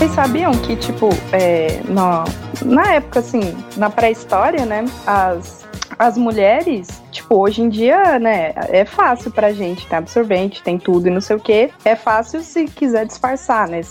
Vocês 0.00 0.12
sabiam 0.12 0.52
que, 0.52 0.76
tipo, 0.76 1.10
é, 1.30 1.82
na, 1.86 2.24
na 2.64 2.94
época, 2.94 3.20
assim, 3.20 3.54
na 3.76 3.90
pré-história, 3.90 4.64
né, 4.64 4.86
as, 5.06 5.66
as 5.98 6.16
mulheres, 6.16 7.02
tipo, 7.12 7.36
hoje 7.36 7.60
em 7.60 7.68
dia, 7.68 8.18
né, 8.18 8.54
é 8.70 8.86
fácil 8.86 9.30
pra 9.30 9.52
gente, 9.52 9.86
tem 9.86 9.98
absorvente, 9.98 10.62
tem 10.62 10.78
tudo 10.78 11.08
e 11.08 11.10
não 11.10 11.20
sei 11.20 11.36
o 11.36 11.38
que, 11.38 11.68
é 11.84 11.94
fácil 11.94 12.40
se 12.40 12.64
quiser 12.64 13.04
disfarçar, 13.04 13.68
né, 13.68 13.82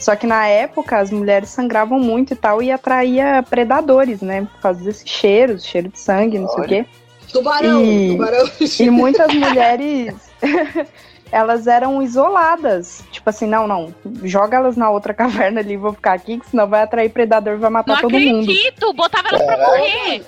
só 0.00 0.16
que 0.16 0.26
na 0.26 0.48
época 0.48 0.98
as 0.98 1.12
mulheres 1.12 1.50
sangravam 1.50 2.00
muito 2.00 2.32
e 2.32 2.36
tal 2.36 2.60
e 2.60 2.72
atraía 2.72 3.40
predadores, 3.48 4.20
né, 4.22 4.48
por 4.52 4.60
causa 4.60 4.82
desses 4.82 5.08
cheiros, 5.08 5.64
cheiro 5.64 5.90
de 5.90 5.98
sangue, 6.00 6.40
não 6.40 6.48
sei 6.48 6.56
o 6.56 6.60
Olha. 6.62 6.68
quê. 6.84 6.86
Tubarão, 7.32 7.84
E- 7.84 8.08
tubarão. 8.10 8.48
E 8.80 8.90
muitas 8.90 9.32
mulheres, 9.32 10.12
elas 11.32 11.66
eram 11.66 12.02
isoladas. 12.02 13.02
Tipo 13.10 13.30
assim, 13.30 13.46
não, 13.46 13.66
não, 13.66 13.94
joga 14.24 14.56
elas 14.56 14.76
na 14.76 14.90
outra 14.90 15.12
caverna 15.14 15.60
ali, 15.60 15.76
vou 15.76 15.92
ficar 15.92 16.12
aqui, 16.12 16.38
que 16.38 16.48
senão 16.50 16.66
vai 16.68 16.82
atrair 16.82 17.08
predador 17.10 17.54
e 17.54 17.58
vai 17.58 17.70
matar 17.70 17.94
Não 17.94 18.00
todo 18.02 18.12
mundo. 18.18 18.42
acredito, 18.50 18.92
botava 18.92 19.28
elas 19.28 19.42
pra 19.42 19.56
morrer. 19.58 20.22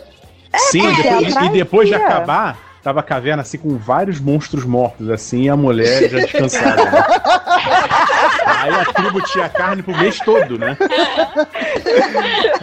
Sim, 0.71 0.87
é, 0.87 0.93
depois- 0.95 1.27
atraía. 1.37 1.49
e 1.49 1.53
depois 1.53 1.89
de 1.89 1.95
acabar, 1.95 2.59
tava 2.83 3.01
a 3.01 3.03
caverna 3.03 3.43
assim 3.43 3.57
com 3.59 3.77
vários 3.79 4.21
monstros 4.21 4.65
mortos, 4.65 5.09
assim, 5.09 5.43
e 5.45 5.49
a 5.49 5.57
mulher 5.57 6.11
já 6.11 6.19
descansada. 6.19 6.83
Aí 8.45 8.71
a 8.71 8.85
tribo 8.85 9.21
tinha 9.23 9.49
carne 9.49 9.83
pro 9.83 9.97
mês 9.97 10.19
todo, 10.19 10.59
né? 10.59 10.77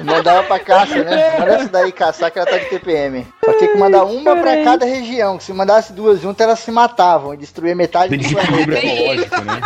Mandava 0.03 0.43
pra 0.43 0.59
caça, 0.59 1.03
né? 1.03 1.39
Manda 1.39 1.53
essa 1.53 1.69
daí 1.69 1.91
caçar 1.91 2.31
que 2.31 2.39
ela 2.39 2.49
tá 2.49 2.57
de 2.57 2.65
TPM. 2.65 3.27
Só 3.43 3.53
tinha 3.53 3.71
que 3.71 3.77
mandar 3.77 4.03
uma 4.05 4.35
pra 4.35 4.63
cada 4.63 4.85
região. 4.85 5.37
que 5.37 5.43
Se 5.43 5.53
mandasse 5.53 5.93
duas 5.93 6.21
juntas, 6.21 6.45
elas 6.45 6.59
se 6.59 6.71
matavam 6.71 7.33
e 7.33 7.37
destruía 7.37 7.75
metade 7.75 8.15
do 8.15 8.29
planeta. 8.29 8.85
ecológico, 8.85 9.41
né? 9.41 9.61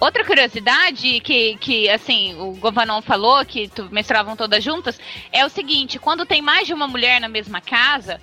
Outra 0.00 0.24
curiosidade 0.24 1.20
que, 1.20 1.56
que 1.56 1.88
assim, 1.88 2.34
o 2.38 2.52
Govanon 2.52 3.02
falou 3.02 3.44
que 3.44 3.68
tu, 3.68 3.88
menstruavam 3.90 4.36
todas 4.36 4.62
juntas 4.62 4.98
é 5.32 5.44
o 5.44 5.48
seguinte: 5.48 5.98
quando 5.98 6.26
tem 6.26 6.40
mais 6.40 6.66
de 6.66 6.74
uma 6.74 6.86
mulher 6.86 7.20
na 7.20 7.28
mesma 7.28 7.60
casa, 7.60 8.20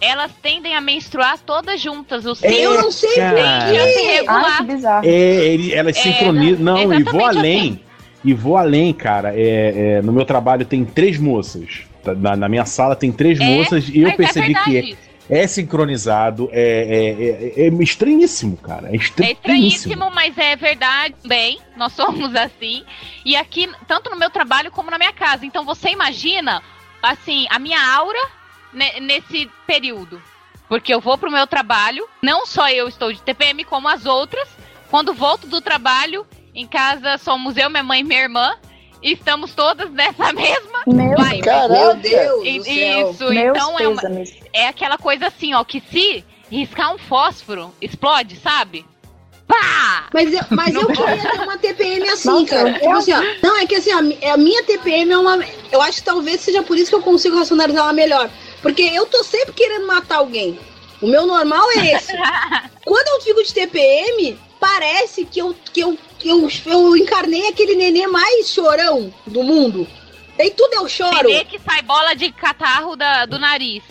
elas 0.00 0.32
tendem 0.42 0.74
a 0.74 0.80
menstruar 0.80 1.38
todas 1.38 1.80
juntas. 1.80 2.24
O 2.24 2.30
Eu 2.30 2.34
seu 2.34 2.74
não 2.82 2.90
sei 2.90 3.14
Cara. 3.16 3.36
tende 3.36 3.78
a 3.78 3.86
se 3.86 3.88
Ai, 3.88 3.92
que 3.92 4.02
regular. 4.12 4.64
bizarro. 4.64 5.06
É, 5.06 5.10
ele, 5.10 5.74
elas 5.74 5.96
É, 5.96 6.00
sincronizam. 6.02 6.64
Não, 6.64 6.92
e 6.92 7.02
vou 7.02 7.20
exatamente 7.20 7.38
além. 7.38 7.60
assim. 7.60 7.80
E 8.24 8.34
vou 8.34 8.56
além, 8.56 8.92
cara. 8.92 9.32
É, 9.34 9.98
é, 9.98 10.02
no 10.02 10.12
meu 10.12 10.24
trabalho 10.24 10.64
tem 10.64 10.84
três 10.84 11.18
moças. 11.18 11.82
Tá, 12.02 12.14
Na, 12.14 12.36
na 12.36 12.48
minha 12.48 12.64
sala 12.64 12.96
tem 12.96 13.12
três 13.12 13.38
É, 13.40 13.44
moças 13.44 13.88
e 13.88 14.00
eu 14.00 14.08
Mas 14.08 14.16
percebi 14.16 14.54
é 14.54 14.62
que 14.64 14.96
é, 15.30 15.40
é 15.42 15.46
sincronizado. 15.46 16.48
É, 16.52 17.54
é, 17.56 17.62
é, 17.64 17.66
é 17.66 17.82
estranhíssimo, 17.82 18.56
cara. 18.56 18.88
É 18.88 18.92
É 18.92 18.96
estranhíssimo. 18.96 19.32
estranhíssimo, 19.32 20.10
mas 20.14 20.36
é 20.38 20.56
verdade 20.56 21.14
bem. 21.24 21.58
Nós 21.76 21.92
somos 21.92 22.34
assim. 22.34 22.84
E 23.24 23.36
aqui, 23.36 23.68
tanto 23.86 24.10
no 24.10 24.16
meu 24.16 24.30
trabalho 24.30 24.70
como 24.70 24.90
na 24.90 24.98
minha 24.98 25.12
casa. 25.12 25.44
Então 25.46 25.64
você 25.64 25.90
imagina, 25.90 26.62
assim, 27.02 27.46
a 27.50 27.58
minha 27.58 27.80
aura 27.94 28.18
nesse 28.72 29.50
período. 29.66 30.22
Porque 30.68 30.94
eu 30.94 31.00
vou 31.00 31.18
pro 31.18 31.30
meu 31.32 31.46
trabalho, 31.46 32.06
não 32.22 32.46
só 32.46 32.68
eu 32.68 32.86
estou 32.88 33.12
de 33.12 33.20
TPM, 33.22 33.64
como 33.64 33.88
as 33.88 34.06
outras. 34.06 34.48
Quando 34.88 35.12
volto 35.12 35.46
do 35.46 35.60
trabalho, 35.60 36.26
em 36.54 36.66
casa 36.66 37.18
somos 37.18 37.56
eu, 37.56 37.68
minha 37.68 37.82
mãe 37.82 38.00
e 38.00 38.04
minha 38.04 38.20
irmã. 38.22 38.54
E 39.02 39.12
estamos 39.14 39.54
todas 39.54 39.90
nessa 39.90 40.30
mesma 40.34 40.82
Meu 40.86 41.16
vibe. 41.16 41.42
Caraca. 41.42 41.72
Meu 41.72 41.94
Deus 41.96 42.44
E- 42.46 42.58
do 42.58 42.64
céu. 42.64 43.10
Isso, 43.10 43.24
Meus 43.30 43.56
então 43.56 43.78
é, 43.80 43.88
uma- 43.88 44.02
é 44.52 44.68
aquela 44.68 44.98
coisa 44.98 45.26
assim, 45.28 45.54
ó, 45.54 45.64
que 45.64 45.80
se 45.90 46.24
riscar 46.50 46.94
um 46.94 46.98
fósforo, 46.98 47.74
explode, 47.80 48.36
sabe? 48.36 48.84
Pá! 49.48 50.06
Mas 50.12 50.32
eu, 50.32 50.40
mas 50.50 50.74
eu 50.74 50.86
queria 50.86 51.16
ter 51.30 51.40
uma 51.40 51.58
TPM 51.58 52.08
assim, 52.10 52.28
Nossa, 52.28 52.46
cara. 52.46 52.72
Tipo 52.74 52.84
eu- 52.84 52.92
assim, 52.92 53.12
ó. 53.12 53.20
Não, 53.42 53.56
é 53.58 53.66
que 53.66 53.74
assim, 53.74 53.90
a, 53.90 54.32
a 54.34 54.36
minha 54.36 54.62
TPM 54.64 55.10
é 55.12 55.18
uma. 55.18 55.40
Eu 55.72 55.82
acho 55.82 55.98
que 55.98 56.04
talvez 56.04 56.40
seja 56.40 56.62
por 56.62 56.76
isso 56.76 56.90
que 56.90 56.94
eu 56.96 57.02
consigo 57.02 57.36
racionalizar 57.36 57.82
ela 57.84 57.92
melhor. 57.92 58.30
Porque 58.62 58.82
eu 58.82 59.06
tô 59.06 59.22
sempre 59.24 59.52
querendo 59.52 59.86
matar 59.86 60.18
alguém. 60.18 60.58
O 61.00 61.06
meu 61.06 61.26
normal 61.26 61.66
é 61.72 61.94
esse. 61.94 62.12
Quando 62.84 63.08
eu 63.08 63.20
fico 63.22 63.42
de 63.42 63.54
TPM, 63.54 64.38
parece 64.58 65.24
que 65.24 65.40
eu, 65.40 65.54
que 65.72 65.80
eu, 65.80 65.98
que 66.18 66.28
eu, 66.28 66.48
eu 66.66 66.96
encarnei 66.96 67.48
aquele 67.48 67.74
nenê 67.74 68.06
mais 68.06 68.48
chorão 68.48 69.12
do 69.26 69.42
mundo. 69.42 69.86
E 70.38 70.50
tudo 70.50 70.74
eu 70.74 70.88
choro. 70.88 71.28
Nenê 71.28 71.44
que 71.44 71.58
sai 71.58 71.82
bola 71.82 72.14
de 72.14 72.30
catarro 72.32 72.96
da, 72.96 73.26
do 73.26 73.38
nariz. 73.38 73.82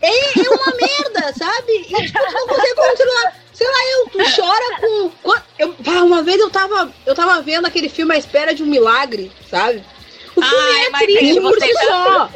É, 0.00 0.08
é 0.08 0.50
uma 0.50 0.72
merda, 0.76 1.32
sabe? 1.36 1.72
E 1.72 2.06
tipo, 2.06 2.18
tu 2.18 2.32
não 2.32 2.46
consegue 2.46 2.74
controlar. 2.74 3.36
Sei 3.52 3.66
lá, 3.66 3.78
eu, 3.92 4.06
tu 4.10 4.36
chora 4.36 4.80
com. 4.80 5.10
Eu, 5.58 6.04
uma 6.04 6.22
vez 6.22 6.38
eu 6.38 6.48
tava, 6.48 6.92
eu 7.04 7.14
tava 7.14 7.42
vendo 7.42 7.66
aquele 7.66 7.88
filme 7.88 8.14
A 8.14 8.18
Espera 8.18 8.54
de 8.54 8.62
um 8.62 8.66
Milagre, 8.66 9.32
sabe? 9.50 9.84
O 10.36 10.40
filme 10.40 10.56
Ai, 10.56 10.86
é 10.86 10.90
triste 11.04 11.40
por 11.40 11.60
si 11.60 11.72
só. 11.86 12.30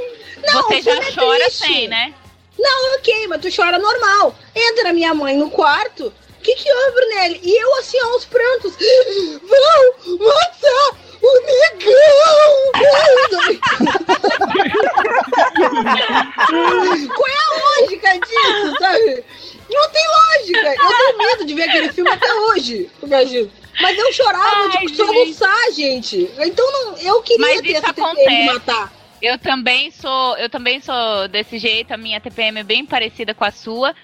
Não, 0.46 0.62
Você 0.62 0.82
já 0.82 0.92
é 0.96 1.12
chora 1.12 1.44
triste. 1.44 1.66
sem, 1.66 1.88
né? 1.88 2.14
Não, 2.58 2.94
ok, 2.96 3.26
mas 3.28 3.40
tu 3.40 3.48
chora 3.54 3.78
normal. 3.78 4.34
Entra 4.54 4.92
minha 4.92 5.14
mãe 5.14 5.36
no 5.36 5.50
quarto. 5.50 6.12
O 6.38 6.42
que 6.42 6.54
que 6.54 6.72
houve, 6.72 6.90
Brunelli? 6.92 7.40
E 7.42 7.56
eu 7.62 7.74
assim, 7.76 7.98
aos 8.00 8.24
prantos. 8.24 8.74
Vão 8.76 10.18
matar 10.18 10.96
o 11.22 11.40
negão! 11.46 12.72
Qual 17.14 17.28
é 17.28 17.32
a 17.32 17.80
lógica 17.80 18.08
disso, 18.18 18.74
sabe? 18.78 19.24
Não 19.70 19.88
tem 19.90 20.06
lógica. 20.08 20.74
Eu 20.74 20.88
tenho 20.96 21.18
medo 21.18 21.44
de 21.46 21.54
ver 21.54 21.62
aquele 21.68 21.92
filme 21.92 22.10
até 22.10 22.32
hoje, 22.34 22.90
imagina. 23.02 23.50
Mas 23.80 23.98
eu 23.98 24.12
chorava 24.12 24.68
Ai, 24.76 24.86
de 24.86 24.96
soluçar, 24.96 25.72
gente. 25.72 26.30
Então 26.38 26.70
não, 26.72 26.96
eu 26.98 27.22
queria 27.22 27.46
Mas 27.46 27.60
ter 27.62 27.72
essa 27.74 27.92
TPM 27.92 28.14
de 28.14 28.20
acontece. 28.20 28.44
matar. 28.46 28.92
Eu 29.22 29.38
também 29.38 29.90
sou, 29.92 30.36
eu 30.36 30.50
também 30.50 30.80
sou 30.80 31.28
desse 31.28 31.56
jeito, 31.56 31.94
a 31.94 31.96
minha 31.96 32.20
TPM 32.20 32.60
é 32.60 32.64
bem 32.64 32.84
parecida 32.84 33.32
com 33.32 33.44
a 33.44 33.52
sua. 33.52 33.94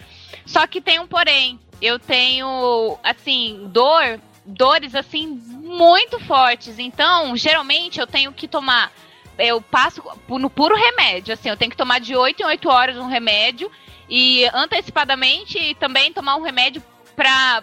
Só 0.46 0.66
que 0.66 0.80
tem 0.80 1.00
um 1.00 1.06
porém. 1.08 1.58
Eu 1.82 1.98
tenho, 1.98 2.96
assim, 3.02 3.68
dor, 3.72 4.20
dores 4.46 4.94
assim 4.94 5.26
muito 5.26 6.20
fortes. 6.20 6.78
Então, 6.78 7.36
geralmente 7.36 7.98
eu 7.98 8.06
tenho 8.06 8.32
que 8.32 8.46
tomar 8.46 8.92
eu 9.38 9.60
passo 9.60 10.02
no 10.28 10.50
puro 10.50 10.74
remédio, 10.74 11.32
assim, 11.32 11.48
eu 11.48 11.56
tenho 11.56 11.70
que 11.70 11.76
tomar 11.76 12.00
de 12.00 12.16
8 12.16 12.42
em 12.42 12.46
8 12.46 12.68
horas 12.68 12.96
um 12.96 13.06
remédio 13.06 13.70
e 14.10 14.44
antecipadamente 14.52 15.76
também 15.78 16.12
tomar 16.12 16.36
um 16.36 16.42
remédio 16.42 16.82
para 17.14 17.62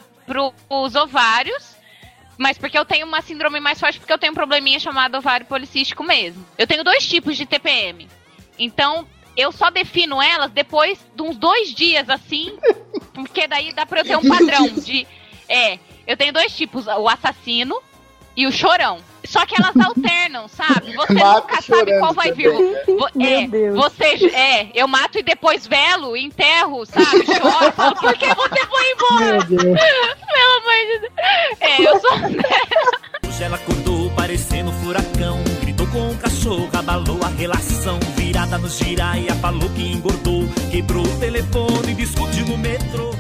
os 0.70 0.95
ovários, 0.95 1.74
mas 2.38 2.57
porque 2.57 2.77
eu 2.77 2.86
tenho 2.86 3.07
uma 3.07 3.21
síndrome 3.21 3.59
mais 3.59 3.79
forte, 3.79 3.99
porque 3.99 4.11
eu 4.11 4.17
tenho 4.17 4.31
um 4.31 4.36
probleminha 4.36 4.79
chamado 4.79 5.17
ovário 5.17 5.45
policístico 5.45 6.03
mesmo. 6.03 6.45
Eu 6.57 6.67
tenho 6.67 6.83
dois 6.83 7.07
tipos 7.07 7.38
de 7.38 7.45
TPM. 7.45 8.07
Então, 8.57 9.07
eu 9.36 9.51
só 9.51 9.69
defino 9.69 10.21
elas 10.21 10.51
depois 10.51 10.99
de 11.15 11.21
uns 11.21 11.38
dois 11.38 11.73
dias, 11.73 12.09
assim, 12.09 12.57
porque 13.13 13.47
daí 13.47 13.73
dá 13.73 13.86
pra 13.86 14.01
eu 14.01 14.05
ter 14.05 14.17
um 14.17 14.27
padrão 14.27 14.67
de. 14.69 15.07
É, 15.47 15.79
eu 16.07 16.17
tenho 16.17 16.33
dois 16.33 16.55
tipos, 16.55 16.88
o 16.88 17.07
assassino 17.07 17.81
e 18.36 18.45
o 18.47 18.51
chorão. 18.51 18.97
Só 19.25 19.43
que 19.45 19.55
elas 19.59 19.75
alternam, 19.83 20.47
sabe? 20.47 20.93
Você 20.95 21.13
Mato 21.13 21.47
nunca 21.47 21.61
sabe 21.61 21.97
qual 21.99 22.13
vai 22.13 22.31
vir. 22.31 22.51
também. 22.51 22.97
Vo- 22.97 23.09
É, 23.19 23.47
Deus. 23.47 23.75
você, 23.75 24.05
é, 24.36 24.67
eu 24.75 24.88
mato 24.88 25.17
e 25.17 25.23
depois 25.23 25.65
velo, 25.65 26.15
enterro, 26.15 26.86
sabe? 26.86 27.25
Choro, 27.25 27.71
falo, 27.71 27.95
por 27.99 28.13
que 28.13 28.27
você 28.27 28.65
foi 28.67 28.91
embora? 28.91 29.25
Meu 29.31 29.43
Deus. 29.45 29.79
Pelo 29.79 30.57
amor 30.57 30.75
de 30.86 30.99
Deus. 30.99 31.11
É, 31.59 31.81
eu 31.81 31.99
sou. 31.99 32.11
Hoje 33.27 33.43
ela 33.43 33.55
acordou 33.57 34.11
parecendo 34.11 34.69
um 34.69 34.73
furacão. 34.83 35.43
Gritou 35.61 35.88
com 35.88 36.11
o 36.11 36.17
cachorro, 36.17 36.69
abalou 36.71 37.19
a 37.23 37.27
relação. 37.29 37.99
Virada 38.15 38.57
no 38.59 38.69
giraia, 38.69 39.33
falou 39.41 39.69
que 39.71 39.81
engordou. 39.91 40.43
Quebrou 40.71 41.03
o 41.03 41.19
telefone, 41.19 41.95
discutiu 41.95 42.45
no 42.45 42.57
metrô. 42.57 43.13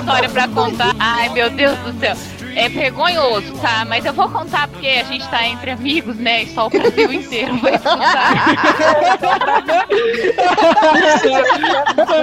História 0.00 0.28
pra 0.28 0.48
contar. 0.48 0.94
Ai, 0.98 1.28
meu 1.30 1.50
Deus 1.50 1.76
do 1.78 1.98
céu. 2.00 2.16
É 2.56 2.68
vergonhoso, 2.68 3.52
tá? 3.58 3.84
Mas 3.84 4.04
eu 4.04 4.12
vou 4.12 4.28
contar 4.28 4.68
porque 4.68 4.86
a 4.86 5.02
gente 5.02 5.26
tá 5.28 5.44
entre 5.44 5.72
amigos, 5.72 6.14
né? 6.16 6.44
E 6.44 6.54
só 6.54 6.68
o 6.68 6.70
Brasil 6.70 7.12
inteiro 7.12 7.56
vai 7.58 7.74
escutar. 7.74 7.98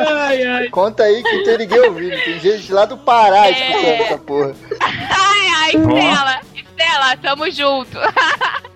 Ai, 0.10 0.44
ai. 0.44 0.70
Conta 0.70 1.04
aí 1.04 1.22
que 1.22 1.36
não 1.38 1.44
tem 1.44 1.58
ninguém 1.58 1.80
ouvindo. 1.82 2.16
Tem 2.24 2.40
gente 2.40 2.72
lá 2.72 2.86
do 2.86 2.98
Pará 2.98 3.48
É. 3.48 3.52
escutando 3.52 4.02
essa 4.02 4.18
porra. 4.18 4.56
Ai, 4.80 5.48
ai, 5.58 5.70
Estela, 5.70 6.42
Estela, 6.56 7.18
tamo 7.22 7.52
junto. 7.52 7.98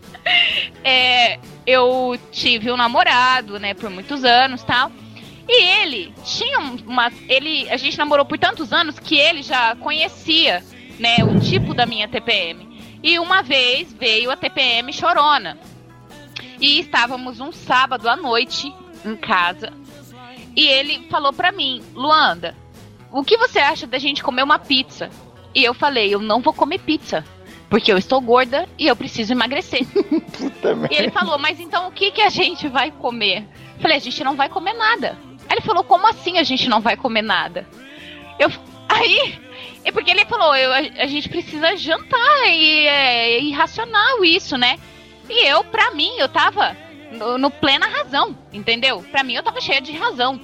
É, 0.84 1.38
eu 1.68 2.18
tive 2.32 2.72
um 2.72 2.78
namorado, 2.78 3.60
né, 3.60 3.76
por 3.76 3.92
muitos 3.92 4.24
anos 4.24 4.64
tal. 4.64 4.92
E 5.48 5.64
ele 5.64 6.14
tinha 6.24 6.60
uma. 6.60 7.12
Ele, 7.28 7.70
a 7.70 7.78
gente 7.78 7.98
namorou 7.98 8.26
por 8.26 8.38
tantos 8.38 8.74
anos 8.74 8.98
que 8.98 9.16
ele 9.16 9.44
já 9.44 9.76
conhecia, 9.76 10.64
né, 11.00 11.18
o 11.24 11.40
tipo 11.40 11.74
da 11.74 11.86
minha 11.86 12.08
TPM. 12.08 12.76
E 13.04 13.20
uma 13.20 13.44
vez 13.44 13.94
veio 13.94 14.32
a 14.32 14.36
TPM 14.36 14.92
chorona. 14.92 15.60
E 16.60 16.80
estávamos 16.80 17.40
um 17.40 17.52
sábado 17.52 18.10
à 18.10 18.16
noite 18.16 18.74
em 19.06 19.16
casa. 19.16 19.72
E 20.56 20.66
ele 20.68 21.08
falou 21.10 21.32
pra 21.32 21.52
mim, 21.52 21.84
Luanda, 21.94 22.56
o 23.12 23.24
que 23.24 23.38
você 23.38 23.60
acha 23.60 23.86
da 23.86 24.00
gente 24.00 24.24
comer 24.24 24.44
uma 24.44 24.58
pizza? 24.58 25.10
E 25.54 25.64
eu 25.64 25.74
falei, 25.74 26.14
eu 26.14 26.20
não 26.20 26.42
vou 26.42 26.54
comer 26.54 26.80
pizza. 26.80 27.24
Porque 27.70 27.92
eu 27.92 27.98
estou 27.98 28.22
gorda 28.22 28.68
e 28.78 28.88
eu 28.88 28.96
preciso 28.96 29.34
emagrecer. 29.34 29.82
e 30.90 30.96
ele 30.96 31.12
falou, 31.12 31.38
mas 31.38 31.60
então 31.60 31.88
o 31.88 31.92
que, 31.92 32.12
que 32.12 32.22
a 32.22 32.30
gente 32.30 32.68
vai 32.68 32.92
comer? 32.92 33.48
Eu 33.76 33.82
falei, 33.82 33.98
a 33.98 34.02
gente 34.02 34.24
não 34.24 34.36
vai 34.36 34.50
comer 34.50 34.74
nada. 34.74 35.18
Aí 35.48 35.58
ele 35.58 35.66
falou, 35.66 35.84
como 35.84 36.08
assim 36.08 36.38
a 36.38 36.44
gente 36.44 36.70
não 36.70 36.82
vai 36.82 36.98
comer 36.98 37.22
nada? 37.22 37.68
Eu, 38.40 38.52
aí, 38.90 39.40
é 39.84 39.92
porque 39.92 40.12
ele 40.12 40.26
falou, 40.26 40.56
eu, 40.56 40.72
a, 40.72 40.78
a 41.04 41.08
gente 41.08 41.30
precisa 41.30 41.76
jantar 41.78 42.48
e 42.48 42.88
é 42.88 43.42
irracional 43.42 44.24
isso, 44.24 44.58
né? 44.58 44.78
E 45.30 45.48
eu, 45.48 45.64
pra 45.64 45.92
mim, 45.92 46.12
eu 46.18 46.30
tava 46.30 46.76
no, 47.12 47.38
no 47.38 47.50
plena 47.50 47.88
razão, 47.88 48.38
entendeu? 48.54 49.04
Pra 49.12 49.24
mim, 49.24 49.34
eu 49.34 49.44
tava 49.44 49.62
cheia 49.62 49.82
de 49.82 49.92
razão. 49.92 50.40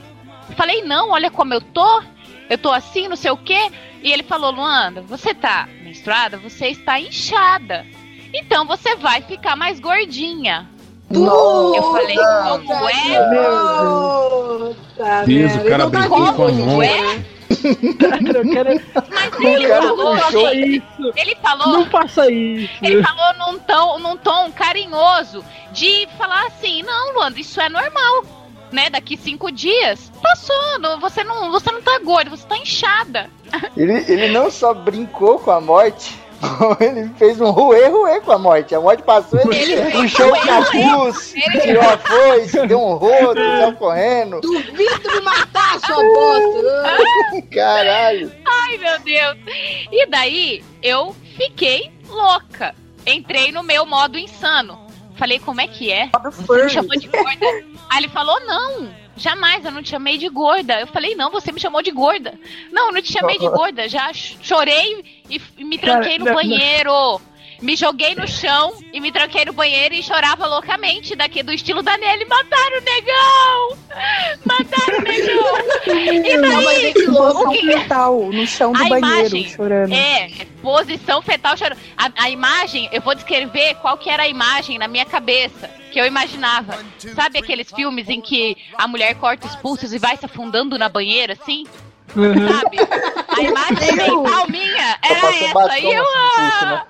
Eu 0.49 0.55
falei, 0.55 0.81
não, 0.83 1.11
olha 1.11 1.29
como 1.29 1.53
eu 1.53 1.61
tô, 1.61 2.03
eu 2.49 2.57
tô 2.57 2.71
assim, 2.71 3.07
não 3.07 3.15
sei 3.15 3.31
o 3.31 3.37
quê. 3.37 3.71
E 4.01 4.11
ele 4.11 4.23
falou, 4.23 4.51
Luanda, 4.51 5.01
você 5.01 5.33
tá 5.33 5.67
menstruada, 5.83 6.37
você 6.37 6.67
está 6.67 6.99
inchada. 6.99 7.85
Então 8.33 8.65
você 8.65 8.95
vai 8.95 9.21
ficar 9.21 9.55
mais 9.55 9.79
gordinha. 9.79 10.69
Eu 11.13 11.91
falei, 11.91 12.17
como 12.65 12.89
é? 12.89 14.73
Puta 14.97 15.25
Deus, 15.25 15.55
o 15.55 15.65
cara 15.65 15.87
brincou 15.89 16.33
com 16.33 16.45
a 16.47 16.51
mão. 16.51 16.81
É? 16.83 17.31
Eu 17.63 18.49
quero... 18.49 18.81
Mas 19.09 19.39
ele 19.39 19.67
falou, 19.67 19.97
Não 20.15 20.17
faça 20.17 20.53
isso. 20.55 21.13
ele 21.15 21.35
falou, 21.41 21.67
Não 21.67 21.85
faça 21.85 22.31
isso. 22.31 22.73
ele 22.81 23.03
falou 23.03 23.33
num 23.53 23.59
tom, 23.59 23.99
num 23.99 24.17
tom 24.17 24.51
carinhoso 24.51 25.43
de 25.71 26.07
falar 26.17 26.47
assim, 26.47 26.81
não, 26.83 27.13
Luanda, 27.13 27.39
isso 27.39 27.59
é 27.61 27.69
normal. 27.69 28.23
Né, 28.71 28.89
daqui 28.89 29.17
cinco 29.17 29.51
dias, 29.51 30.09
passou, 30.23 30.79
não- 30.79 30.97
você 30.97 31.25
não, 31.25 31.51
você 31.51 31.69
não 31.73 31.81
tá 31.81 31.99
gorda, 31.99 32.29
você 32.29 32.47
tá 32.47 32.57
inchada. 32.57 33.29
Ele, 33.75 33.93
ele 34.07 34.29
não 34.29 34.49
só 34.49 34.73
brincou 34.73 35.37
com 35.39 35.51
a 35.51 35.59
morte, 35.59 36.17
ele 36.79 37.09
fez 37.17 37.39
um 37.39 37.51
ruê 37.51 37.87
ruê 37.87 38.19
com 38.21 38.31
a 38.31 38.37
morte. 38.37 38.73
A 38.73 38.81
morte 38.81 39.03
passou, 39.03 39.39
ele, 39.51 39.73
Ele 39.73 39.91
puxou 39.91 40.27
o 40.27 40.41
capuz, 40.41 41.33
tirou 41.61 41.83
a 41.83 41.97
foice, 41.97 42.67
deu 42.67 42.79
um 42.79 42.95
rodo, 42.95 43.39
saiu 43.39 43.73
correndo. 43.75 44.41
Duvido 44.41 45.11
me 45.11 45.21
matar, 45.21 45.79
sua 45.79 46.03
bosta. 46.03 47.47
Caralho. 47.53 48.31
Ai, 48.45 48.77
meu 48.77 48.99
Deus. 48.99 49.37
E 49.91 50.05
daí 50.07 50.63
eu 50.81 51.15
fiquei 51.37 51.91
louca. 52.09 52.75
Entrei 53.05 53.51
no 53.51 53.63
meu 53.63 53.85
modo 53.85 54.17
insano. 54.17 54.79
Falei, 55.15 55.39
como 55.39 55.61
é 55.61 55.67
que 55.67 55.91
é? 55.91 56.09
Você 56.31 56.63
me 56.63 56.69
chamou 56.69 56.97
de 56.97 57.07
gorda? 57.07 57.45
Aí 57.89 57.99
ele 57.99 58.09
falou, 58.09 58.39
não, 58.45 58.89
jamais, 59.21 59.63
eu 59.63 59.71
não 59.71 59.81
te 59.83 59.89
chamei 59.89 60.17
de 60.17 60.27
gorda. 60.29 60.79
Eu 60.79 60.87
falei, 60.87 61.15
não, 61.15 61.29
você 61.31 61.51
me 61.51 61.59
chamou 61.59 61.81
de 61.81 61.91
gorda. 61.91 62.33
Não, 62.71 62.87
eu 62.87 62.93
não 62.93 63.01
te 63.01 63.11
chamei 63.13 63.37
de 63.37 63.47
gorda. 63.47 63.87
Já 63.87 64.11
ch- 64.13 64.37
chorei 64.41 65.21
e, 65.29 65.63
me 65.63 65.77
tranquei 65.77 66.17
no 66.17 66.25
banheiro. 66.33 67.21
Me 67.61 67.75
joguei 67.75 68.15
no 68.15 68.27
chão 68.27 68.73
e 68.91 68.99
me 68.99 69.11
tranquei 69.11 69.45
no 69.45 69.53
banheiro 69.53 69.93
e 69.93 70.01
chorava 70.01 70.47
loucamente 70.47 71.15
daqui 71.15 71.43
do 71.43 71.53
estilo 71.53 71.83
da 71.83 71.95
Nelly. 71.95 72.25
Mataram 72.25 72.77
o 72.77 72.81
negão! 72.81 73.77
Mataram 74.45 74.97
o 74.97 75.01
negão! 75.03 75.51
E 76.25 76.37
Não, 76.37 76.55
mas 76.63 76.65
daí, 76.65 76.85
esse 76.85 77.05
louco- 77.05 77.49
o 77.49 77.51
que- 77.51 77.61
fetal, 77.71 78.19
no 78.31 78.47
chão 78.47 78.71
do 78.73 78.83
a 78.83 78.87
banheiro, 78.89 79.07
imagem, 79.19 79.47
chorando. 79.49 79.93
É, 79.93 80.29
posição 80.61 81.21
fetal 81.21 81.57
chorando. 81.57 81.79
A, 81.97 82.23
a 82.23 82.29
imagem, 82.29 82.89
eu 82.91 83.01
vou 83.01 83.15
descrever 83.15 83.75
qual 83.75 83.97
que 83.97 84.09
era 84.09 84.23
a 84.23 84.27
imagem 84.27 84.77
na 84.77 84.87
minha 84.87 85.05
cabeça 85.05 85.69
que 85.91 85.99
eu 85.99 86.05
imaginava. 86.05 86.77
Sabe 87.15 87.39
aqueles 87.39 87.69
filmes 87.71 88.07
em 88.09 88.21
que 88.21 88.57
a 88.77 88.87
mulher 88.87 89.15
corta 89.15 89.47
os 89.47 89.55
pulsos 89.57 89.93
e 89.93 89.97
vai 89.97 90.17
se 90.17 90.25
afundando 90.25 90.77
na 90.77 90.87
banheira, 90.87 91.33
assim? 91.33 91.65
Sabe? 92.13 92.77
A 93.27 93.41
imagem 93.41 93.95
mental 93.95 94.47
minha 94.49 94.97
era 95.01 95.35
essa. 95.35 95.53
batom 95.53 95.77
E 95.77 95.93
eu. 95.93 96.03
assim 96.03 96.65
né? 96.65 96.81
ah, 96.81 96.85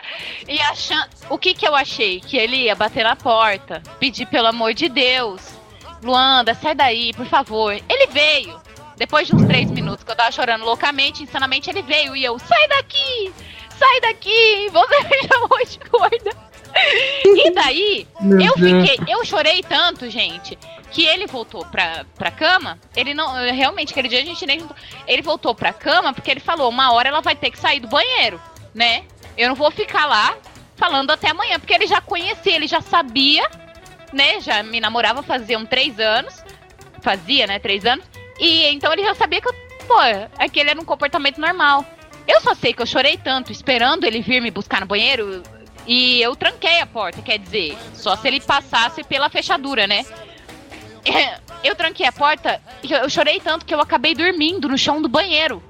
E 0.48 0.62
achando. 0.62 1.08
O 1.30 1.38
que 1.38 1.54
que 1.54 1.68
eu 1.68 1.76
achei? 1.76 2.20
Que 2.20 2.38
ele 2.38 2.58
ia 2.64 2.76
bater 2.76 3.04
na 3.04 3.16
porta, 3.16 3.82
pedir 4.00 4.26
pelo 4.26 4.48
amor 4.48 4.74
de 4.74 4.90
Deus. 4.90 5.42
Luanda, 6.04 6.56
sai 6.56 6.74
daí, 6.74 7.14
por 7.14 7.28
favor. 7.28 7.74
Ele 7.74 8.08
veio. 8.08 8.60
Depois 8.98 9.28
de 9.28 9.36
uns 9.36 9.46
três 9.46 9.70
minutos 9.72 10.04
que 10.04 10.12
eu 10.12 10.16
tava 10.16 10.32
chorando 10.32 10.64
loucamente, 10.64 11.24
insanamente, 11.24 11.70
ele 11.70 11.82
veio 11.82 12.16
e 12.16 12.24
eu, 12.24 12.38
sai 12.38 12.68
daqui! 12.68 13.34
Sai 13.82 14.02
daqui! 14.02 14.70
Você 14.72 15.04
me 15.10 15.28
chamou 15.28 15.66
de 15.66 15.80
gorda! 15.90 16.52
E 17.26 17.52
daí, 17.52 18.08
Meu 18.20 18.40
eu 18.40 18.56
Deus. 18.56 18.88
fiquei. 18.90 19.14
Eu 19.14 19.26
chorei 19.26 19.62
tanto, 19.64 20.10
gente, 20.10 20.58
que 20.92 21.06
ele 21.06 21.26
voltou 21.26 21.66
pra, 21.66 22.06
pra 22.16 22.30
cama. 22.32 22.80
Ele 22.96 23.14
não. 23.14 23.34
Realmente, 23.52 23.92
aquele 23.92 24.08
dia 24.08 24.20
a 24.22 24.26
gente 24.26 24.46
nem. 24.46 24.60
juntou. 24.60 24.76
Ele 25.08 25.22
voltou 25.22 25.54
pra 25.56 25.74
cama 25.74 26.14
porque 26.14 26.30
ele 26.32 26.40
falou: 26.40 26.70
uma 26.70 26.94
hora 26.94 27.10
ela 27.10 27.22
vai 27.22 27.36
ter 27.36 27.50
que 27.52 27.58
sair 27.58 27.80
do 27.80 27.88
banheiro, 27.88 28.40
né? 28.74 29.04
Eu 29.38 29.50
não 29.50 29.56
vou 29.56 29.72
ficar 29.72 30.06
lá 30.06 30.38
falando 30.78 31.12
até 31.12 31.30
amanhã, 31.30 31.60
porque 31.60 31.74
ele 31.74 31.88
já 31.88 32.00
conhecia, 32.02 32.56
ele 32.56 32.68
já 32.68 32.82
sabia, 32.82 33.50
né? 34.14 34.40
Já 34.40 34.64
me 34.64 34.80
namorava 34.80 35.22
fazia 35.24 35.58
uns 35.58 35.68
três 35.68 36.00
anos. 36.00 36.42
Fazia, 37.02 37.48
né? 37.48 37.60
Três 37.60 37.86
anos. 37.86 38.06
E 38.40 38.68
então 38.68 38.94
ele 38.94 39.04
já 39.04 39.16
sabia 39.16 39.42
que 39.42 39.50
eu. 39.50 39.56
Pô, 39.88 39.98
aquele 40.38 40.70
era 40.70 40.80
um 40.80 40.86
comportamento 40.86 41.40
normal. 41.42 41.84
Eu 42.28 42.42
só 42.42 42.54
sei 42.56 42.74
que 42.74 42.82
eu 42.82 42.86
chorei 42.86 43.18
tanto 43.18 43.52
esperando 43.52 44.04
ele 44.06 44.22
vir 44.22 44.42
me 44.42 44.52
buscar 44.52 44.80
no 44.82 44.88
banheiro 44.88 45.42
e 45.88 46.22
eu 46.22 46.36
tranquei 46.36 46.80
a 46.80 46.86
porta, 46.86 47.22
quer 47.22 47.40
dizer, 47.40 47.78
só 47.94 48.16
se 48.16 48.28
ele 48.28 48.40
passasse 48.40 49.04
pela 49.04 49.30
fechadura, 49.30 49.88
né? 49.88 50.06
Eu 51.64 51.76
tranquei 51.76 52.08
a 52.08 52.12
porta 52.12 52.60
e 52.82 52.92
eu 52.92 53.08
chorei 53.08 53.40
tanto 53.40 53.66
que 53.68 53.74
eu 53.74 53.80
acabei 53.80 54.16
dormindo 54.16 54.68
no 54.68 54.76
chão 54.76 55.00
do 55.00 55.08
banheiro. 55.08 55.62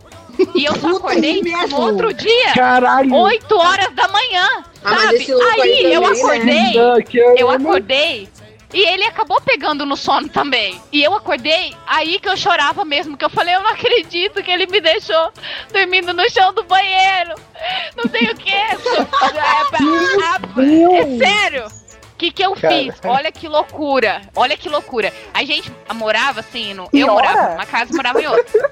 E 0.56 0.64
eu 0.64 0.74
só 0.78 0.96
acordei 0.96 1.42
no 1.42 1.78
outro 1.82 2.14
dia, 2.14 2.54
Caralho. 2.56 3.14
8 3.14 3.58
horas 3.58 3.94
da 3.94 4.08
manhã, 4.08 4.64
Ah, 4.86 4.96
sabe? 5.02 5.18
aí 5.18 5.62
Aí 5.62 5.94
eu 5.94 6.02
também, 6.02 6.46
né? 6.46 6.80
acordei, 6.80 7.36
eu 7.38 7.50
acordei 7.52 8.30
e 8.74 8.82
ele 8.88 9.04
acabou 9.04 9.40
pegando 9.42 9.86
no 9.86 9.98
sono 9.98 10.30
também. 10.30 10.82
E 10.92 11.04
eu 11.04 11.14
acordei, 11.14 11.76
aí 11.86 12.20
que 12.20 12.30
eu 12.30 12.38
chorava 12.38 12.86
mesmo, 12.86 13.18
que 13.18 13.26
eu 13.26 13.30
falei, 13.30 13.56
eu 13.56 13.62
não 13.62 13.70
acredito 13.72 14.42
que 14.44 14.52
ele 14.52 14.66
me 14.68 14.80
deixou 14.80 15.32
dormindo 15.72 16.14
no 16.14 16.30
chão 16.30 16.54
do 16.54 16.64
banheiro. 16.64 17.36
Não 17.96 18.10
sei 18.10 18.30
o 18.32 18.36
que. 18.36 18.52
É 20.96 21.18
sério. 21.18 21.68
O 21.68 22.18
que, 22.18 22.32
que 22.32 22.44
eu 22.44 22.54
Cara. 22.54 22.74
fiz? 22.76 22.94
Olha 23.04 23.32
que 23.32 23.48
loucura. 23.48 24.22
Olha 24.36 24.56
que 24.56 24.70
loucura. 24.70 25.12
A 25.34 25.44
gente 25.44 25.72
morava 25.96 26.42
assim, 26.42 26.74
no, 26.74 26.88
eu 26.94 27.08
morava 27.08 27.50
numa 27.54 27.66
casa 27.66 27.92
e 27.92 27.96
morava 27.96 28.22
em 28.22 28.28
outra. 28.28 28.72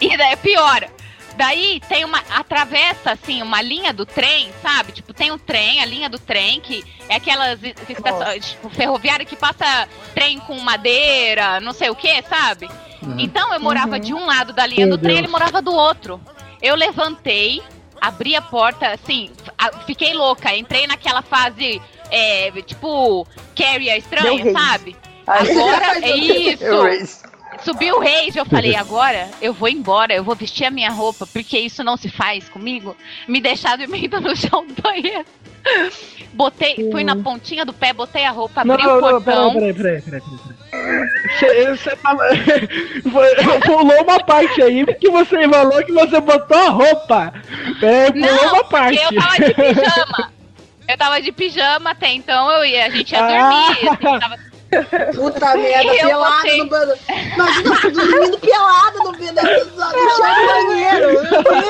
E 0.00 0.16
daí 0.16 0.36
piora. 0.36 0.90
Daí 1.36 1.80
tem 1.88 2.04
uma. 2.04 2.18
Atravessa, 2.30 3.12
assim, 3.12 3.42
uma 3.42 3.60
linha 3.60 3.92
do 3.92 4.06
trem, 4.06 4.50
sabe? 4.62 4.92
Tipo, 4.92 5.12
tem 5.12 5.30
um 5.30 5.38
trem, 5.38 5.80
a 5.80 5.84
linha 5.84 6.08
do 6.08 6.18
trem, 6.18 6.60
que 6.60 6.84
é 7.08 7.16
aquelas 7.16 7.60
estações 7.88 8.50
tipo, 8.50 8.68
ferroviárias 8.70 9.28
que 9.28 9.36
passa 9.36 9.88
trem 10.14 10.38
com 10.40 10.58
madeira, 10.60 11.60
não 11.60 11.72
sei 11.72 11.90
o 11.90 11.94
que, 11.94 12.22
sabe? 12.22 12.68
Então 13.18 13.52
eu 13.52 13.60
morava 13.60 14.00
de 14.00 14.12
um 14.12 14.24
lado 14.26 14.52
da 14.52 14.66
linha 14.66 14.86
Meu 14.86 14.96
do 14.96 15.00
trem, 15.00 15.16
Deus. 15.16 15.24
ele 15.24 15.32
morava 15.32 15.62
do 15.62 15.72
outro. 15.72 16.20
Eu 16.60 16.74
levantei, 16.74 17.62
abri 18.00 18.34
a 18.34 18.42
porta, 18.42 18.88
assim, 18.88 19.30
fiquei 19.86 20.14
louca, 20.14 20.54
entrei 20.56 20.86
naquela 20.86 21.22
fase, 21.22 21.80
é, 22.10 22.50
tipo, 22.62 23.26
Carrie 23.54 23.90
a 23.90 23.96
estranha, 23.96 24.52
sabe? 24.52 24.96
Agora 25.26 25.98
é 26.02 26.16
isso. 26.16 27.25
Subiu 27.66 27.96
o 27.96 28.00
rage, 28.00 28.38
eu 28.38 28.44
falei, 28.46 28.76
agora 28.76 29.28
eu 29.42 29.52
vou 29.52 29.68
embora, 29.68 30.14
eu 30.14 30.22
vou 30.22 30.36
vestir 30.36 30.64
a 30.66 30.70
minha 30.70 30.88
roupa, 30.88 31.26
porque 31.26 31.58
isso 31.58 31.82
não 31.82 31.96
se 31.96 32.08
faz 32.08 32.48
comigo. 32.48 32.96
Me 33.26 33.40
deixar 33.40 33.76
dormindo 33.76 34.20
no 34.22 34.36
chão 34.36 34.64
do 34.64 34.80
banheiro. 34.80 35.24
Botei, 36.32 36.76
fui 36.92 37.02
na 37.02 37.16
pontinha 37.16 37.64
do 37.64 37.72
pé, 37.72 37.92
botei 37.92 38.24
a 38.24 38.30
roupa, 38.30 38.64
Não, 38.64 38.74
abri 38.74 38.86
não, 38.86 38.98
o 38.98 39.00
não, 39.00 39.10
portão. 39.10 39.52
peraí, 39.54 39.74
peraí, 39.74 40.00
peraí, 40.00 40.20
peraí, 40.22 40.38
peraí. 40.70 41.08
Você, 41.38 41.76
você 41.76 41.96
Pulou 43.66 44.02
uma 44.04 44.20
parte 44.20 44.62
aí, 44.62 44.84
porque 44.86 45.10
você 45.10 45.48
falou 45.48 45.84
que 45.84 45.90
você 45.92 46.20
botou 46.20 46.56
a 46.58 46.68
roupa. 46.68 47.32
É, 47.82 48.12
pulou 48.12 48.30
Não, 48.30 48.52
uma 48.54 48.64
parte. 48.64 48.96
porque 49.00 49.14
eu 49.16 49.20
tava 49.20 49.38
de 49.40 49.54
pijama. 49.54 50.32
Eu 50.88 50.96
tava 50.98 51.20
de 51.20 51.32
pijama 51.32 51.90
até 51.90 52.12
então, 52.12 52.48
eu 52.52 52.64
ia, 52.64 52.86
a 52.86 52.90
gente 52.90 53.10
ia 53.10 53.18
dormir. 53.18 53.40
Ah. 53.42 53.70
assim, 53.92 54.20
tava- 54.20 54.38
Puta 55.14 55.54
merda, 55.58 55.94
Eu 55.94 56.08
pelado 56.08 56.36
botei- 56.36 56.58
no 56.58 56.66
banheiro. 56.66 56.98
Imagina 57.34 57.80
tu 57.80 57.90
dormindo 57.90 58.38
pelado 58.38 58.98
no, 58.98 59.14
chão 60.16 60.34
do 60.46 60.68
banheiro. 60.68 61.08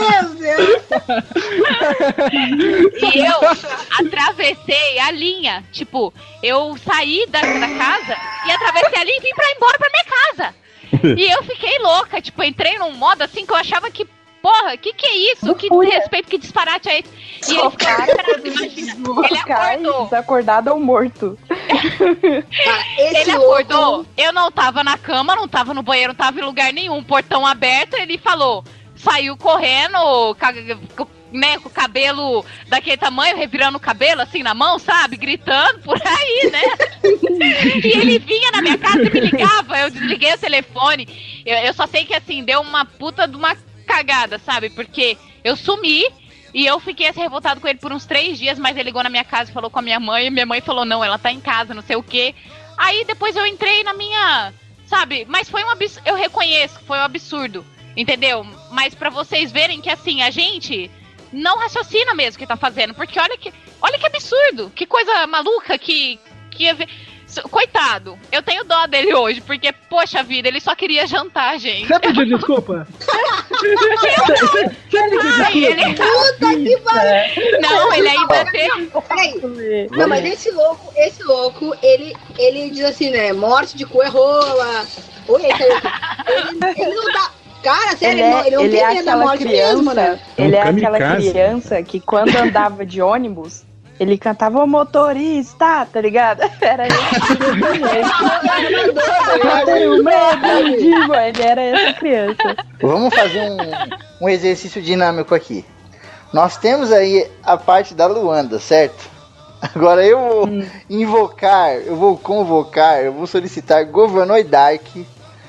Meu 0.00 0.34
Deus. 0.34 0.82
E 3.14 3.18
eu 3.26 3.40
atravessei 4.06 4.98
a 5.00 5.10
linha. 5.10 5.64
Tipo, 5.72 6.12
eu 6.42 6.76
saí 6.84 7.26
da, 7.28 7.40
da 7.40 7.68
casa 7.78 8.16
e 8.46 8.50
atravessei 8.52 8.98
a 9.00 9.04
linha 9.04 9.18
e 9.18 9.22
vim 9.22 9.34
pra 9.34 9.50
embora 9.52 9.78
pra 9.78 9.90
minha 9.90 10.04
casa. 10.04 10.54
E 11.16 11.30
eu 11.30 11.42
fiquei 11.42 11.78
louca, 11.80 12.22
tipo, 12.22 12.42
entrei 12.42 12.78
num 12.78 12.92
modo 12.92 13.22
assim 13.22 13.44
que 13.44 13.52
eu 13.52 13.56
achava 13.56 13.90
que, 13.90 14.06
porra, 14.46 14.76
que 14.76 14.92
que 14.92 15.06
é 15.06 15.32
isso? 15.32 15.52
Que 15.56 15.68
respeito, 15.68 16.28
que 16.28 16.38
disparate 16.38 16.88
é 16.88 17.00
esse? 17.00 17.10
E 17.52 17.56
ele 17.58 17.70
ficou 17.70 18.44
imagina. 18.44 19.26
Ele 19.26 19.40
acordou. 19.40 20.04
desacordado 20.04 20.70
ou 20.70 20.78
morto. 20.80 21.36
Esse 22.96 23.30
Ele 23.30 23.32
louco- 23.38 23.52
acordou, 23.54 24.06
eu 24.16 24.32
não 24.32 24.50
tava 24.52 24.84
na 24.84 24.96
cama, 24.96 25.34
não 25.34 25.48
tava 25.48 25.74
no 25.74 25.82
banheiro, 25.82 26.12
não 26.12 26.16
tava 26.16 26.38
em 26.40 26.44
lugar 26.44 26.72
nenhum, 26.72 27.02
portão 27.02 27.44
aberto, 27.44 27.94
ele 27.94 28.18
falou, 28.18 28.64
saiu 28.94 29.36
correndo, 29.36 30.36
né, 31.32 31.58
com 31.58 31.68
o 31.68 31.72
cabelo 31.72 32.44
daquele 32.68 32.96
tamanho, 32.96 33.36
revirando 33.36 33.76
o 33.78 33.80
cabelo 33.80 34.22
assim 34.22 34.42
na 34.44 34.54
mão, 34.54 34.78
sabe, 34.78 35.16
gritando 35.16 35.80
por 35.80 36.00
aí, 36.06 36.50
né? 36.50 36.62
e 37.84 37.98
ele 37.98 38.18
vinha 38.20 38.50
na 38.52 38.62
minha 38.62 38.78
casa 38.78 39.02
e 39.02 39.10
me 39.10 39.20
ligava, 39.20 39.76
eu 39.78 39.90
desliguei 39.90 40.32
o 40.34 40.38
telefone, 40.38 41.42
eu, 41.44 41.56
eu 41.58 41.74
só 41.74 41.86
sei 41.86 42.04
que 42.04 42.14
assim, 42.14 42.44
deu 42.44 42.60
uma 42.60 42.84
puta 42.84 43.26
de 43.26 43.36
uma 43.36 43.56
cagada, 43.86 44.38
sabe, 44.38 44.70
porque 44.70 45.16
eu 45.44 45.56
sumi, 45.56 46.04
e 46.52 46.66
eu 46.66 46.80
fiquei 46.80 47.08
assim, 47.08 47.20
revoltado 47.20 47.60
com 47.60 47.68
ele 47.68 47.78
por 47.78 47.92
uns 47.92 48.04
três 48.04 48.38
dias, 48.38 48.58
mas 48.58 48.76
ele 48.76 48.84
ligou 48.84 49.02
na 49.02 49.10
minha 49.10 49.24
casa 49.24 49.50
e 49.50 49.54
falou 49.54 49.70
com 49.70 49.78
a 49.78 49.82
minha 49.82 50.00
mãe, 50.00 50.26
e 50.26 50.30
minha 50.30 50.46
mãe 50.46 50.60
falou, 50.60 50.84
não, 50.84 51.04
ela 51.04 51.18
tá 51.18 51.30
em 51.30 51.40
casa, 51.40 51.74
não 51.74 51.82
sei 51.82 51.96
o 51.96 52.02
quê. 52.02 52.34
Aí 52.76 53.04
depois 53.04 53.34
eu 53.36 53.46
entrei 53.46 53.82
na 53.82 53.94
minha. 53.94 54.52
Sabe? 54.86 55.26
Mas 55.28 55.50
foi 55.50 55.64
um 55.64 55.70
absurdo. 55.70 56.06
Eu 56.06 56.14
reconheço 56.14 56.78
que 56.78 56.84
foi 56.84 56.98
um 56.98 57.02
absurdo. 57.02 57.66
Entendeu? 57.96 58.46
Mas 58.70 58.94
pra 58.94 59.10
vocês 59.10 59.50
verem 59.50 59.80
que 59.80 59.90
assim, 59.90 60.22
a 60.22 60.30
gente 60.30 60.90
não 61.32 61.58
raciocina 61.58 62.14
mesmo 62.14 62.36
o 62.36 62.38
que 62.38 62.46
tá 62.46 62.56
fazendo. 62.56 62.94
Porque 62.94 63.18
olha 63.18 63.36
que. 63.36 63.52
Olha 63.80 63.98
que 63.98 64.06
absurdo. 64.06 64.70
Que 64.74 64.86
coisa 64.86 65.26
maluca 65.26 65.76
que. 65.78 66.20
que 66.50 66.64
Coitado, 67.42 68.18
eu 68.32 68.42
tenho 68.42 68.64
dó 68.64 68.86
dele 68.86 69.14
hoje, 69.14 69.40
porque, 69.40 69.72
poxa 69.90 70.22
vida, 70.22 70.48
ele 70.48 70.60
só 70.60 70.74
queria 70.74 71.06
jantar, 71.06 71.58
gente. 71.58 71.86
Você 71.86 71.98
pediu 72.00 72.24
desculpa? 72.36 72.86
Você 73.56 73.76
pediu 74.90 75.70
ele- 75.70 75.84
desculpa? 75.84 76.04
Puta 76.04 76.54
que 76.56 76.76
pariu. 76.78 77.60
Não, 77.60 77.92
ele 77.94 78.08
ainda 78.08 78.44
tem. 78.46 78.90
Não, 79.90 80.08
mas 80.08 80.24
esse 80.24 80.50
louco, 80.50 80.92
esse 80.96 81.22
louco, 81.22 81.74
ele, 81.82 82.16
ele 82.38 82.70
diz 82.70 82.84
assim, 82.84 83.10
né? 83.10 83.32
Morte 83.32 83.76
de 83.76 83.84
cu 83.86 84.02
é 84.02 84.08
rola. 84.08 84.86
Oi, 85.28 85.42
esse 85.46 85.62
aí. 85.62 85.70
Ele, 86.28 86.82
ele 86.82 86.94
não 86.94 87.12
dá. 87.12 87.30
Cara, 87.62 87.96
sério, 87.96 88.20
Ele 88.20 88.22
ele, 88.22 88.30
não, 88.30 88.38
é, 88.38 88.46
ele 88.46 88.56
não 88.56 88.62
ele 88.62 88.70
tem 88.76 88.80
é 88.80 88.88
medo 88.88 89.04
da 89.04 89.10
aquela 89.12 89.24
morte 89.24 89.44
criança, 89.44 89.72
mesmo, 89.74 89.94
né? 89.94 90.20
ele 90.38 90.54
É 90.54 90.58
é 90.60 90.64
um 90.64 90.68
aquela 90.68 90.98
kamikaze. 90.98 91.30
criança 91.30 91.82
que 91.82 91.98
quando 91.98 92.36
andava 92.36 92.86
de 92.86 93.02
ônibus, 93.02 93.64
ele 93.98 94.18
cantava 94.18 94.62
"Ô, 94.62 94.66
motorista, 94.66 95.86
tá 95.92 96.00
ligado? 96.00 96.42
Era 96.60 96.86
esse. 96.86 96.96
o 99.88 100.02
medo, 100.02 100.76
digo, 100.78 101.14
ele 101.14 101.42
era 101.42 101.60
essa 101.62 101.92
criança. 101.98 102.56
Vamos 102.80 103.14
fazer 103.14 103.50
um, 103.50 103.56
um 104.24 104.28
exercício 104.28 104.82
dinâmico 104.82 105.34
aqui. 105.34 105.64
Nós 106.32 106.56
temos 106.56 106.92
aí 106.92 107.30
a 107.42 107.56
parte 107.56 107.94
da 107.94 108.06
Luanda, 108.06 108.58
certo? 108.58 109.08
Agora 109.74 110.04
eu 110.04 110.18
vou 110.18 110.48
invocar, 110.90 111.72
eu 111.72 111.96
vou 111.96 112.18
convocar, 112.18 113.02
eu 113.02 113.12
vou 113.12 113.26
solicitar 113.26 113.84
Governor 113.86 114.44
Dark 114.44 114.82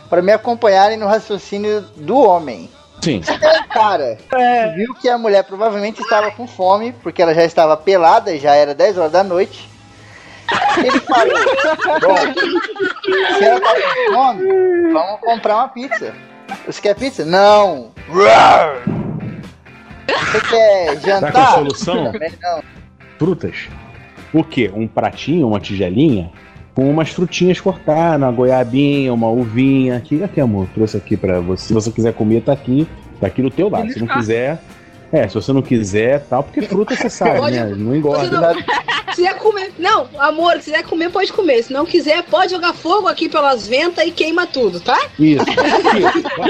para 0.10 0.22
me 0.22 0.32
acompanharem 0.32 0.98
no 0.98 1.06
raciocínio 1.06 1.82
do 1.98 2.18
homem. 2.18 2.70
Sim. 3.02 3.22
O 3.22 3.68
cara 3.70 4.18
viu 4.76 4.94
que 4.96 5.08
a 5.08 5.18
mulher 5.18 5.44
provavelmente 5.44 6.02
estava 6.02 6.32
com 6.32 6.48
fome, 6.48 6.92
porque 7.04 7.22
ela 7.22 7.34
já 7.34 7.44
estava 7.44 7.78
pelada 7.78 8.34
e 8.34 8.40
já 8.40 8.56
era 8.56 8.74
10 8.74 8.98
horas 8.98 9.12
da 9.12 9.24
noite. 9.24 9.70
Ele 10.78 11.00
falou: 11.02 11.38
Bom, 12.02 12.18
se 13.38 13.44
ela 13.44 13.60
tá 13.60 13.74
com 13.76 14.14
fome, 14.14 14.92
vamos 14.94 15.20
comprar 15.22 15.56
uma 15.56 15.68
pizza. 15.68 16.14
Você 16.66 16.82
quer 16.82 16.96
pizza? 16.96 17.26
Não. 17.26 17.92
Você 20.32 20.42
quer 20.50 20.86
Sabe 20.88 21.02
jantar? 21.06 21.32
qual 21.32 21.44
é 21.44 21.48
a 21.48 21.52
solução? 21.52 22.14
Não. 22.42 22.64
Frutas. 23.20 23.68
O 24.34 24.44
quê? 24.44 24.72
Um 24.74 24.88
pratinho, 24.88 25.48
uma 25.48 25.60
tigelinha, 25.60 26.32
com 26.78 26.88
umas 26.92 27.10
frutinhas 27.10 27.60
cortadas, 27.60 28.22
uma 28.22 28.32
goiabinha, 28.32 29.12
uma 29.12 29.28
uvinha. 29.32 29.98
Aqui, 29.98 30.24
aqui, 30.24 30.40
amor, 30.40 30.68
trouxe 30.76 30.96
aqui 30.96 31.18
pra 31.18 31.40
você. 31.40 31.66
Se 31.70 31.74
você 31.74 31.90
quiser 31.90 32.14
comer, 32.14 32.44
tá 32.44 32.54
aqui. 32.54 32.88
Tá 33.20 33.26
aqui 33.26 33.42
do 33.42 33.50
teu 33.50 33.68
lado. 33.68 33.92
Se 33.92 34.00
não 34.00 34.06
quiser. 34.06 34.62
É, 35.12 35.28
se 35.28 35.34
você 35.34 35.52
não 35.52 35.64
quiser, 35.64 36.20
tal, 36.30 36.44
porque 36.44 36.62
fruta 36.62 36.96
você 36.96 37.10
sabe, 37.10 37.40
Pode- 37.40 37.56
né? 37.56 37.74
Não 37.76 37.96
engorda. 37.96 38.30
não- 38.30 38.54
Se 39.10 39.24
quiser 39.24 39.38
comer. 39.40 39.72
Não, 39.80 40.08
amor, 40.20 40.58
se 40.60 40.66
quiser 40.70 40.84
comer, 40.84 41.10
pode 41.10 41.34
comer. 41.34 41.64
Se 41.64 41.74
não 41.74 41.84
quiser, 41.84 42.22
pode 42.26 42.52
jogar 42.52 42.74
fogo 42.74 43.08
aqui 43.08 43.28
pelas 43.28 43.66
ventas 43.68 44.06
e 44.06 44.12
queima 44.12 44.46
tudo, 44.46 44.80
tá? 44.80 45.00
Isso. 45.18 45.44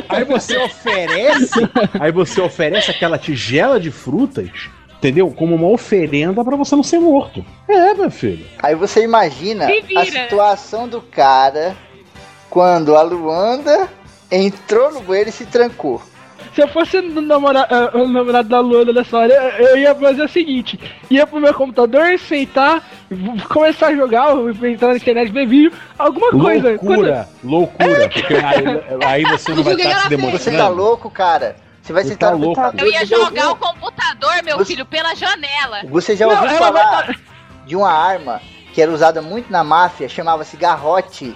Aí 0.10 0.26
você 0.26 0.58
oferece, 0.58 1.62
aí 1.98 2.12
você 2.12 2.42
oferece 2.42 2.92
aquela 2.92 3.18
tigela 3.18 3.80
de 3.80 3.92
frutas, 3.92 4.50
entendeu? 4.98 5.32
Como 5.32 5.56
uma 5.56 5.68
oferenda 5.68 6.44
pra 6.44 6.56
você 6.56 6.76
não 6.76 6.84
ser 6.84 7.00
morto. 7.00 7.44
É, 7.68 7.94
meu 7.94 8.12
filho. 8.12 8.46
Aí 8.62 8.76
você 8.76 9.04
imagina 9.04 9.66
a 9.96 10.06
situação 10.06 10.88
do 10.88 11.02
cara 11.02 11.76
quando 12.50 12.96
a 12.96 13.02
Luanda 13.02 13.88
entrou 14.32 14.92
no 14.92 15.02
banheiro 15.02 15.30
e 15.30 15.34
se 15.34 15.46
trancou. 15.46 16.02
Se 16.56 16.62
eu 16.64 16.68
fosse 16.70 16.98
o 16.98 17.22
namora- 17.22 17.68
ah, 17.70 17.92
o 17.98 18.08
namorado 18.08 18.50
da 18.50 18.60
Luana 18.60 18.92
nessa 18.92 19.18
hora, 19.18 19.34
eu 19.60 19.78
ia 19.78 19.94
fazer 19.94 20.24
o 20.24 20.28
seguinte: 20.30 20.80
ia 21.10 21.28
pro 21.28 21.40
meu 21.40 21.54
computador, 21.54 22.18
sentar, 22.18 22.84
começar 23.50 23.88
a 23.88 23.96
jogar, 23.96 24.34
entrar 24.64 24.90
na 24.90 24.96
internet, 24.98 25.32
ver 25.32 25.46
vídeo, 25.46 25.72
alguma 26.00 26.32
coisa. 26.32 26.70
Loucura, 26.82 27.30
loucura. 27.44 28.10
Porque 28.10 28.34
aí, 28.34 28.64
aí 29.06 29.24
você 29.24 29.54
não 29.54 29.62
vai 29.64 29.76
Você 29.76 29.82
estar 29.84 29.96
se 29.98 30.04
tá 30.04 30.10
demonstrando. 30.10 30.74
louco, 30.76 31.12
cara. 31.12 31.56
Você 31.88 31.94
vai 31.94 32.04
Você 32.04 32.10
sentar 32.10 32.32
tá 32.32 32.36
no 32.36 32.44
louco. 32.44 32.62
computador. 32.62 32.86
Eu 32.86 32.92
ia 32.92 33.00
você 33.00 33.16
jogar 33.16 33.50
o 33.50 33.56
computador, 33.56 34.44
meu 34.44 34.66
filho, 34.66 34.86
pela 34.86 35.16
janela. 35.16 35.84
Você 35.86 36.18
já 36.18 36.28
ouviu 36.28 36.50
falar 36.58 37.16
de 37.66 37.78
uma 37.78 37.90
arma 37.90 38.42
que 38.74 38.82
era 38.82 38.92
usada 38.92 39.22
muito 39.22 39.50
na 39.50 39.64
máfia, 39.64 40.10
chamava-se 40.10 40.58
garrote. 40.58 41.34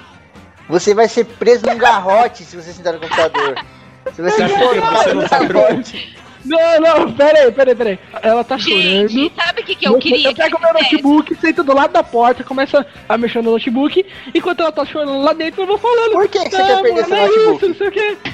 Você 0.68 0.94
vai 0.94 1.08
ser 1.08 1.24
preso 1.24 1.66
num 1.66 1.78
garrote 1.78 2.44
se 2.44 2.58
você 2.58 2.74
sentar 2.74 2.94
no 2.94 3.00
computador. 3.00 3.56
Você 4.04 4.24
vai 4.24 4.32
ser 4.32 4.50
Sabe 4.50 4.54
por 4.56 4.74
que 4.74 4.80
você 4.82 5.14
não 5.14 5.28
tá 5.28 5.44
garrote. 5.44 6.18
Não, 6.46 6.80
não, 6.80 7.12
peraí, 7.14 7.52
peraí, 7.52 7.76
peraí. 7.76 8.00
Ela 8.22 8.44
tá 8.44 8.58
chorando. 8.58 9.32
sabe 9.36 9.62
o 9.62 9.64
que, 9.64 9.76
que 9.76 9.88
eu 9.88 9.98
queria 10.00 10.30
Eu 10.30 10.36
pego 10.36 10.60
meu 10.60 10.74
notebook, 10.74 11.36
sento 11.36 11.64
do 11.64 11.74
lado 11.74 11.92
da 11.94 12.04
porta, 12.04 12.44
começa 12.44 12.86
a 13.08 13.18
mexer 13.18 13.42
no 13.42 13.52
notebook, 13.52 14.06
enquanto 14.34 14.62
ela 14.62 14.72
tá 14.72 14.86
chorando 14.86 15.22
lá 15.22 15.34
dentro, 15.34 15.62
eu 15.64 15.68
vou 15.68 15.78
falando. 15.78 16.12
Por 16.14 16.28
que, 16.28 16.40
que 16.40 16.50
você 16.50 16.58
"Não, 16.58 16.68
quer 16.68 16.82
perder 16.82 17.06
seu 17.06 17.16
é 17.16 17.28
notebook?" 17.28 17.56
Isso, 17.58 17.68
não 17.68 17.76
sei 17.76 17.88
o 17.88 17.92
quê. 17.92 18.18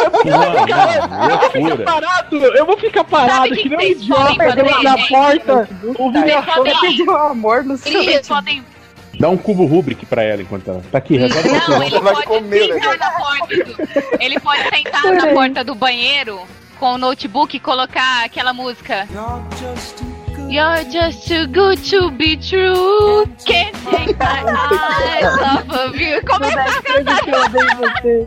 Eu 0.00 0.10
vou 0.10 1.50
ficar 1.50 1.76
parado, 1.84 2.36
eu 2.36 2.66
vou 2.66 2.78
ficar 2.78 3.04
parado, 3.04 3.54
que 3.54 3.68
nem 3.68 3.78
um 3.78 3.82
idiota 3.82 4.34
na 4.34 4.96
fazer, 4.96 5.08
porta, 5.08 5.68
ouvindo 5.98 6.24
Vocês 6.24 6.36
a 6.36 6.42
podem- 6.42 6.74
Pediu 6.80 7.16
amor 7.16 7.64
no 7.64 7.76
seu 7.76 8.02
Eles 8.02 8.28
podem. 8.28 8.64
Dá 9.18 9.28
um 9.28 9.36
cubo 9.36 9.66
Rubik 9.66 10.06
pra 10.06 10.22
ela 10.22 10.40
enquanto 10.42 10.68
ela. 10.70 10.82
Tá 10.90 10.98
aqui, 10.98 11.16
resolve 11.16 11.48
Não, 11.48 11.82
ele 11.82 12.00
pode 12.00 12.48
sentar 12.48 12.98
na 12.98 13.10
porta 13.10 13.64
do, 13.64 14.22
Ele 14.22 14.40
pode 14.40 14.62
sentar 14.62 15.12
na 15.12 15.26
porta 15.28 15.64
do 15.64 15.74
banheiro 15.74 16.40
com 16.80 16.94
o 16.94 16.98
notebook 16.98 17.54
e 17.54 17.60
colocar 17.60 18.24
aquela 18.24 18.54
música. 18.54 19.06
You're 20.48 20.82
just 20.90 21.28
too 21.28 21.46
good 21.46 21.78
to 21.90 22.10
be 22.10 22.36
true. 22.38 23.24
Can't 23.44 23.76
take 23.88 24.14
my 24.14 24.42
eyes 24.50 25.38
off 25.42 25.70
of 25.88 26.02
you. 26.02 26.20
Começar 26.24 26.64
a 26.64 26.82
cantar. 26.82 27.22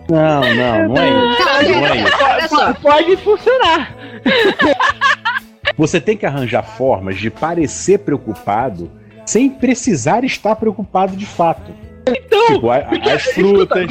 Não, 0.08 0.42
não, 0.56 0.90
não 0.90 1.02
é 1.02 1.10
isso. 1.10 1.72
Não 1.72 1.88
é 1.88 2.46
isso. 2.46 2.82
Pode 2.82 3.18
funcionar. 3.18 3.94
Você 5.76 6.00
tem 6.00 6.16
que 6.16 6.26
arranjar 6.26 6.62
formas 6.64 7.18
de 7.18 7.30
parecer 7.32 7.98
preocupado 8.00 8.90
sem 9.26 9.50
precisar 9.50 10.24
estar 10.24 10.56
preocupado 10.56 11.18
de 11.18 11.26
fato. 11.26 11.74
Então, 12.08 12.48
Tipo, 12.48 12.70
a- 12.70 12.84
as 13.14 13.24
frutas. 13.24 13.90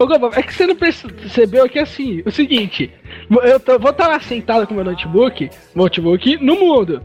Ô, 0.00 0.30
é 0.34 0.42
que 0.42 0.54
você 0.54 0.66
não 0.66 0.74
percebeu 0.74 1.68
que 1.68 1.78
assim, 1.78 2.22
o 2.24 2.30
seguinte, 2.30 2.90
eu 3.42 3.60
tô- 3.60 3.78
vou 3.78 3.90
estar 3.90 4.08
lá 4.08 4.18
sentado 4.18 4.66
com 4.66 4.72
meu 4.72 4.82
notebook, 4.84 5.50
notebook 5.74 6.38
no 6.38 6.56
mundo, 6.56 7.02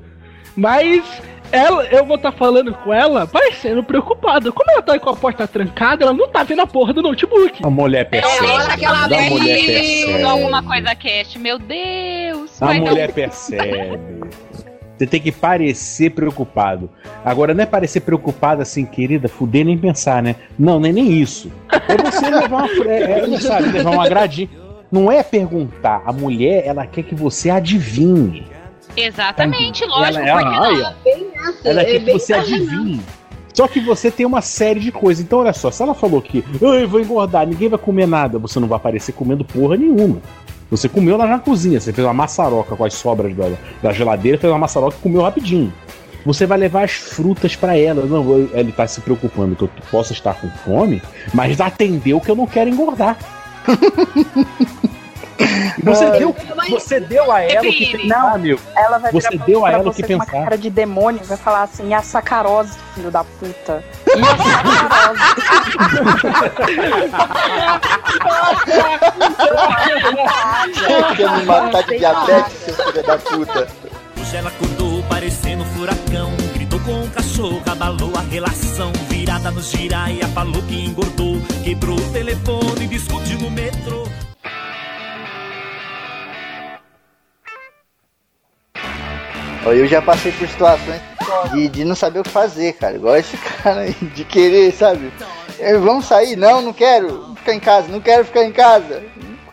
mas 0.56 1.04
ela, 1.52 1.84
eu 1.88 2.06
vou 2.06 2.16
estar 2.16 2.32
falando 2.32 2.74
com 2.74 2.94
ela 2.94 3.28
parecendo 3.28 3.84
preocupado. 3.84 4.54
Como 4.54 4.72
ela 4.72 4.82
tá 4.82 4.98
com 4.98 5.10
a 5.10 5.16
porta 5.16 5.46
trancada, 5.46 6.06
ela 6.06 6.14
não 6.14 6.30
tá 6.30 6.44
vendo 6.44 6.62
a 6.62 6.68
porra 6.68 6.94
do 6.94 7.02
notebook. 7.02 7.60
A 7.66 7.70
mulher 7.70 8.02
É 8.02 8.06
percebe. 8.06 8.46
hora 8.48 8.78
que 8.78 8.86
ela 8.86 9.04
A 9.04 9.08
vem 9.10 9.30
mulher 9.30 9.66
percebe. 9.66 10.24
alguma 10.24 10.64
coisa 10.64 10.96
cast. 10.96 11.38
Meu 11.38 11.60
Deus. 11.60 12.62
A 12.62 12.74
mulher 12.76 13.10
um- 13.10 13.14
percebe. 13.14 14.00
Você 14.98 15.06
tem 15.06 15.20
que 15.20 15.32
parecer 15.32 16.12
preocupado. 16.12 16.90
Agora, 17.24 17.54
não 17.54 17.62
é 17.64 17.66
parecer 17.66 18.00
preocupado 18.00 18.62
assim, 18.62 18.86
querida, 18.86 19.28
fuder 19.28 19.66
nem 19.66 19.78
pensar, 19.78 20.24
né? 20.24 20.36
Não, 20.58 20.80
nem 20.80 20.94
nem 20.94 21.12
isso. 21.22 21.52
É 21.70 21.98
você 21.98 22.30
levar 22.30 22.64
uma, 22.64 22.86
é, 22.90 23.20
é, 23.34 23.40
sabe, 23.40 23.70
levar 23.70 23.92
um 23.92 24.02
agradinho. 24.02 24.50
Não 24.92 25.12
é 25.12 25.22
perguntar. 25.22 26.02
A 26.06 26.14
mulher, 26.14 26.64
ela 26.66 26.86
quer 26.88 27.04
que 27.04 27.14
você 27.16 27.50
adivinhe. 27.50 28.46
Exatamente, 28.96 29.84
Ela- 29.84 29.98
lógico. 29.98 30.26
ela- 30.26 30.42
porque 30.42 31.10
aí, 31.10 31.22
não? 31.36 31.50
ó. 31.52 31.54
Ela 31.70 31.84
quer 31.86 32.00
que 32.06 32.12
você 32.14 32.34
adivinhe. 32.34 33.02
Só 33.54 33.68
que 33.68 33.80
você 33.80 34.12
tem 34.12 34.26
uma 34.26 34.42
série 34.42 34.80
de 34.80 34.92
coisas. 34.92 35.24
Então, 35.24 35.40
olha 35.40 35.54
só, 35.54 35.72
se 35.72 35.82
ela 35.82 35.94
falou 35.94 36.22
que 36.22 36.44
"Ai, 36.62 36.84
eu 36.84 36.88
vou 36.90 37.00
engordar, 37.02 37.48
ninguém 37.48 37.70
vai 37.70 37.80
comer 37.80 38.06
nada, 38.08 38.38
você 38.38 38.60
não 38.60 38.68
vai 38.68 38.76
aparecer 38.78 39.12
comendo 39.14 39.44
porra 39.46 39.78
nenhuma. 39.78 40.22
Você 40.70 40.90
comeu 40.90 41.16
lá 41.16 41.28
na 41.28 41.40
cozinha, 41.40 41.80
você 41.80 41.94
fez 41.94 42.06
uma 42.06 42.14
maçaroca 42.14 42.76
com 42.76 42.84
as 42.84 42.94
sobras 42.94 43.36
da, 43.36 43.52
da 43.84 43.94
geladeira, 43.94 44.38
fez 44.38 44.52
uma 44.52 44.60
maçaroca 44.60 44.98
e 44.98 45.02
comeu 45.02 45.22
rapidinho. 45.22 45.72
Você 46.26 46.46
vai 46.48 46.58
levar 46.58 46.84
as 46.84 46.94
frutas 46.94 47.56
pra 47.56 47.78
ela. 47.78 48.04
Não, 48.06 48.50
ele 48.54 48.72
tá 48.72 48.88
se 48.88 49.00
preocupando 49.00 49.56
que 49.56 49.64
eu 49.64 49.70
possa 49.92 50.12
estar 50.12 50.34
com 50.34 50.50
fome, 50.50 51.02
mas 51.34 51.62
atendeu 51.62 52.20
que 52.20 52.32
eu 52.32 52.36
não 52.36 52.48
quero 52.48 52.70
engordar. 52.70 53.18
Você 55.84 56.10
deu, 56.12 56.36
você 56.70 57.00
deu 57.00 57.32
a 57.32 57.42
ela 57.42 57.68
o 57.68 57.72
que 57.72 57.98
Não, 58.08 58.26
pensar, 58.28 58.40
meu. 58.40 58.60
Ela 58.76 58.98
vai 58.98 59.12
Você 59.12 59.30
virar 59.30 59.38
pra- 59.38 59.46
deu 59.46 59.60
a 59.66 59.70
pra 59.70 59.78
ela 59.80 59.82
o 59.90 59.94
você 59.94 60.02
que 60.02 60.08
com 60.08 60.14
uma 60.16 60.26
pensar. 60.26 60.44
cara 60.44 60.58
de 60.58 60.70
demônio, 60.70 61.22
vai 61.26 61.38
falar 61.38 61.64
assim, 61.64 61.90
e 61.90 61.94
a 61.94 62.02
sacarose, 62.02 62.78
filho 62.96 63.12
da 63.12 63.24
puta. 63.24 63.84
E 70.88 70.94
a 70.94 71.16
Quer 71.16 71.32
me 71.38 71.46
matar 71.46 71.84
de 71.84 71.98
diabetes, 71.98 72.54
seu 72.66 72.76
filho 72.76 73.04
da 73.06 73.18
puta. 73.18 73.68
Hoje 74.20 74.36
ela 74.38 74.50
acordou 74.50 75.04
parecendo 75.04 75.64
um 75.64 75.66
furacão. 75.68 76.32
Gritou 76.54 76.80
com 76.82 77.04
o 77.04 77.10
cachorro, 77.10 77.62
abalou 77.70 78.12
a 78.18 78.22
relação. 78.22 78.92
Virada 79.10 79.52
no 79.52 79.62
giraia, 79.62 80.28
falou 80.30 80.62
que 80.64 80.86
engordou. 80.86 81.38
Quebrou 81.64 81.98
o 81.98 82.12
telefone, 82.12 82.88
discutiu 82.88 83.40
no 83.40 83.50
metrô. 83.52 84.08
Eu 89.66 89.88
já 89.88 90.02
passei 90.02 90.32
por 90.32 90.48
situações 90.48 91.02
de, 91.54 91.68
de 91.70 91.86
não 91.86 91.96
saber 91.96 92.20
o 92.20 92.24
que 92.24 92.30
fazer, 92.30 92.74
cara. 92.74 92.96
Igual 92.96 93.18
esse 93.18 93.36
cara 93.64 93.82
aí, 93.82 93.94
de 93.94 94.24
querer, 94.24 94.72
sabe? 94.72 95.12
Eh, 95.60 95.78
Vamos 95.78 96.06
sair? 96.06 96.36
Não, 96.36 96.62
não 96.62 96.74
quero 96.74 97.34
ficar 97.38 97.54
em 97.54 97.60
casa, 97.60 97.88
não 97.88 98.00
quero 98.00 98.26
ficar 98.26 98.44
em 98.44 98.52
casa. 98.52 99.04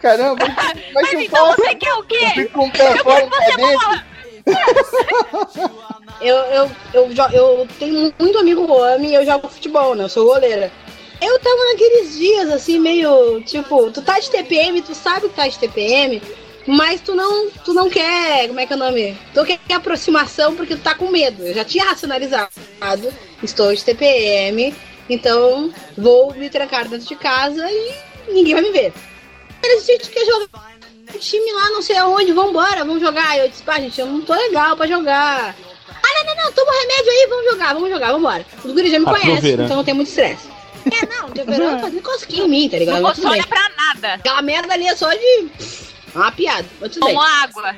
Caramba, 0.01 0.45
mas 0.95 1.13
eu 1.13 1.21
então 1.21 1.47
faço? 1.47 1.63
você 1.63 1.75
quer 1.77 1.95
o 1.95 2.03
quê? 2.03 2.25
Eu 2.25 2.31
fico 2.31 2.53
com 2.59 2.67
o 2.67 2.73
pé 2.73 2.97
fora 2.99 3.27
pé 3.29 3.57
dentro. 3.57 4.13
Eu, 6.21 6.37
eu, 6.37 6.71
eu, 6.95 7.11
eu 7.33 7.69
tenho 7.81 8.15
muito 8.17 8.39
amigo 8.39 8.71
homem 8.73 9.11
e 9.11 9.15
eu 9.15 9.25
jogo 9.27 9.49
futebol, 9.49 9.97
né? 9.97 10.05
Eu 10.05 10.09
sou 10.09 10.27
goleira. 10.27 10.71
Eu 11.21 11.39
tava 11.41 11.65
naqueles 11.73 12.17
dias 12.17 12.49
assim, 12.51 12.79
meio 12.79 13.41
tipo, 13.43 13.91
tu 13.91 14.03
tá 14.03 14.21
de 14.21 14.31
TPM, 14.31 14.83
tu 14.83 14.95
sabe 14.95 15.29
que 15.29 15.35
tá 15.35 15.49
de 15.49 15.59
TPM, 15.59 16.23
mas 16.67 17.01
tu 17.01 17.15
não, 17.15 17.51
tu 17.65 17.75
não 17.75 17.91
quer, 17.91 18.47
como 18.49 18.61
é 18.61 18.67
que 18.67 18.73
é 18.73 18.77
o 18.77 18.79
nome? 18.79 19.19
Tu 19.35 19.45
quer 19.45 19.75
aproximação 19.75 20.55
porque 20.55 20.77
tu 20.77 20.83
tá 20.83 20.95
com 20.95 21.11
medo. 21.11 21.43
Eu 21.43 21.55
já 21.55 21.65
tinha 21.65 21.85
racionalizado, 21.85 22.53
estou 23.43 23.75
de 23.75 23.85
TPM, 23.85 24.75
então 25.09 25.73
vou 25.97 26.35
me 26.35 26.49
trancar 26.49 26.89
dentro 26.89 27.07
de 27.07 27.17
casa 27.17 27.69
e 27.71 27.95
ninguém 28.33 28.55
vai 28.55 28.63
me 28.63 28.71
ver. 28.71 28.93
Eles 29.63 29.81
dizem 29.81 29.99
que 29.99 30.09
quer 30.09 30.25
jogar 30.25 30.73
um 31.15 31.19
time 31.19 31.53
lá, 31.53 31.71
não 31.71 31.83
sei 31.83 31.97
aonde, 31.97 32.33
vambora, 32.33 32.85
vamos 32.85 33.01
jogar. 33.01 33.39
Eu 33.39 33.49
disse, 33.49 33.63
pá, 33.63 33.79
gente, 33.79 34.01
eu 34.01 34.07
não 34.07 34.21
tô 34.23 34.35
legal 34.35 34.77
pra 34.77 34.87
jogar. 34.87 35.55
Ah, 35.89 36.25
não, 36.25 36.35
não, 36.35 36.45
não, 36.45 36.53
toma 36.53 36.73
remédio 36.73 37.11
aí, 37.11 37.27
vamos 37.29 37.53
jogar, 37.53 37.75
vamos 37.75 37.91
jogar, 37.91 38.13
vambora. 38.13 38.47
Os 38.65 38.73
guris 38.73 38.91
já 38.91 38.99
me 38.99 39.05
conhecem, 39.05 39.53
então 39.53 39.77
não 39.77 39.85
tem 39.85 39.95
muito 39.95 40.09
estresse. 40.09 40.49
É, 40.91 41.07
não, 41.07 41.29
tem 41.31 41.45
verão, 41.45 41.79
fazendo 41.79 42.03
cosquinha 42.03 42.45
em 42.45 42.49
mim, 42.49 42.69
tá 42.69 42.79
ligado? 42.79 43.03
Não 43.03 43.15
funciona 43.15 43.47
pra 43.47 43.71
nada. 43.77 44.15
Aquela 44.15 44.43
merda 44.43 44.75
ali 44.75 44.87
é 44.89 44.97
só 44.97 45.13
de. 45.13 45.49
Uma 46.15 46.31
piada, 46.31 46.69
mas 46.81 46.93
tudo 46.93 47.07
bem. 47.07 47.15
Tomou 47.15 47.29
água. 47.29 47.77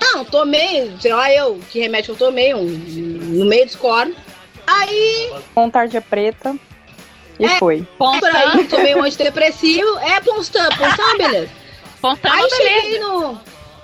Não, 0.00 0.24
tomei, 0.24 0.92
sei 1.00 1.12
lá 1.12 1.32
eu, 1.32 1.60
que 1.70 1.80
remédio 1.80 2.12
eu 2.12 2.16
tomei, 2.16 2.54
um, 2.54 2.64
no 2.64 3.44
meio 3.44 3.66
do 3.66 3.72
score. 3.72 4.16
Aí. 4.66 5.32
Com 5.54 5.70
tarja 5.70 6.00
preta. 6.00 6.56
E 7.38 7.48
foi. 7.58 7.86
Por 7.98 8.24
aí, 8.24 8.64
tomei 8.64 8.94
um 8.94 9.02
antidepressivo. 9.02 9.98
É, 9.98 10.20
Ponstan, 10.20 10.68
Ponstan, 10.70 11.16
beleza. 11.18 11.50
Ponstan, 12.00 12.30
Aí 12.30 12.50
cheguei 12.50 12.98
no. 12.98 13.40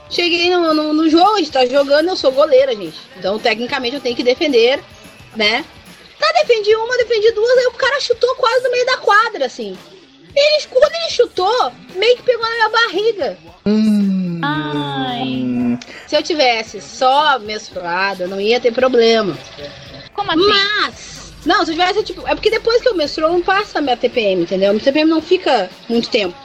Cheguei 0.08 0.50
no, 0.50 0.74
no, 0.74 0.92
no 0.92 1.08
jogo, 1.08 1.36
a 1.36 1.38
gente 1.38 1.50
tá 1.50 1.64
jogando, 1.64 2.08
eu 2.08 2.16
sou 2.16 2.30
goleira, 2.32 2.76
gente. 2.76 2.98
Então, 3.16 3.38
tecnicamente, 3.38 3.94
eu 3.94 4.00
tenho 4.00 4.14
que 4.14 4.22
defender, 4.22 4.82
né? 5.34 5.64
Tá, 6.18 6.32
defendi 6.32 6.74
uma, 6.76 6.98
defendi 6.98 7.32
duas, 7.32 7.58
aí 7.58 7.66
o 7.66 7.72
cara 7.72 7.98
chutou 7.98 8.34
quase 8.36 8.62
no 8.62 8.70
meio 8.70 8.84
da 8.84 8.98
quadra, 8.98 9.46
assim. 9.46 9.76
Ele, 10.34 10.66
quando 10.70 10.94
ele 10.94 11.10
chutou, 11.10 11.72
meio 11.94 12.16
que 12.16 12.22
pegou 12.22 12.44
na 12.44 12.54
minha 12.54 12.68
barriga. 12.70 13.38
Ai. 14.42 15.78
Se 16.06 16.16
eu 16.16 16.22
tivesse 16.22 16.80
só 16.80 17.38
menstruada, 17.38 18.26
não 18.26 18.40
ia 18.40 18.60
ter 18.60 18.72
problema. 18.72 19.36
Como 20.14 20.30
assim? 20.30 20.48
Mas, 20.48 21.32
não, 21.44 21.64
se 21.64 21.72
eu 21.72 21.74
tivesse, 21.76 22.02
tipo, 22.02 22.26
é 22.26 22.34
porque 22.34 22.50
depois 22.50 22.82
que 22.82 22.88
eu 22.88 22.94
menstruo, 22.94 23.28
não 23.28 23.42
passa 23.42 23.78
a 23.78 23.82
minha 23.82 23.96
TPM, 23.96 24.42
entendeu? 24.42 24.70
A 24.70 24.72
minha 24.72 24.84
TPM 24.84 25.08
não 25.10 25.22
fica 25.22 25.70
muito 25.88 26.08
tempo. 26.08 26.36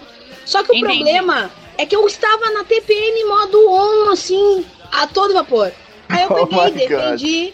Só 0.45 0.63
que 0.63 0.71
o 0.71 0.75
Entendi. 0.75 0.95
problema 1.03 1.51
é 1.77 1.85
que 1.85 1.95
eu 1.95 2.05
estava 2.07 2.49
na 2.51 2.63
TPM 2.63 3.25
modo 3.25 3.69
on, 3.69 4.11
assim, 4.11 4.65
a 4.91 5.05
todo 5.07 5.33
vapor. 5.33 5.71
Aí 6.09 6.23
eu 6.23 6.31
Oh 6.31 6.47
peguei, 6.47 6.65
my 6.65 6.71
defendi, 6.71 7.53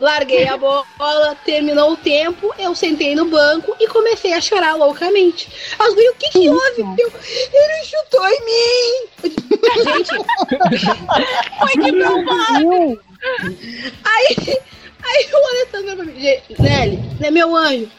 larguei 0.00 0.46
a 0.46 0.56
bola, 0.56 1.36
terminou 1.44 1.92
o 1.92 1.96
tempo, 1.96 2.54
eu 2.58 2.74
sentei 2.74 3.14
no 3.14 3.26
banco 3.26 3.74
e 3.80 3.88
comecei 3.88 4.32
a 4.32 4.40
chorar 4.40 4.74
loucamente. 4.76 5.48
As 5.78 5.92
gurias, 5.94 6.14
o 6.14 6.16
que 6.18 6.30
que 6.30 6.48
houve? 6.48 6.80
Eu, 6.80 7.12
ele 7.52 7.84
chutou 7.84 8.26
em 8.28 8.44
mim! 8.44 9.08
Gente, 9.84 10.10
Foi 11.58 11.72
que 11.82 11.92
provável. 11.92 13.00
Aí, 14.04 14.58
aí 15.02 15.28
o 15.32 15.46
Alessandro 15.48 15.96
pra 15.96 16.04
mim, 16.04 16.20
"Gente, 16.20 16.62
Nelly, 16.62 16.96
né, 17.20 17.30
meu 17.30 17.54
anjo, 17.56 17.90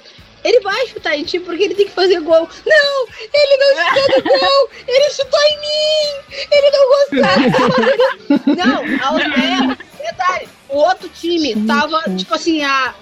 ele 0.43 0.59
vai 0.61 0.87
chutar 0.87 1.17
em 1.17 1.23
ti 1.25 1.39
porque 1.39 1.63
ele 1.63 1.75
tem 1.75 1.85
que 1.85 1.91
fazer 1.91 2.19
gol. 2.21 2.47
Não, 2.65 3.07
ele 3.33 3.57
não 3.57 3.75
chutou 3.93 4.23
no 4.23 4.39
gol, 4.39 4.69
ele 4.87 5.09
chutou 5.11 5.39
em 5.41 5.59
mim, 5.59 6.47
ele 6.51 6.71
não 6.71 6.87
gostava. 6.87 8.45
não, 8.55 9.05
a 9.05 9.11
outra, 9.11 9.27
é, 9.27 10.05
detalhe, 10.11 10.49
o 10.69 10.77
outro 10.77 11.09
time 11.09 11.55
tava, 11.65 12.01
tipo 12.15 12.33
assim, 12.33 12.63
a, 12.63 12.93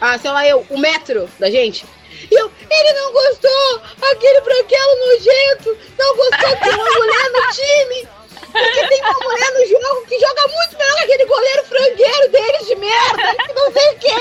a, 0.00 0.18
sei 0.18 0.30
lá 0.30 0.46
eu, 0.46 0.66
o 0.70 0.78
metro 0.78 1.28
da 1.38 1.50
gente. 1.50 1.84
E 2.30 2.34
eu, 2.34 2.50
ele 2.70 2.92
não 2.92 3.12
gostou, 3.12 3.82
aquele 4.10 4.40
branquelo 4.40 4.96
nojento, 5.06 5.78
não 5.98 6.16
gostou 6.16 6.56
tem 6.56 6.74
uma 6.74 6.90
mulher 6.90 7.30
no 7.32 7.52
time. 7.52 8.08
Porque 8.50 8.86
tem 8.88 9.00
uma 9.00 9.12
mulher 9.22 9.52
no 9.52 9.66
jogo 9.68 10.06
que 10.06 10.18
joga 10.18 10.48
muito 10.48 10.76
melhor 10.76 10.96
que 10.96 11.02
aquele 11.04 11.24
goleiro 11.26 11.64
frangueiro 11.64 12.30
deles 12.32 12.66
de 12.66 12.74
merda, 12.74 13.34
que 13.46 13.52
não 13.52 13.72
sei 13.72 13.94
quem. 13.94 14.12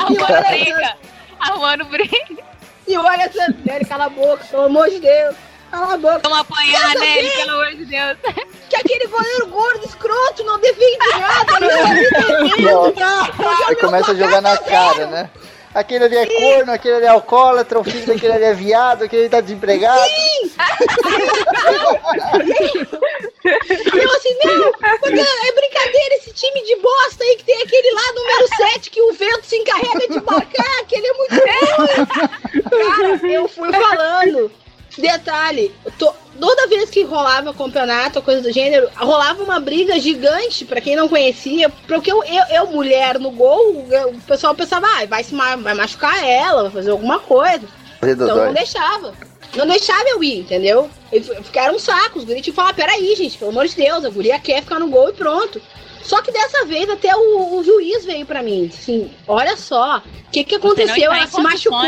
Arrumando 0.00 0.48
briga. 0.48 0.96
Arrumando 1.38 1.84
briga. 1.84 2.42
E 2.88 2.96
olha 2.96 3.22
essa 3.22 3.86
cala 3.86 4.06
a 4.06 4.08
boca, 4.08 4.44
pelo 4.44 4.64
amor 4.64 4.90
de 4.90 4.98
Deus. 4.98 5.36
Cala 5.70 5.94
a 5.94 5.96
boca. 5.96 6.20
Vamos 6.22 6.38
apanhar, 6.38 6.94
ver. 6.98 7.36
pelo 7.36 7.52
amor 7.52 7.74
de 7.74 7.84
Deus. 7.84 8.18
Que 8.68 8.76
aquele 8.76 9.06
goleiro 9.06 9.46
gordo, 9.46 9.86
escroto, 9.86 10.44
não 10.44 10.58
defende 10.58 10.98
nada, 11.18 11.60
não 11.60 11.94
defende. 11.94 13.02
Aí 13.66 13.76
começa 13.76 14.12
a 14.12 14.14
jogar 14.14 14.40
na 14.40 14.56
cara, 14.56 15.06
né? 15.06 15.30
Aquele 15.74 16.04
ali 16.04 16.16
é 16.16 16.26
corno, 16.26 16.72
aquele 16.72 16.94
ali 16.96 17.04
é 17.04 17.08
alcoólatra, 17.08 17.78
o 17.78 17.84
filho 17.84 18.06
daquele 18.06 18.32
ali 18.32 18.44
é 18.44 18.54
viado, 18.54 19.04
aquele 19.04 19.22
ali 19.22 19.30
tá 19.30 19.40
desempregado. 19.40 20.02
Sim! 20.02 20.50
Eu 23.44 24.14
assim, 24.16 24.36
não, 24.44 24.72
porque 24.98 25.20
é 25.20 25.52
brincadeira 25.52 26.14
esse 26.16 26.32
time 26.32 26.62
de 26.64 26.76
bosta 26.76 27.22
aí 27.22 27.36
que 27.36 27.44
tem 27.44 27.62
aquele 27.62 27.90
lá, 27.92 28.12
número 28.14 28.48
7, 28.72 28.90
que 28.90 29.00
o 29.00 29.12
vento 29.12 29.44
se 29.44 29.56
encarrega 29.56 30.08
de 30.08 30.20
marcar, 30.24 30.84
que 30.86 30.96
ele 30.96 31.06
é 31.06 31.12
muito 31.14 31.34
ruim. 31.34 32.06
Cara, 32.96 33.32
eu 33.32 33.48
fui 33.48 33.70
falando. 33.72 34.50
Detalhe, 34.98 35.72
to- 35.98 36.14
toda 36.40 36.66
vez 36.66 36.90
que 36.90 37.02
rolava 37.04 37.54
campeonato, 37.54 38.20
coisa 38.20 38.42
do 38.42 38.52
gênero, 38.52 38.88
rolava 38.96 39.42
uma 39.42 39.60
briga 39.60 39.98
gigante, 39.98 40.64
pra 40.64 40.80
quem 40.80 40.96
não 40.96 41.08
conhecia, 41.08 41.68
porque 41.86 42.10
eu, 42.10 42.22
eu, 42.24 42.44
eu, 42.50 42.66
mulher 42.66 43.18
no 43.18 43.30
gol, 43.30 43.86
eu- 43.90 44.10
o 44.10 44.20
pessoal 44.20 44.54
pensava, 44.54 44.86
ah, 44.86 45.06
vai, 45.06 45.22
se 45.22 45.34
ma- 45.34 45.56
vai 45.56 45.74
machucar 45.74 46.22
ela, 46.24 46.62
vai 46.64 46.72
fazer 46.72 46.90
alguma 46.90 47.18
coisa. 47.20 47.62
Então 48.24 48.36
não 48.46 48.52
deixava. 48.54 49.14
Não 49.54 49.66
deixava 49.66 50.04
eu 50.10 50.22
ir, 50.22 50.40
entendeu? 50.40 50.90
E 51.12 51.20
ficaram 51.20 51.74
um 51.76 51.78
saco. 51.78 52.18
Os 52.18 52.24
guris 52.24 52.42
tinham 52.42 52.52
que 52.54 52.60
falar, 52.60 52.74
peraí, 52.74 53.14
gente, 53.16 53.38
pelo 53.38 53.50
amor 53.50 53.66
de 53.66 53.74
Deus, 53.74 54.04
a 54.04 54.10
guria 54.10 54.38
quer 54.38 54.62
ficar 54.62 54.78
no 54.78 54.88
gol 54.88 55.08
e 55.08 55.12
pronto. 55.14 55.60
Só 56.02 56.20
que 56.22 56.30
dessa 56.30 56.64
vez 56.66 56.88
até 56.90 57.14
o, 57.16 57.56
o 57.56 57.64
juiz 57.64 58.04
veio 58.04 58.26
pra 58.26 58.42
mim. 58.42 58.70
Assim, 58.72 59.10
olha 59.26 59.56
só, 59.56 59.98
o 59.98 60.30
que 60.30 60.44
que 60.44 60.54
aconteceu? 60.56 60.94
Ela 61.16 61.26
se 61.26 61.32
machucou. 61.42 61.78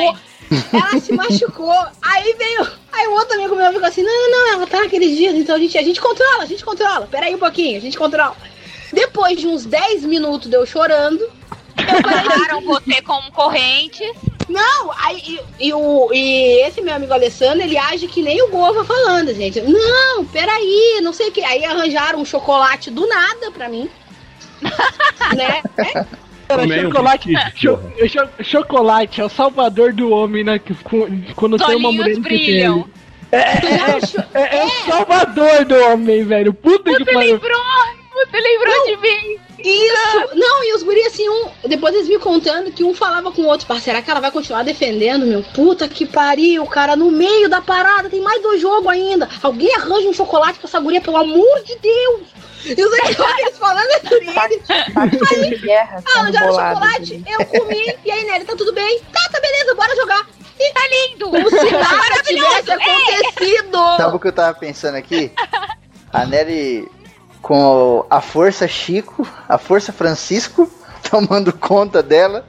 Ela 0.73 1.01
se 1.01 1.13
machucou. 1.13 1.87
Aí 2.03 2.35
veio. 2.35 2.69
Aí 2.93 3.07
o 3.07 3.13
outro 3.13 3.35
amigo 3.35 3.55
meu 3.55 3.73
ficou 3.73 3.87
assim: 3.87 4.03
não, 4.03 4.31
não, 4.31 4.31
não, 4.31 4.53
ela 4.55 4.67
tá 4.67 4.81
naqueles 4.81 5.17
dias, 5.17 5.35
então 5.35 5.57
a 5.57 5.59
gente, 5.59 5.79
a 5.79 5.83
gente 5.83 6.01
controla, 6.01 6.43
a 6.43 6.47
gente 6.47 6.65
controla. 6.65 7.07
Peraí 7.07 7.35
um 7.35 7.39
pouquinho, 7.39 7.79
a 7.79 7.81
gente 7.81 7.97
controla. 7.97 8.37
Depois 8.93 9.39
de 9.39 9.47
uns 9.47 9.65
10 9.65 10.05
minutos 10.05 10.51
de 10.51 10.57
eu 10.57 10.67
chorando, 10.67 11.31
Pararam 12.03 12.61
você 12.67 13.01
com 13.03 13.21
correntes. 13.33 14.13
Não, 14.49 14.91
aí 14.99 15.41
e, 15.61 15.69
e 15.69 15.73
o, 15.73 16.13
e 16.13 16.67
esse 16.67 16.81
meu 16.81 16.95
amigo 16.95 17.13
Alessandro, 17.13 17.63
ele 17.63 17.79
age 17.79 18.09
que 18.09 18.23
nem 18.23 18.43
o 18.43 18.49
Gova 18.49 18.85
falando, 18.85 19.33
gente. 19.33 19.61
Não, 19.61 20.25
peraí, 20.25 21.01
não 21.03 21.13
sei 21.13 21.29
o 21.29 21.33
que. 21.33 21.43
Aí 21.45 21.65
arranjaram 21.65 22.21
um 22.21 22.25
chocolate 22.25 22.91
do 22.91 23.07
nada 23.07 23.51
pra 23.53 23.69
mim. 23.69 23.89
né? 25.37 25.63
Cara, 26.51 26.63
Também, 26.63 26.83
chocolate, 26.83 27.29
um 27.31 27.39
cho- 27.57 27.81
cho- 28.09 28.43
chocolate 28.45 29.21
é 29.21 29.25
o 29.25 29.29
salvador 29.29 29.93
do 29.93 30.11
homem, 30.11 30.43
né? 30.43 30.59
que- 30.59 30.75
Quando 31.37 31.57
tem 31.59 31.77
uma 31.77 31.93
mulher 31.93 32.15
que 32.15 32.21
brilham. 32.21 32.83
tem. 32.83 33.01
É, 33.33 33.39
é, 33.39 34.41
é, 34.43 34.57
é 34.59 34.65
o 34.65 34.71
salvador 34.91 35.65
do 35.65 35.77
homem, 35.77 36.25
velho. 36.25 36.53
Puta 36.53 36.91
que 36.93 37.05
Você 37.05 37.13
pariu. 37.13 37.35
lembrou? 37.35 37.61
Você 38.13 38.41
lembrou 38.41 38.87
de 38.87 38.97
mim? 38.97 39.39
Isso! 39.65 40.29
Não, 40.35 40.65
e 40.65 40.75
os 40.75 40.83
guris 40.83 41.07
assim, 41.07 41.29
um. 41.29 41.47
Depois 41.69 41.95
eles 41.95 42.09
me 42.09 42.19
contando 42.19 42.73
que 42.73 42.83
um 42.83 42.93
falava 42.93 43.31
com 43.31 43.43
o 43.43 43.47
outro, 43.47 43.67
será 43.79 44.03
que 44.03 44.11
ela 44.11 44.19
vai 44.21 44.33
continuar 44.33 44.65
defendendo, 44.65 45.25
meu? 45.25 45.45
Puta 45.55 45.87
que 45.87 46.05
pariu, 46.05 46.67
cara, 46.67 46.97
no 46.97 47.13
meio 47.13 47.49
da 47.49 47.61
parada, 47.61 48.11
tem 48.11 48.21
mais 48.21 48.43
dois 48.43 48.61
jogos 48.61 48.89
ainda. 48.89 49.29
Alguém 49.41 49.73
arranja 49.77 50.09
um 50.09 50.13
chocolate 50.13 50.59
pra 50.59 50.67
essa 50.69 50.81
guria, 50.81 51.01
pelo 51.01 51.17
amor 51.17 51.63
de 51.63 51.77
Deus! 51.77 52.23
E 52.65 52.73
os 52.73 52.93
eles 52.93 53.59
falando 53.59 53.89
entre 53.91 54.17
eles. 54.17 55.49
De 55.49 55.57
guerra. 55.59 56.03
Ah, 56.15 56.23
bolado, 56.25 56.75
chocolate, 56.75 57.25
eu 57.27 57.47
comi, 57.47 57.97
e 58.05 58.11
aí, 58.11 58.25
Nelly, 58.25 58.45
tá 58.45 58.55
tudo 58.57 58.73
bem? 58.73 59.01
Tá, 59.13 59.29
tá 59.31 59.41
beleza, 59.41 59.75
bora 59.75 59.95
jogar. 59.97 60.27
E 60.59 60.73
Tá 60.75 60.81
lindo! 60.89 61.31
como 61.31 61.49
se 61.49 61.71
nada 61.71 61.97
Maravilhoso! 61.97 62.49
tivesse 62.49 62.71
acontecido. 62.73 63.97
Sabe 63.97 64.17
o 64.17 64.21
que 64.21 64.29
eu 64.29 64.33
tava 64.33 64.59
pensando 64.59 64.97
aqui? 64.97 65.33
A 66.13 66.27
Nery 66.27 66.87
com 67.41 68.05
a 68.11 68.21
força 68.21 68.69
Chico, 68.69 69.27
a 69.49 69.57
força 69.57 69.91
Francisco, 69.93 70.71
tomando 71.11 71.53
conta 71.53 72.03
dela. 72.03 72.47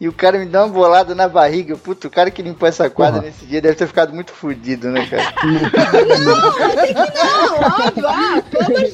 E 0.00 0.08
o 0.08 0.12
cara 0.12 0.38
me 0.38 0.46
dá 0.46 0.64
uma 0.64 0.72
bolada 0.72 1.14
na 1.14 1.28
barriga. 1.28 1.76
Puta, 1.76 2.06
o 2.06 2.10
cara 2.10 2.30
que 2.30 2.42
limpou 2.42 2.68
essa 2.68 2.88
quadra 2.88 3.20
nesse 3.20 3.44
dia 3.46 3.60
deve 3.60 3.74
ter 3.74 3.86
ficado 3.86 4.14
muito 4.14 4.32
fudido, 4.32 4.90
né, 4.90 5.06
cara? 5.06 5.34
Não, 6.18 6.52
tem 6.76 6.86
que 6.86 6.94
não, 6.94 7.86
óbvio, 7.86 8.08
ah, 8.08 8.42
pelo 8.50 8.68
Deus. 8.68 8.92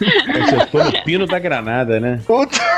Você 0.00 0.66
foi 0.70 0.84
no 0.84 1.04
pino 1.04 1.26
da 1.26 1.38
granada, 1.38 2.00
né? 2.00 2.20
Puta! 2.26 2.58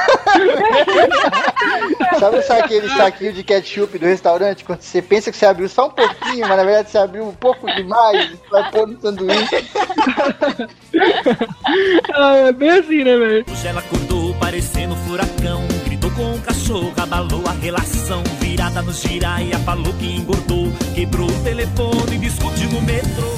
Sabe 2.18 2.38
esse 2.38 2.52
aquele 2.52 2.88
saquinho 2.90 3.32
de 3.32 3.42
ketchup 3.42 3.98
do 3.98 4.06
restaurante? 4.06 4.64
Quando 4.64 4.80
você 4.80 5.02
pensa 5.02 5.30
que 5.30 5.36
você 5.36 5.46
abriu 5.46 5.68
só 5.68 5.86
um 5.86 5.90
pouquinho, 5.90 6.46
mas 6.46 6.56
na 6.56 6.64
verdade 6.64 6.90
você 6.90 6.98
abriu 6.98 7.24
um 7.24 7.34
pouco 7.34 7.66
demais, 7.74 8.30
você 8.30 8.50
vai 8.50 8.70
pôr 8.70 8.86
no 8.86 9.00
sanduíche. 9.00 9.68
Ah, 12.14 12.36
é 12.36 12.52
bem 12.52 12.70
assim, 12.70 13.04
né, 13.04 13.16
velho? 13.16 13.44
Hoje 13.50 13.66
ela 13.66 13.80
acordou 13.80 14.34
parecendo 14.34 14.94
um 14.94 14.96
furacão. 14.98 15.66
Gritou 15.84 16.10
com 16.12 16.34
o 16.34 16.40
cachorro, 16.72 16.92
abalou 16.96 17.46
a 17.46 17.52
relação. 17.52 18.22
Virada 18.40 18.80
no 18.82 18.92
giraia, 18.92 19.58
falou 19.60 19.92
que 19.94 20.06
engordou. 20.06 20.72
Quebrou 20.94 21.28
o 21.28 21.44
telefone, 21.44 22.18
discute 22.18 22.66
no 22.66 22.80
metrô. 22.80 23.30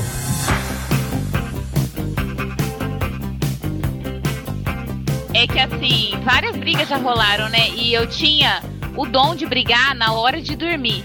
É 5.35 5.47
que 5.47 5.59
assim, 5.59 6.13
várias 6.25 6.57
brigas 6.57 6.89
já 6.89 6.97
rolaram, 6.97 7.49
né? 7.49 7.71
E 7.71 7.93
eu 7.93 8.07
tinha 8.07 8.63
o 8.97 9.05
dom 9.05 9.35
de 9.35 9.47
brigar 9.47 9.95
na 9.95 10.13
hora 10.13 10.41
de 10.41 10.55
dormir. 10.55 11.05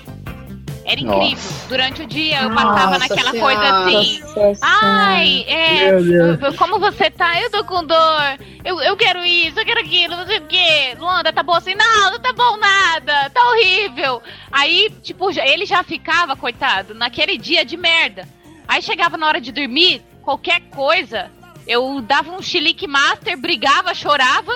Era 0.90 1.00
incrível. 1.00 1.30
Nossa. 1.52 1.68
Durante 1.70 2.02
o 2.02 2.08
dia 2.08 2.42
eu 2.42 2.50
passava 2.50 2.98
Nossa 2.98 3.00
naquela 3.00 3.32
Senhora. 3.32 3.56
coisa 3.56 3.78
assim. 3.78 4.20
Nossa 4.36 4.60
Ai, 4.66 5.46
é. 5.48 5.92
Meu 5.92 6.04
Deus. 6.04 6.42
eu- 6.42 6.54
Como 6.56 6.80
você 6.80 7.12
tá? 7.12 7.40
Eu 7.40 7.52
tô 7.52 7.64
com 7.64 7.84
dor. 7.86 8.40
Eu, 8.66 8.82
eu 8.82 8.98
quero 8.98 9.24
isso, 9.24 9.60
eu 9.60 9.66
quero 9.66 9.80
aquilo, 9.82 10.16
não 10.18 10.26
sei 10.26 10.40
o 10.40 10.48
quê. 10.48 10.96
Luanda, 10.98 11.32
tá 11.32 11.44
bom 11.44 11.54
assim? 11.54 11.76
Não, 11.76 12.12
não 12.12 12.20
tá 12.20 12.34
bom 12.34 12.58
nada. 12.58 13.30
Tá 13.30 13.42
horrível. 13.50 14.22
Aí, 14.52 14.90
tipo, 15.04 15.30
ele 15.40 15.66
já 15.66 15.84
ficava, 15.84 16.36
coitado, 16.36 16.94
naquele 16.96 17.38
dia 17.38 17.64
de 17.64 17.78
merda. 17.78 18.28
Aí 18.68 18.82
chegava 18.82 19.16
na 19.16 19.28
hora 19.28 19.40
de 19.40 19.52
dormir, 19.52 20.02
qualquer 20.24 20.60
coisa, 20.72 21.30
eu 21.68 22.02
dava 22.02 22.32
um 22.32 22.42
chilique 22.42 22.88
master, 22.88 23.38
brigava, 23.38 23.94
chorava. 23.94 24.52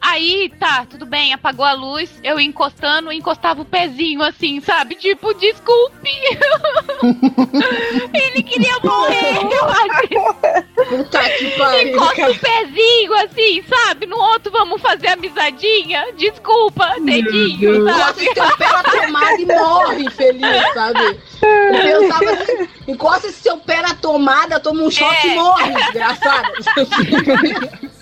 Aí, 0.00 0.52
tá, 0.60 0.86
tudo 0.88 1.04
bem, 1.04 1.32
apagou 1.32 1.64
a 1.64 1.72
luz, 1.72 2.10
eu 2.22 2.38
encostando, 2.38 3.10
encostava 3.12 3.62
o 3.62 3.64
pezinho 3.64 4.22
assim, 4.22 4.60
sabe? 4.60 4.94
Tipo, 4.94 5.34
desculpe. 5.34 6.10
Ele 8.14 8.42
queria 8.42 8.78
morrer, 8.84 9.38
eu 9.42 9.64
acho. 9.64 10.88
Puta 10.88 11.20
que 11.30 11.50
pariu. 11.58 11.94
Encosta 11.96 12.30
o 12.30 12.38
pezinho 12.38 13.14
assim, 13.14 13.62
sabe? 13.68 14.06
No 14.06 14.16
outro 14.16 14.52
vamos 14.52 14.80
fazer 14.80 15.08
amizadinha. 15.08 16.06
Desculpa, 16.16 16.94
dedinho, 17.00 17.76
Encosta 17.88 18.04
sabe? 18.04 18.24
esse 18.24 18.34
teu 18.34 18.56
pé 18.56 18.68
na 18.68 18.82
tomada 18.82 19.40
e 19.40 19.46
morre 19.46 20.10
feliz, 20.10 20.72
sabe? 20.74 21.20
Eu 21.42 22.00
pensava 22.00 22.30
assim, 22.32 22.68
encosta 22.88 23.26
esse 23.28 23.40
seu 23.40 23.56
pé 23.58 23.82
na 23.82 23.94
tomada, 23.94 24.60
toma 24.60 24.82
um 24.82 24.90
choque 24.90 25.28
É. 25.28 25.32
e 25.32 25.34
morre, 25.36 25.72
desgraçado. 25.74 26.48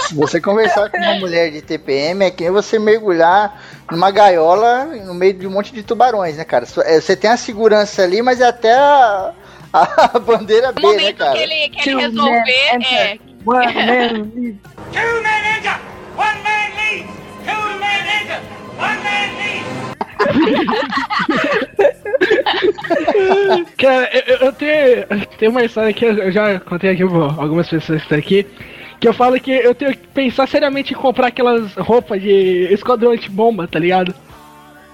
Se 0.00 0.14
você 0.14 0.40
conversar 0.40 0.89
com 0.90 0.98
uma 0.98 1.14
mulher 1.14 1.50
de 1.50 1.62
TPM, 1.62 2.24
é 2.24 2.30
que 2.30 2.42
nem 2.44 2.52
você 2.52 2.78
mergulhar 2.78 3.58
numa 3.90 4.10
gaiola 4.10 4.84
no 5.04 5.14
meio 5.14 5.32
de 5.34 5.46
um 5.46 5.50
monte 5.50 5.72
de 5.72 5.82
tubarões, 5.82 6.36
né, 6.36 6.44
cara? 6.44 6.66
É, 6.84 7.00
Você 7.00 7.16
tem 7.16 7.30
a 7.30 7.36
segurança 7.36 8.02
ali, 8.02 8.20
mas 8.22 8.40
é 8.40 8.46
até 8.48 8.72
a, 8.74 9.32
a 9.72 10.18
bandeira 10.18 10.72
B, 10.72 10.82
né, 10.82 10.88
momento 10.88 11.16
cara? 11.18 11.32
que 11.32 11.38
ele, 11.38 11.68
que 11.70 11.90
ele 11.90 12.00
resolver, 12.00 12.84
é. 12.84 13.18
Two 13.40 13.54
man 15.22 15.42
enter, 15.56 15.78
one 16.16 16.40
man 16.42 16.68
leave. 16.76 17.06
Two 17.46 17.62
man 17.78 18.04
enter, 18.04 18.40
one 18.76 19.00
man 19.02 19.28
leave. 19.38 19.64
Cara, 23.78 24.08
eu, 24.26 24.36
eu 24.36 24.52
tenho, 24.52 25.06
tem 25.38 25.48
uma 25.48 25.64
história 25.64 25.92
que 25.92 26.04
eu 26.04 26.30
já 26.30 26.60
contei 26.60 26.90
aqui 26.90 27.04
pra 27.06 27.18
algumas 27.42 27.68
pessoas 27.68 27.98
que 28.00 28.04
estão 28.04 28.18
aqui. 28.18 28.46
Que 29.00 29.08
eu 29.08 29.14
falo 29.14 29.40
que 29.40 29.50
eu 29.50 29.74
tenho 29.74 29.92
que 29.92 30.06
pensar 30.08 30.46
seriamente 30.46 30.92
em 30.92 30.96
comprar 30.96 31.28
aquelas 31.28 31.74
roupas 31.74 32.20
de 32.20 32.68
esquadrão 32.70 33.12
anti-bomba, 33.12 33.66
tá 33.66 33.78
ligado? 33.78 34.14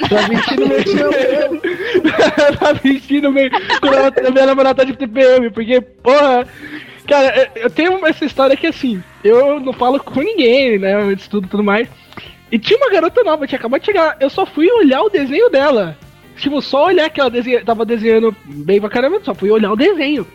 Pra 0.08 0.22
vestir 0.28 0.60
no 0.60 0.68
meio. 0.68 1.60
pra 2.58 2.72
vestir 2.72 3.22
no 3.22 3.32
meio. 3.32 3.50
Quando 3.80 4.26
a 4.26 4.30
minha 4.30 4.46
namorada 4.46 4.76
tá 4.76 4.84
de 4.84 4.96
TPM, 4.96 5.50
porque, 5.50 5.80
porra. 5.80 6.46
Cara, 7.08 7.48
eu- 7.54 7.62
eu 7.64 7.70
tenho 7.70 8.04
essa 8.06 8.24
história 8.24 8.56
que 8.56 8.66
assim, 8.66 9.02
eu 9.24 9.58
não 9.60 9.72
falo 9.72 9.98
com 10.00 10.20
ninguém, 10.20 10.78
né? 10.78 10.94
Eu 10.94 11.12
estudo 11.12 11.46
e 11.46 11.50
tudo 11.50 11.62
mais. 11.64 11.88
E 12.50 12.58
tinha 12.58 12.76
uma 12.78 12.90
garota 12.90 13.22
nova, 13.24 13.46
tinha 13.46 13.58
acabado 13.58 13.80
de 13.80 13.86
chegar. 13.86 14.16
Eu 14.20 14.28
só 14.30 14.44
fui 14.46 14.70
olhar 14.70 15.02
o 15.02 15.08
desenho 15.10 15.48
dela. 15.50 15.96
Tipo, 16.36 16.60
só 16.60 16.86
olhar 16.86 17.08
que 17.10 17.20
ela 17.20 17.30
desenha, 17.30 17.64
tava 17.64 17.84
desenhando 17.84 18.34
bem 18.44 18.80
pra 18.80 18.90
caramba, 18.90 19.20
só 19.24 19.34
fui 19.34 19.50
olhar 19.50 19.72
o 19.72 19.76
desenho. 19.76 20.26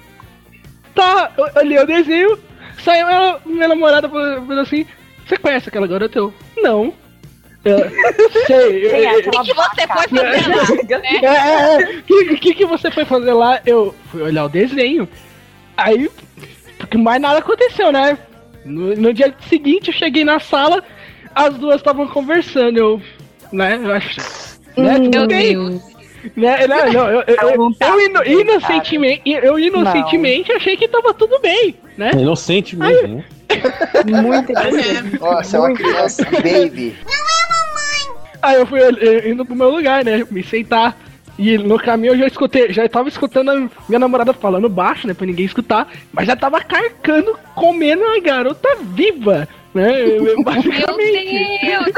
Tá, 0.95 1.31
eu 1.37 1.45
olhei 1.61 1.77
o 1.79 1.85
desenho, 1.85 2.37
saiu 2.81 3.07
ela, 3.07 3.41
minha 3.45 3.67
namorada 3.67 4.09
falou 4.09 4.59
assim: 4.59 4.85
Você 5.25 5.37
conhece 5.37 5.69
aquela 5.69 5.87
garota? 5.87 6.17
Eu, 6.17 6.33
não. 6.57 6.93
Eu, 7.63 7.77
sei. 8.47 8.87
É 8.87 9.17
O 9.17 9.31
que 9.31 9.43
que 9.43 9.53
você 9.53 9.87
foi 9.87 10.07
fazer 10.07 10.23
lá, 10.23 10.99
né? 10.99 11.19
É, 11.21 11.25
é. 11.25 11.99
O 11.99 12.03
que, 12.03 12.37
que, 12.37 12.53
que 12.55 12.65
você 12.65 12.91
foi 12.91 13.05
fazer 13.05 13.33
lá? 13.33 13.61
Eu 13.65 13.93
fui 14.11 14.23
olhar 14.23 14.45
o 14.45 14.49
desenho. 14.49 15.07
Aí, 15.77 16.09
porque 16.79 16.97
mais 16.97 17.21
nada 17.21 17.37
aconteceu, 17.37 17.91
né? 17.91 18.17
No, 18.65 18.95
no 18.95 19.13
dia 19.13 19.33
seguinte 19.47 19.89
eu 19.89 19.93
cheguei 19.93 20.23
na 20.23 20.39
sala, 20.39 20.83
as 21.35 21.53
duas 21.55 21.77
estavam 21.77 22.07
conversando, 22.07 22.77
eu. 22.77 23.01
Né? 23.51 23.79
Eu 23.81 23.91
acho. 23.93 24.19
Né, 24.77 24.97
Meu. 24.97 25.27
Deus. 25.27 25.81
Né, 26.35 26.67
não, 26.67 26.93
não, 26.93 27.07
eu, 27.09 27.23
eu, 27.27 27.35
eu, 27.51 27.71
eu 27.79 28.01
ino- 28.01 28.23
inocentemente, 28.25 29.21
eu 29.25 29.59
inocentemente 29.59 30.51
achei 30.51 30.77
que 30.77 30.87
tava 30.87 31.13
tudo 31.13 31.39
bem, 31.39 31.75
né? 31.97 32.11
É 32.15 32.19
inocente 32.19 32.75
mesmo, 32.75 33.17
né? 33.17 33.25
Muito 34.21 34.53
Nossa, 35.19 35.57
é 35.57 35.59
uma 35.59 35.73
criança, 35.73 36.23
baby. 36.23 36.95
Aí 38.41 38.55
eu 38.55 38.65
fui 38.65 38.79
indo 39.29 39.45
pro 39.45 39.55
meu 39.55 39.69
lugar, 39.69 40.03
né? 40.03 40.25
Me 40.31 40.43
sentar. 40.43 40.97
E 41.37 41.57
no 41.57 41.77
caminho 41.79 42.13
eu 42.13 42.17
já 42.19 42.27
escutei, 42.27 42.71
já 42.71 42.87
tava 42.87 43.09
escutando 43.09 43.49
a 43.51 43.55
minha 43.87 43.99
namorada 43.99 44.33
falando 44.33 44.69
baixo, 44.69 45.07
né? 45.07 45.13
Pra 45.13 45.25
ninguém 45.25 45.45
escutar. 45.45 45.87
Mas 46.11 46.27
já 46.27 46.35
tava 46.35 46.61
carcando, 46.61 47.37
comendo 47.55 48.03
a 48.05 48.19
garota 48.19 48.69
viva, 48.81 49.47
né? 49.73 49.91
Basicamente. 50.43 51.65
Meu 51.65 51.83
Deus. 51.83 51.95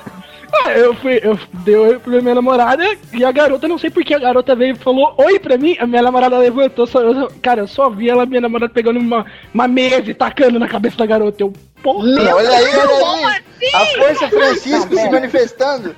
Ah, 0.64 0.72
eu 0.72 0.94
fui, 0.94 1.20
eu 1.22 1.38
dei 1.64 1.76
oi 1.76 1.98
pra 1.98 2.20
minha 2.22 2.34
namorada 2.34 2.82
e 3.12 3.24
a 3.24 3.30
garota, 3.32 3.68
não 3.68 3.78
sei 3.78 3.90
porque 3.90 4.14
a 4.14 4.18
garota 4.18 4.54
veio 4.56 4.72
e 4.74 4.78
falou 4.78 5.14
oi 5.18 5.38
pra 5.38 5.56
mim, 5.56 5.76
a 5.78 5.86
minha 5.86 6.02
namorada 6.02 6.38
levantou, 6.38 6.86
só, 6.86 7.00
eu- 7.02 7.30
cara, 7.42 7.60
eu 7.62 7.66
só 7.68 7.88
vi 7.90 8.08
ela, 8.10 8.26
minha 8.26 8.40
namorada 8.40 8.72
pegando 8.72 8.98
uma, 8.98 9.24
uma 9.52 9.68
mesa 9.68 10.10
e 10.10 10.14
tacando 10.14 10.58
na 10.58 10.66
cabeça 10.68 10.96
da 10.96 11.06
garota. 11.06 11.42
Eu, 11.42 11.52
porra! 11.82 12.06
Olha 12.08 12.22
aí, 12.22 12.32
olha 12.32 12.50
aí. 12.50 12.66
assim? 12.66 13.74
A 13.74 13.86
Força 14.04 14.28
Francisco 14.28 14.94
se 14.96 15.08
manifestando. 15.10 15.96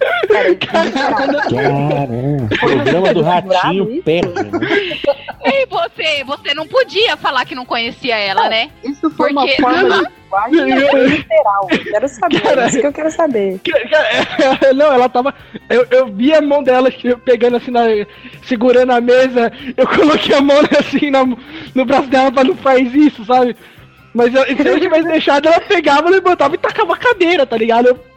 Caramba, 0.70 2.48
programa 2.58 3.14
do 3.14 3.22
Ratinho 3.22 4.02
perde, 4.02 4.28
né? 4.32 4.50
E 5.44 5.66
você, 5.66 6.24
você 6.24 6.54
não 6.54 6.66
podia 6.66 7.16
falar 7.16 7.44
que 7.44 7.54
não 7.54 7.64
conhecia 7.66 8.16
ela, 8.18 8.48
né? 8.48 8.70
Isso 8.84 9.10
foi 9.10 9.30
uma 9.32 9.42
Porque- 9.46 9.60
forma 9.62 10.02
de 10.50 10.60
linguagem 10.60 11.06
literal? 11.08 11.66
Quero 11.90 12.08
saber, 12.08 12.58
é 12.58 12.66
isso 12.66 12.80
que 12.80 12.86
eu 12.86 12.92
quero 12.92 13.10
saber. 13.10 13.60
Cara, 13.90 14.72
Não, 14.74 14.92
ela 14.92 15.08
tava. 15.08 15.34
Eu, 15.68 15.86
eu 15.90 16.06
vi 16.06 16.32
a 16.32 16.40
mão 16.40 16.62
dela 16.62 16.88
pegando 17.24 17.56
assim, 17.56 17.70
na, 17.70 17.82
segurando 18.44 18.92
a 18.92 19.00
mesa. 19.00 19.52
Eu 19.76 19.86
coloquei 19.86 20.34
a 20.34 20.40
mão 20.40 20.56
assim 20.78 21.10
na- 21.10 21.26
no 21.74 21.84
braço 21.84 22.08
dela 22.08 22.30
pra 22.32 22.44
não 22.44 22.56
faz 22.56 22.94
isso, 22.94 23.24
sabe? 23.24 23.56
Mas 24.14 24.34
eu- 24.34 24.44
se 24.44 24.66
eu 24.68 24.80
tivesse 24.80 25.04
deixado, 25.08 25.46
ela 25.46 25.60
pegava, 25.60 26.08
levantava 26.10 26.54
e 26.54 26.58
tacava 26.58 26.94
a 26.94 26.98
cadeira, 26.98 27.44
tá 27.46 27.56
ligado? 27.56 27.86
Eu- 27.88 28.09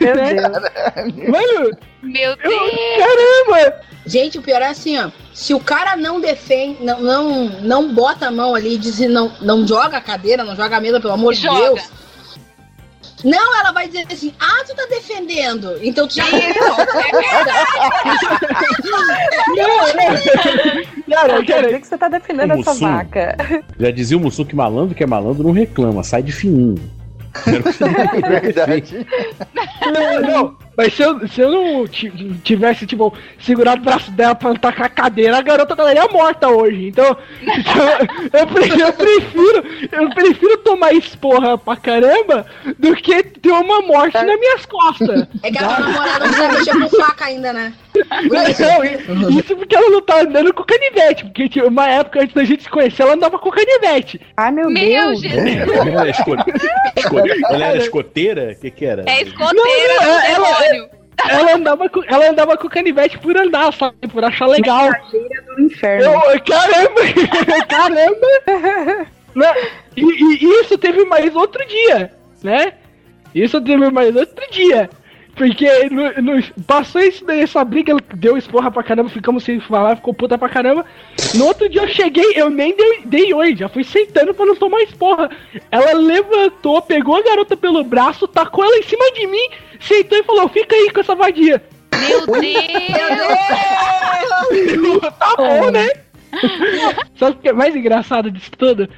Meu 0.00 0.14
né? 0.14 0.34
Deus. 0.34 0.52
Mano, 1.28 1.70
Meu 2.02 2.36
Deus. 2.36 2.70
caramba! 2.98 3.76
Gente, 4.06 4.38
o 4.38 4.42
pior 4.42 4.60
é 4.60 4.66
assim, 4.68 4.98
ó. 4.98 5.10
Se 5.32 5.54
o 5.54 5.60
cara 5.60 5.96
não 5.96 6.20
defende, 6.20 6.82
não, 6.84 7.00
não, 7.00 7.48
não 7.62 7.94
bota 7.94 8.26
a 8.26 8.30
mão 8.30 8.54
ali 8.54 8.74
e 8.74 8.78
diz 8.78 8.98
não, 9.00 9.32
não 9.40 9.66
joga 9.66 9.96
a 9.96 10.00
cadeira, 10.00 10.44
não 10.44 10.54
joga 10.54 10.76
a 10.76 10.80
mesa, 10.80 11.00
pelo 11.00 11.14
amor 11.14 11.32
de 11.34 11.40
Joga. 11.40 11.58
Deus. 11.60 11.90
Não, 13.24 13.58
ela 13.58 13.72
vai 13.72 13.88
dizer 13.88 14.06
assim, 14.12 14.34
ah, 14.38 14.62
tu 14.66 14.74
tá 14.76 14.84
defendendo. 14.90 15.78
Então 15.82 16.06
tu 16.06 16.14
já. 16.16 16.24
Cara, 21.08 21.42
Quer 21.42 21.52
cara, 21.54 21.66
dizer 21.66 21.80
que 21.80 21.86
você 21.86 21.98
tá 21.98 22.08
defendendo 22.08 22.50
O 22.50 22.60
essa 22.60 22.70
Mussum. 22.70 22.86
vaca. 22.92 23.36
Já 23.78 23.90
dizia 23.90 24.16
o 24.16 24.20
Mussum 24.20 24.44
que 24.44 24.54
malandro 24.54 24.94
que 24.94 25.02
é 25.02 25.06
malandro 25.06 25.42
não 25.44 25.52
reclama, 25.52 26.02
sai 26.02 26.22
de 26.22 26.32
fininho. 26.32 26.90
Verdade. 28.28 29.06
não, 29.92 30.20
não. 30.20 30.63
Mas 30.76 30.92
se 30.94 31.02
eu, 31.02 31.26
se 31.28 31.40
eu 31.40 31.50
não 31.50 31.86
ti- 31.86 32.12
tivesse, 32.42 32.86
tipo, 32.86 33.12
segurado 33.38 33.80
o 33.80 33.84
braço 33.84 34.10
dela 34.10 34.34
pra 34.34 34.54
tacar 34.54 34.86
a 34.86 34.88
cadeira, 34.88 35.38
a 35.38 35.42
garota 35.42 35.74
estaria 35.74 36.06
morta 36.08 36.48
hoje. 36.48 36.88
Então, 36.88 37.16
então, 37.42 38.40
eu, 38.40 38.46
pre- 38.46 38.82
eu 38.82 38.92
prefiro, 38.92 39.64
eu 39.92 40.10
prefiro 40.10 40.58
tomar 40.58 40.92
esporra 40.92 41.56
pra 41.58 41.76
caramba 41.76 42.46
do 42.78 42.94
que 42.96 43.22
ter 43.22 43.50
uma 43.52 43.82
morte 43.82 44.14
nas 44.14 44.38
minhas 44.40 44.66
costas. 44.66 45.26
É 45.42 45.50
que 45.50 45.58
a 45.58 45.66
tua 45.68 45.78
namorada 45.80 46.26
não 46.28 46.52
mexer 46.52 46.72
com 46.80 46.88
faca 46.88 47.24
ainda, 47.26 47.52
né? 47.52 47.72
Não, 49.08 49.30
isso 49.38 49.54
porque 49.56 49.76
ela 49.76 49.88
não 49.88 50.00
tá 50.02 50.20
andando 50.22 50.52
com 50.52 50.64
canivete. 50.64 51.24
Porque 51.24 51.48
tipo, 51.48 51.68
uma 51.68 51.88
época 51.88 52.22
antes 52.22 52.34
da 52.34 52.42
gente 52.44 52.64
se 52.64 52.68
conhecer, 52.68 53.02
ela 53.02 53.14
andava 53.14 53.38
com 53.38 53.50
canivete. 53.50 54.20
Ai, 54.36 54.50
meu, 54.50 54.68
Meu 54.68 54.84
Deus. 54.84 55.22
Ela 55.24 56.00
era, 56.00 56.10
esco- 56.10 56.34
esco- 56.96 57.18
ela 57.50 57.64
era 57.66 57.78
escoteira? 57.78 58.52
O 58.56 58.60
que 58.60 58.70
que 58.70 58.84
era? 58.84 59.04
É 59.06 59.22
escoteira 59.22 59.54
Não, 59.54 60.04
do 60.04 60.06
não, 60.08 60.46
ela- 60.46 60.63
demônio. 60.72 61.04
Ela 61.28 61.54
andava, 61.54 61.88
com, 61.88 62.02
ela 62.06 62.28
andava 62.28 62.56
com 62.56 62.68
canivete 62.68 63.18
por 63.18 63.36
andar, 63.36 63.72
sabe? 63.72 63.96
Por 64.08 64.24
achar 64.24 64.46
legal. 64.46 64.90
Do 65.56 65.62
inferno. 65.62 66.04
Eu, 66.04 66.40
caramba! 66.42 67.00
caramba! 67.68 69.06
Não, 69.34 69.54
e, 69.96 70.02
e 70.02 70.60
isso 70.60 70.76
teve 70.76 71.04
mais 71.04 71.34
outro 71.34 71.64
dia, 71.66 72.12
né? 72.42 72.74
Isso 73.34 73.60
teve 73.60 73.90
mais 73.90 74.14
outro 74.14 74.44
dia. 74.50 74.90
Porque 75.36 75.66
no- 75.90 76.22
no- 76.22 76.42
passou 76.66 77.00
isso 77.00 77.24
daí, 77.24 77.40
essa 77.40 77.64
briga, 77.64 77.90
ela 77.92 78.00
deu 78.14 78.36
esporra 78.36 78.70
pra 78.70 78.84
caramba, 78.84 79.08
ficamos 79.08 79.42
sem 79.42 79.58
falar, 79.60 79.96
ficou 79.96 80.14
puta 80.14 80.38
pra 80.38 80.48
caramba. 80.48 80.84
No 81.34 81.46
outro 81.46 81.68
dia 81.68 81.82
eu 81.82 81.88
cheguei, 81.88 82.32
eu 82.36 82.48
nem 82.48 82.74
dei, 82.76 83.00
dei 83.04 83.34
oi, 83.34 83.56
já 83.56 83.68
fui 83.68 83.82
sentando 83.82 84.32
pra 84.32 84.46
não 84.46 84.54
tomar 84.54 84.80
esporra. 84.82 85.28
Ela 85.72 85.92
levantou, 85.94 86.80
pegou 86.82 87.16
a 87.16 87.22
garota 87.22 87.56
pelo 87.56 87.82
braço, 87.82 88.28
tacou 88.28 88.64
ela 88.64 88.76
em 88.78 88.82
cima 88.84 89.10
de 89.12 89.26
mim, 89.26 89.48
sentou 89.80 90.18
e 90.18 90.22
falou: 90.22 90.48
fica 90.48 90.74
aí 90.74 90.90
com 90.90 91.00
essa 91.00 91.16
vadia. 91.16 91.60
Meu 92.08 92.26
Deus. 92.40 92.64
tá 95.18 95.34
bom, 95.36 95.70
né? 95.70 95.88
Sabe 97.18 97.36
o 97.36 97.40
que 97.40 97.48
é 97.48 97.52
mais 97.52 97.74
engraçado 97.74 98.30
disso 98.30 98.50
tudo? 98.56 98.88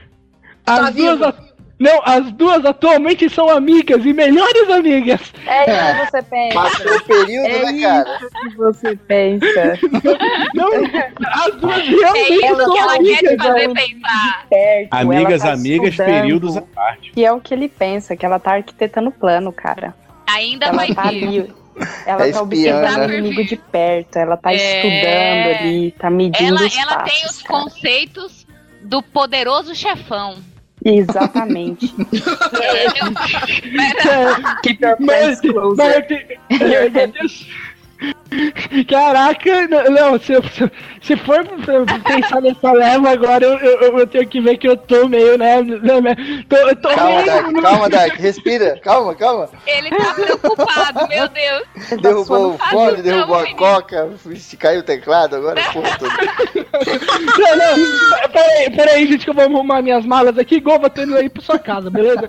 As 0.67 0.79
Tá 0.81 0.91
duas, 0.91 1.19
vivo. 1.19 1.46
Não, 1.79 2.01
as 2.05 2.33
duas 2.33 2.65
atualmente 2.65 3.29
são 3.29 3.51
amigas 3.51 4.03
e 4.07 4.13
melhores 4.15 4.71
amigas. 4.71 5.21
É 5.47 5.65
isso 5.71 6.05
que 6.07 6.11
você 6.11 6.23
pensa. 6.23 6.55
Passou 6.55 6.97
o 6.97 7.05
período, 7.05 7.47
É 7.49 7.73
né, 7.73 7.83
cara? 7.83 8.17
isso 8.17 8.31
que 8.31 8.57
você 8.57 8.97
pensa. 8.97 9.79
Não, 10.55 10.69
as 10.73 11.55
duas 11.57 11.87
realmente 11.87 12.45
É 12.45 12.53
o 12.53 12.57
são 12.57 12.73
que 12.73 12.79
ela 12.79 12.99
quer 12.99 13.19
te 13.19 13.37
fazer 13.37 13.73
pensar. 13.75 14.47
Perto, 14.49 14.89
Amigas, 14.95 15.33
ela 15.45 15.53
tá 15.53 15.53
amigas, 15.53 15.91
estudando. 15.91 16.07
períodos 16.21 16.57
à 16.57 16.63
parte. 16.63 17.13
E 17.15 17.25
é 17.27 17.33
o 17.33 17.41
que 17.41 17.53
ele 17.53 17.69
pensa, 17.69 18.17
que 18.17 18.25
ela 18.25 18.39
tá 18.39 18.53
arquitetando 18.53 19.11
plano, 19.11 19.53
cara. 19.53 19.95
Ainda 20.27 20.67
ela 20.67 20.77
vai 20.77 20.95
tá 20.95 21.11
vir. 21.11 21.25
ali. 21.25 21.55
Ela 22.07 22.17
Tá 22.17 22.17
tá 22.17 22.29
espiando, 22.29 22.43
observando 22.43 23.05
o 23.05 23.09
né? 23.09 23.19
inimigo 23.19 23.45
de 23.45 23.57
perto, 23.57 24.17
ela 24.17 24.37
tá 24.39 24.51
É. 24.51 24.57
estudando 24.57 25.59
ali, 25.61 25.91
tá 25.99 26.09
medindo 26.09 26.57
Ela, 26.57 26.67
os 26.67 26.75
ela 26.79 26.97
passos, 26.97 27.13
tem 27.21 27.29
os 27.29 27.43
cara. 27.43 27.61
conceitos 27.61 28.47
do 28.83 29.03
poderoso 29.03 29.75
chefão. 29.75 30.37
Exatamente. 30.87 31.89
Keep 34.63 34.81
your 34.81 34.97
friends 34.97 35.41
closer. 35.41 36.07
Caraca, 38.89 39.69
não, 39.91 40.19
se, 40.19 40.35
se, 40.51 40.71
se 41.01 41.17
for 41.17 41.45
pensar 42.05 42.41
nessa 42.41 42.73
leva 42.73 43.11
agora, 43.11 43.45
eu, 43.45 43.59
eu, 43.59 43.99
eu 43.99 44.07
tenho 44.07 44.27
que 44.29 44.41
ver 44.41 44.57
que 44.59 44.69
eu 44.69 44.77
tô 44.77 45.09
meio, 45.09 45.39
né? 45.39 45.63
né, 45.63 46.45
Tô, 46.49 46.57
eu 46.57 46.77
tô 46.77 46.89
Calma, 46.89 47.11
meio. 47.11 47.27
Dark, 47.27 47.63
calma, 47.63 47.89
Dark, 47.89 48.15
respira. 48.17 48.81
Calma, 48.83 49.15
calma. 49.15 49.49
Ele 49.67 49.91
tá 49.91 50.15
preocupado, 50.15 51.09
meu 51.09 51.29
Deus. 51.29 51.63
Derrubou 52.03 52.55
o 52.55 52.59
fone, 52.59 53.03
derrubou 53.03 53.37
a 53.37 53.43
menino. 53.43 53.59
coca, 53.59 54.11
se 54.37 54.57
caiu 54.57 54.81
o 54.81 54.85
teclado, 54.85 55.37
agora 55.37 55.63
porra 55.73 55.99
toda. 55.99 56.17
Não, 57.37 57.57
não, 57.57 58.29
peraí, 58.31 58.71
peraí, 58.77 59.07
gente, 59.07 59.25
que 59.25 59.31
eu 59.31 59.35
vou 59.35 59.45
arrumar 59.45 59.83
minhas 59.83 60.05
malas 60.05 60.37
aqui, 60.39 60.57
igual 60.57 60.81
eu 60.83 60.91
tô 60.91 61.03
indo 61.03 61.17
aí 61.17 61.29
pra 61.29 61.43
sua 61.43 61.59
casa, 61.59 61.91
beleza? 61.91 62.29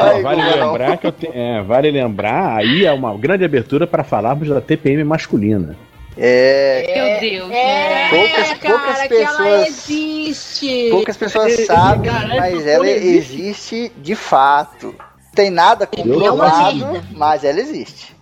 Ó, 0.00 0.20
vale 0.22 0.42
lembrar 0.42 0.96
que 0.96 1.06
eu 1.06 1.12
te- 1.12 1.30
é, 1.32 1.62
vale 1.62 1.90
lembrar, 1.90 2.56
aí 2.58 2.84
é 2.84 2.92
uma 2.92 3.16
grande 3.16 3.44
abertura 3.44 3.86
para 3.86 4.02
falarmos 4.02 4.48
da 4.48 4.60
TPM 4.60 5.04
masculina. 5.04 5.76
É. 6.16 7.20
Meu 7.20 7.20
Deus. 7.30 7.50
É, 7.52 8.08
Poucas- 8.10 8.58
cara, 8.58 8.78
poucas 8.78 9.02
que 9.08 9.14
ela 9.14 9.38
pessoas- 9.38 9.68
existe. 9.68 10.88
Poucas 10.90 11.16
pessoas 11.16 11.52
sabem, 11.66 12.10
mas 12.36 12.66
ela 12.66 12.88
existe 12.90 13.92
de 13.96 14.14
fato. 14.14 14.94
Tem 15.34 15.48
nada 15.50 15.86
comprovado, 15.86 17.02
mas 17.12 17.44
ela 17.44 17.60
existe. 17.60 18.14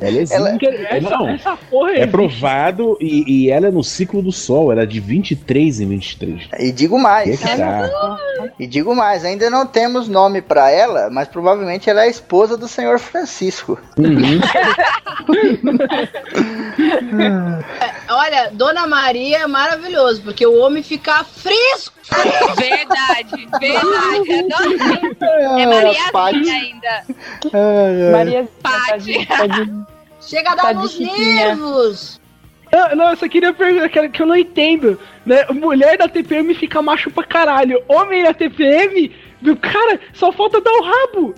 Ela 0.00 0.18
existe. 0.18 0.34
Ela- 0.34 1.10
não, 1.10 1.28
Essa 1.28 1.56
porra 1.70 1.92
é 1.92 2.06
provado 2.06 2.96
e, 3.00 3.24
e 3.46 3.50
ela 3.50 3.66
é 3.66 3.70
no 3.70 3.82
ciclo 3.84 4.22
do 4.22 4.32
Sol, 4.32 4.72
ela 4.72 4.82
é 4.82 4.86
de 4.86 5.00
23 5.00 5.80
em 5.80 5.88
23. 5.88 6.48
E 6.58 6.72
digo 6.72 6.98
mais. 6.98 7.28
Que 7.40 7.46
que 7.46 7.56
tá? 7.56 8.16
E 8.58 8.66
digo 8.66 8.94
mais, 8.94 9.24
ainda 9.24 9.50
não 9.50 9.66
temos 9.66 10.08
nome 10.08 10.40
pra 10.40 10.70
ela, 10.70 11.10
mas 11.10 11.28
provavelmente 11.28 11.90
ela 11.90 12.00
é 12.02 12.04
a 12.04 12.10
esposa 12.10 12.56
do 12.56 12.66
senhor 12.68 12.98
Francisco. 12.98 13.78
Uhum. 13.96 14.40
Olha, 18.08 18.50
Dona 18.52 18.86
Maria 18.86 19.38
é 19.40 19.46
maravilhoso, 19.46 20.22
porque 20.22 20.46
o 20.46 20.58
homem 20.60 20.82
fica 20.82 21.24
fresco. 21.24 21.98
Verdade, 22.56 23.48
verdade. 23.60 24.80
É 25.60 25.66
Mariazinha 25.66 26.54
ainda. 26.54 27.04
Maria 28.10 28.48
Pati. 28.62 29.28
Chega 30.20 30.50
a 30.52 30.54
dar 30.54 30.62
Tá 30.62 30.72
de 30.72 30.78
nos 30.78 30.98
nervos. 30.98 32.20
Não, 32.72 32.96
não, 32.96 33.10
eu 33.10 33.16
só 33.16 33.28
queria 33.28 33.52
perguntar 33.52 34.08
que, 34.08 34.22
eu 34.22 34.26
não 34.26 34.36
entendo, 34.36 34.98
né? 35.26 35.44
Mulher 35.50 35.98
da 35.98 36.08
TPM 36.08 36.54
fica 36.54 36.80
macho 36.80 37.10
pra 37.10 37.24
caralho. 37.24 37.82
Homem 37.88 38.22
da 38.22 38.32
TPM, 38.32 39.10
meu 39.42 39.56
cara, 39.56 39.98
só 40.14 40.30
falta 40.30 40.60
dar 40.60 40.70
o 40.72 40.82
rabo. 40.84 41.34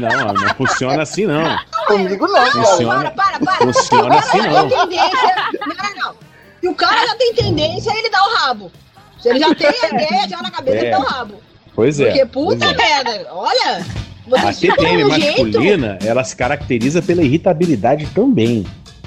Não, 0.00 0.24
não, 0.26 0.32
não 0.34 0.54
funciona 0.54 1.02
assim 1.02 1.26
não. 1.26 1.58
Comigo 1.86 2.26
não. 2.26 2.46
Funciona, 2.46 3.10
Para, 3.10 3.38
para. 3.40 3.56
funciona 3.58 4.18
assim 4.18 4.38
não. 4.40 4.68
tendência. 4.68 5.34
Não, 5.60 5.74
não, 5.74 5.96
não. 6.06 6.14
Se 6.60 6.68
o 6.68 6.74
cara 6.74 7.06
já 7.06 7.14
tem 7.16 7.34
tendência, 7.34 7.90
ele 7.98 8.08
dá 8.08 8.22
o 8.24 8.34
rabo. 8.36 8.72
Se 9.20 9.28
ele 9.28 9.40
já 9.40 9.54
tem 9.54 9.66
a 9.68 9.88
ideia 9.88 10.28
já 10.28 10.40
na 10.40 10.50
cabeça, 10.50 10.76
É. 10.78 10.80
ele 10.82 10.90
dá 10.90 10.98
o 11.00 11.02
rabo. 11.02 11.42
Pois 11.74 12.00
é. 12.00 12.06
Porque 12.06 12.26
puta 12.26 12.64
é. 12.66 12.74
merda, 12.74 13.28
olha. 13.32 13.84
A 14.30 14.40
Vocês 14.40 14.60
ficam 14.60 14.76
TPM 14.76 14.98
de 14.98 15.04
um 15.04 15.10
jeito. 15.20 15.42
masculina, 15.44 15.98
ela 16.04 16.22
se 16.24 16.36
caracteriza 16.36 17.02
pela 17.02 17.22
irritabilidade 17.22 18.06
também. 18.14 18.64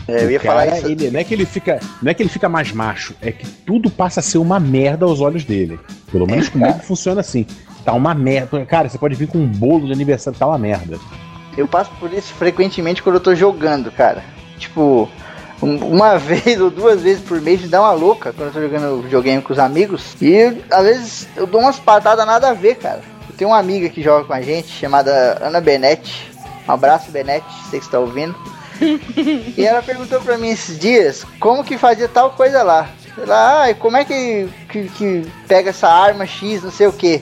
É, 0.07 0.24
eu 0.24 0.32
ia 0.32 0.39
falar 0.39 0.66
cara, 0.66 0.78
isso. 0.78 0.88
ele, 0.88 1.09
não 1.09 1.20
é 1.20 1.24
que 1.24 1.34
ele 1.34 1.45
fica, 1.45 1.80
não 2.01 2.11
é 2.11 2.13
que 2.13 2.22
ele 2.22 2.30
fica 2.30 2.47
mais 2.47 2.72
macho, 2.72 3.16
é 3.22 3.32
que 3.32 3.45
tudo 3.66 3.89
passa 3.89 4.20
a 4.20 4.24
ser 4.24 4.38
uma 4.38 4.59
merda 4.59 5.05
aos 5.05 5.20
olhos 5.22 5.43
dele. 5.43 5.80
Pelo 6.11 6.28
menos 6.28 6.47
comigo 6.49 6.80
funciona 6.84 7.22
assim. 7.22 7.45
Tá 7.84 7.93
uma 7.93 8.13
merda. 8.13 8.63
Cara, 8.66 8.89
você 8.89 8.97
pode 8.97 9.16
vir 9.16 9.28
com 9.28 9.38
um 9.39 9.47
bolo 9.47 9.88
de 9.88 9.93
aniversário, 9.93 10.38
tá 10.38 10.45
uma 10.47 10.57
merda. 10.57 10.97
Eu 11.57 11.68
passo 11.68 11.89
por 11.99 12.11
isso 12.13 12.34
frequentemente 12.34 13.01
quando 13.01 13.16
eu 13.16 13.22
tô 13.22 13.34
jogando, 13.34 13.89
cara. 13.91 14.24
Tipo, 14.59 15.09
um- 15.61 15.78
uma 15.88 16.18
vez 16.20 16.59
ou 16.61 16.70
duas 16.70 17.01
vezes 17.01 17.24
por 17.24 17.39
mês 17.41 17.61
me 17.61 17.68
dá 17.68 17.82
uma 17.82 17.93
louca 17.93 18.32
quando 18.34 18.49
eu 18.49 18.53
tô 18.53 18.61
jogando 18.61 19.01
videogame 19.01 19.41
com 19.41 19.53
os 19.53 19.59
amigos. 19.59 20.16
E 20.22 20.55
às 20.70 20.84
vezes 20.84 21.28
eu 21.36 21.47
dou 21.47 21.61
umas 21.61 21.80
patadas 21.80 22.26
nada 22.28 22.49
a 22.49 22.53
ver, 22.53 22.76
cara. 22.76 23.01
Tenho 23.38 23.52
uma 23.52 23.60
amiga 23.60 23.90
que 23.90 24.02
joga 24.02 24.26
com 24.26 24.34
a 24.34 24.42
gente, 24.42 24.68
chamada 24.68 25.40
Ana 25.42 25.60
Benete. 25.60 26.32
Um 26.68 26.72
abraço, 26.72 27.12
Benete, 27.12 27.46
você 27.64 27.80
que 27.80 27.86
está 27.86 28.00
ouvindo. 28.00 28.36
E 29.58 29.66
ela 29.66 29.82
perguntou 29.82 30.20
pra 30.20 30.38
mim 30.38 30.50
esses 30.50 30.78
dias 30.78 31.26
como 31.40 31.64
que 31.64 31.78
fazia 31.78 32.10
tal 32.10 32.32
coisa 32.32 32.62
lá. 32.62 32.90
Ela, 33.18 33.70
ah, 33.70 33.74
como 33.76 33.96
é 33.96 34.04
que, 34.04 34.50
que, 34.70 34.90
que 34.90 35.32
pega 35.48 35.70
essa 35.70 35.88
arma 35.88 36.26
X, 36.26 36.62
não 36.62 36.72
sei 36.72 36.88
o 36.88 36.92
que. 36.92 37.22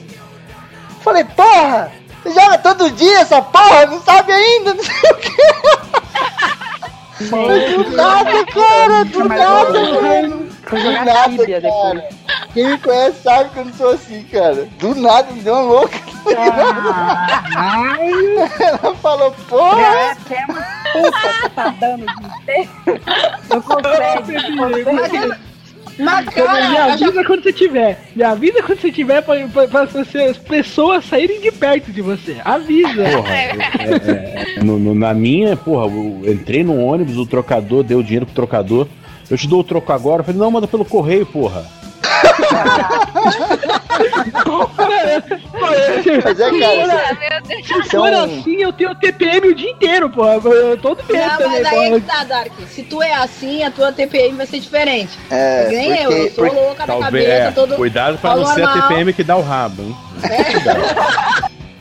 Falei, 1.02 1.22
porra, 1.22 1.92
você 2.22 2.32
joga 2.32 2.58
todo 2.58 2.90
dia 2.90 3.20
essa 3.20 3.40
porra, 3.40 3.86
não 3.86 4.02
sabe 4.02 4.32
ainda, 4.32 4.74
não 4.74 4.82
sei 4.82 5.10
o 5.10 5.14
que. 5.16 5.34
Do 7.30 7.90
nada, 7.90 8.44
cara, 8.46 9.04
do 9.04 9.28
nada, 9.28 9.92
mano. 9.92 10.48
Do 10.70 10.78
jogar 10.80 11.04
nada, 11.04 11.28
Tibia 11.30 11.60
depois. 11.60 11.82
cara. 12.00 12.08
Quem 12.52 12.68
me 12.68 12.78
conhece 12.78 13.22
sabe 13.22 13.50
que 13.50 13.58
eu 13.58 13.64
não 13.64 13.72
sou 13.74 13.90
assim, 13.90 14.22
cara. 14.24 14.68
Do 14.78 14.94
nada 14.94 15.30
me 15.32 15.40
deu 15.40 15.54
uma 15.54 15.62
louca. 15.62 15.98
Ela 18.60 18.94
falou, 18.96 19.30
porra. 19.48 19.80
É, 19.82 20.14
que 20.26 20.34
é 20.34 20.44
uma 20.48 20.62
puta 20.92 21.28
que 21.42 21.48
tá 21.50 21.74
dando 21.80 22.06
de 22.06 22.46
ter. 22.46 22.68
Consegue, 23.48 24.50
não 24.56 24.68
consegue. 24.70 25.34
Mas, 25.96 26.24
Me 26.26 26.32
cara, 26.32 26.58
eu 26.58 26.72
já 26.72 26.84
avisa 26.92 27.24
quando 27.24 27.42
você 27.44 27.52
tiver. 27.52 28.00
Me 28.16 28.24
avisa 28.24 28.62
quando 28.64 28.80
você 28.80 28.90
tiver 28.90 29.22
pra, 29.22 29.36
pra, 29.46 29.68
pra 29.68 29.84
você- 29.84 30.22
as 30.24 30.36
pessoas 30.36 31.04
saírem 31.04 31.40
de 31.40 31.52
perto 31.52 31.92
de 31.92 32.02
você. 32.02 32.36
Avisa. 32.44 33.04
Porra, 33.12 33.32
é- 33.32 33.56
é- 33.78 34.56
é- 34.58 34.64
no- 34.64 34.76
no- 34.76 34.94
na 34.94 35.14
minha, 35.14 35.56
porra, 35.56 35.86
eu 35.86 36.32
entrei 36.32 36.64
no 36.64 36.80
ônibus, 36.84 37.16
o 37.16 37.24
trocador 37.26 37.84
deu 37.84 38.02
dinheiro 38.02 38.26
pro 38.26 38.34
trocador. 38.34 38.88
Eu 39.30 39.36
te 39.38 39.46
dou 39.48 39.60
o 39.60 39.64
troco 39.64 39.92
agora. 39.92 40.20
Eu 40.20 40.24
falei, 40.24 40.40
não, 40.40 40.50
manda 40.50 40.66
pelo 40.66 40.84
correio, 40.84 41.24
porra. 41.26 41.64
Mas 46.24 46.40
é, 46.40 46.50
cara. 46.50 47.42
Se 47.44 47.54
Então- 47.72 47.82
for 47.84 48.12
assim, 48.12 48.56
eu 48.62 48.72
tenho 48.72 48.94
TPM 48.94 49.48
o 49.48 49.54
dia 49.54 49.70
inteiro, 49.70 50.10
pô. 50.10 50.22
Todo 50.82 51.02
mês 51.08 51.26
Não, 51.26 51.38
também, 51.38 51.62
mas 51.62 51.72
aí 51.72 51.92
é 51.92 52.00
que 52.00 52.06
tá, 52.06 52.24
Dark. 52.24 52.52
Se 52.70 52.82
tu 52.82 53.02
é 53.02 53.14
assim, 53.14 53.62
a 53.62 53.70
tua 53.70 53.92
TPM 53.92 54.36
vai 54.36 54.46
ser 54.46 54.60
diferente. 54.60 55.18
É, 55.30 55.68
nem 55.70 56.02
eu, 56.02 56.10
eu 56.10 56.30
sou 56.30 56.44
porque- 56.44 56.60
louca 56.60 56.86
da 56.86 56.92
Talvez, 56.98 57.24
cabeça, 57.26 57.48
é, 57.48 57.50
todo. 57.52 57.76
cuidado 57.76 58.18
pra 58.18 58.36
não 58.36 58.46
ser 58.46 58.64
a. 58.64 58.72
TPM 58.72 59.12
que 59.12 59.24
dá 59.24 59.36
o 59.36 59.42
rabo, 59.42 59.82
hein? 59.82 59.96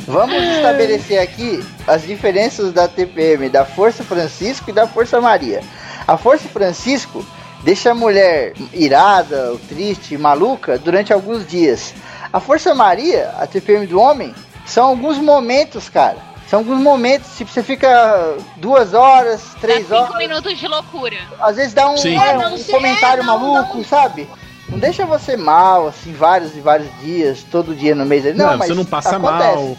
Vamos 0.05 0.35
estabelecer 0.35 1.19
aqui 1.19 1.63
as 1.87 2.05
diferenças 2.05 2.73
da 2.73 2.87
TPM, 2.89 3.47
da 3.49 3.63
Força 3.63 4.03
Francisco 4.03 4.69
e 4.69 4.73
da 4.73 4.85
Força 4.85 5.21
Maria. 5.21 5.61
A 6.07 6.17
Força 6.17 6.47
Francisco 6.49 7.25
deixa 7.63 7.91
a 7.91 7.95
mulher 7.95 8.53
irada, 8.73 9.51
ou 9.51 9.59
triste, 9.59 10.17
maluca 10.17 10.77
durante 10.77 11.13
alguns 11.13 11.47
dias. 11.47 11.93
A 12.31 12.39
Força 12.39 12.73
Maria, 12.75 13.33
a 13.39 13.47
TPM 13.47 13.85
do 13.87 13.99
homem, 13.99 14.33
são 14.65 14.85
alguns 14.87 15.17
momentos, 15.17 15.87
cara. 15.89 16.17
São 16.49 16.59
alguns 16.59 16.79
momentos, 16.81 17.35
tipo, 17.37 17.49
você 17.49 17.63
fica 17.63 18.35
duas 18.57 18.93
horas, 18.93 19.41
Dá 19.55 19.59
três 19.61 19.79
cinco 19.87 19.95
horas, 19.95 20.17
minutos 20.17 20.57
de 20.57 20.67
loucura. 20.67 21.15
às 21.39 21.55
vezes 21.55 21.73
dá 21.73 21.89
um, 21.89 21.95
é, 21.95 22.13
É, 22.15 22.37
não 22.37 22.53
um 22.53 22.57
sei, 22.57 22.75
comentário 22.75 23.23
não, 23.23 23.39
maluco, 23.39 23.83
sabe? 23.83 24.27
Não 24.69 24.77
deixa 24.77 25.05
você 25.05 25.35
mal, 25.37 25.87
assim, 25.87 26.13
vários 26.13 26.55
e 26.55 26.59
vários 26.59 26.89
dias, 27.01 27.43
todo 27.49 27.73
dia 27.75 27.95
no 27.95 28.05
mês. 28.05 28.23
Não, 28.35 28.51
Não, 28.51 28.57
mas 28.57 28.67
você 28.67 28.73
não 28.75 28.85
passa 28.85 29.15
acontece. 29.17 29.55
mal. 29.55 29.77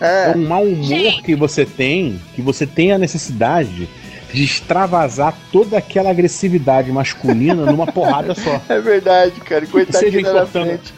É. 0.00 0.32
É 0.32 0.36
um 0.36 0.46
mau 0.46 0.62
humor 0.62 0.84
Gente. 0.84 1.22
que 1.22 1.34
você 1.34 1.64
tem, 1.64 2.20
que 2.34 2.42
você 2.42 2.66
tem 2.66 2.92
a 2.92 2.98
necessidade 2.98 3.88
de 4.34 4.42
extravasar 4.42 5.32
toda 5.52 5.78
aquela 5.78 6.10
agressividade 6.10 6.90
masculina 6.90 7.64
numa 7.64 7.86
porrada 7.86 8.34
só. 8.34 8.60
É 8.68 8.80
verdade, 8.80 9.40
cara. 9.40 9.64
Coitadinho 9.64 10.12
Seja 10.12 10.32
na 10.32 10.44
frente. 10.46 10.92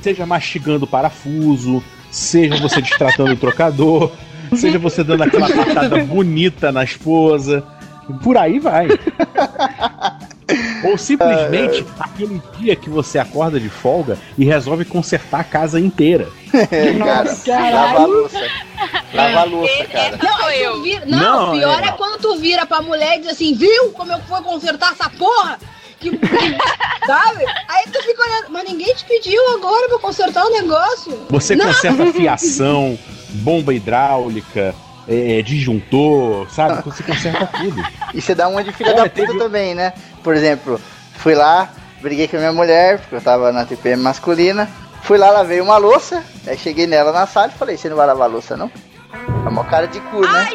seja 0.00 0.24
mastigando 0.24 0.86
o 0.86 0.88
parafuso, 0.88 1.82
seja 2.10 2.56
você 2.56 2.80
destratando 2.80 3.32
o 3.32 3.36
trocador, 3.36 4.10
seja 4.56 4.78
você 4.78 5.04
dando 5.04 5.22
aquela 5.24 5.48
patada 5.54 6.02
bonita 6.02 6.72
na 6.72 6.82
esposa. 6.82 7.62
Por 8.22 8.38
aí 8.38 8.58
vai. 8.58 8.88
Ou 10.84 10.96
simplesmente 10.96 11.84
aquele 12.00 12.40
dia 12.58 12.74
que 12.74 12.88
você 12.88 13.18
acorda 13.18 13.60
de 13.60 13.68
folga 13.68 14.16
e 14.36 14.44
resolve 14.44 14.84
consertar 14.84 15.40
a 15.40 15.44
casa 15.44 15.78
inteira. 15.80 16.28
É, 16.70 16.94
cara, 16.98 17.36
caralho. 17.44 17.74
lava 17.74 17.98
a 18.02 18.06
louça. 18.06 18.40
Lava 19.12 19.40
a 19.40 19.44
louça, 19.44 19.84
cara. 19.84 20.18
Não, 20.22 20.46
aí 20.46 20.64
tu 20.64 20.82
vira, 20.82 21.06
não, 21.06 21.46
Não, 21.46 21.58
pior 21.58 21.82
é- 21.82 21.88
é... 21.88 21.92
quando 21.92 22.20
tu 22.20 22.36
vira 22.38 22.64
pra 22.64 22.80
mulher 22.80 23.16
e 23.16 23.20
diz 23.20 23.28
assim, 23.32 23.54
viu 23.54 23.90
como 23.92 24.12
eu 24.12 24.20
fui 24.20 24.40
consertar 24.42 24.92
essa 24.92 25.10
porra? 25.10 25.58
Que, 26.00 26.10
sabe? 27.06 27.44
Aí 27.68 27.84
tu 27.92 28.02
fica 28.02 28.22
olhando, 28.22 28.46
mas 28.50 28.64
ninguém 28.68 28.94
te 28.94 29.04
pediu 29.04 29.42
agora 29.54 29.88
pra 29.88 29.98
consertar 29.98 30.44
o 30.46 30.50
negócio. 30.50 31.18
Você 31.28 31.56
Não. 31.56 31.66
conserta 31.66 32.06
fiação, 32.14 32.98
bomba 33.30 33.74
hidráulica, 33.74 34.74
é, 35.08 35.42
disjuntor, 35.42 36.48
sabe? 36.50 36.82
Você 36.84 37.02
conserta 37.02 37.46
tudo. 37.46 37.82
E 38.14 38.20
você 38.22 38.34
dá 38.34 38.46
uma 38.48 38.62
de 38.62 38.72
filha 38.72 38.90
Olha, 38.92 39.02
da 39.04 39.10
puta 39.10 39.26
teve- 39.26 39.38
também, 39.38 39.74
né? 39.74 39.92
Por 40.28 40.36
exemplo, 40.36 40.78
fui 41.14 41.34
lá, 41.34 41.70
briguei 42.02 42.28
com 42.28 42.36
a 42.36 42.40
minha 42.40 42.52
mulher, 42.52 42.98
porque 42.98 43.14
eu 43.14 43.20
tava 43.22 43.50
na 43.50 43.64
TPM 43.64 44.02
masculina. 44.02 44.68
Fui 45.00 45.16
lá, 45.16 45.30
lavei 45.30 45.58
uma 45.58 45.78
louça, 45.78 46.22
aí 46.46 46.54
cheguei 46.58 46.86
nela 46.86 47.12
na 47.12 47.26
sala 47.26 47.46
e 47.46 47.58
falei, 47.58 47.78
você 47.78 47.88
não 47.88 47.96
vai 47.96 48.06
lavar 48.06 48.28
a 48.28 48.30
louça, 48.30 48.54
não? 48.54 48.70
É 49.46 49.48
uma 49.48 49.64
cara 49.64 49.88
de 49.88 49.98
cu, 50.00 50.20
né? 50.20 50.50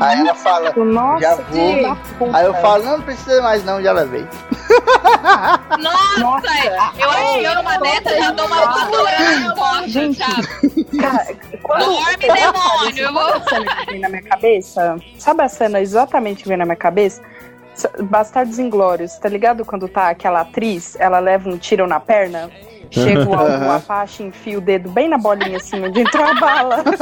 Aí 0.00 0.18
ela 0.18 0.34
fala, 0.34 0.72
Nossa, 0.76 1.20
já 1.20 1.36
que 1.36 1.52
vou. 1.52 1.96
puta. 2.18 2.36
Aí 2.36 2.44
eu 2.44 2.54
falo, 2.54 2.82
não, 2.82 2.96
não 2.98 3.04
precisa 3.04 3.40
mais 3.40 3.64
não, 3.64 3.80
já 3.80 3.92
lavei. 3.92 4.26
Nossa, 5.78 6.18
Nossa, 6.18 6.46
eu 6.98 7.10
acho 7.10 7.38
que 7.38 7.44
eu 7.44 7.54
numa 7.54 7.78
dessas 7.78 8.18
já 8.18 8.32
dou 8.32 8.46
uma 8.46 8.66
voadora 8.66 9.20
na 9.38 10.14
sabe? 10.14 10.84
Cara, 11.00 11.26
quando 11.62 11.84
Dorme, 11.84 12.92
demônio, 12.92 13.44
sabe 13.44 13.68
a 13.68 13.70
cena 13.70 13.76
que 13.76 13.86
vem 13.92 14.00
na 14.00 14.08
minha 14.08 14.22
cabeça? 14.22 14.96
Sabe 15.18 15.42
a 15.44 15.48
cena 15.48 15.80
exatamente 15.80 16.42
que 16.42 16.48
vem 16.48 16.58
na 16.58 16.64
minha 16.64 16.76
cabeça? 16.76 17.22
Bastardos 18.02 18.58
Inglórios, 18.58 19.16
tá 19.18 19.28
ligado? 19.28 19.64
Quando 19.64 19.88
tá 19.88 20.08
aquela 20.10 20.40
atriz, 20.42 20.96
ela 20.98 21.18
leva 21.18 21.48
um 21.48 21.56
tiro 21.58 21.86
na 21.86 21.98
perna, 22.00 22.50
chega 22.90 23.28
o, 23.28 23.32
o 23.66 23.70
Apache, 23.72 24.22
enfia 24.22 24.58
o 24.58 24.60
dedo 24.60 24.90
bem 24.90 25.08
na 25.08 25.18
bolinha 25.18 25.56
assim, 25.56 25.82
onde 25.84 26.00
entrou 26.00 26.24
a 26.24 26.34
bala. 26.34 26.84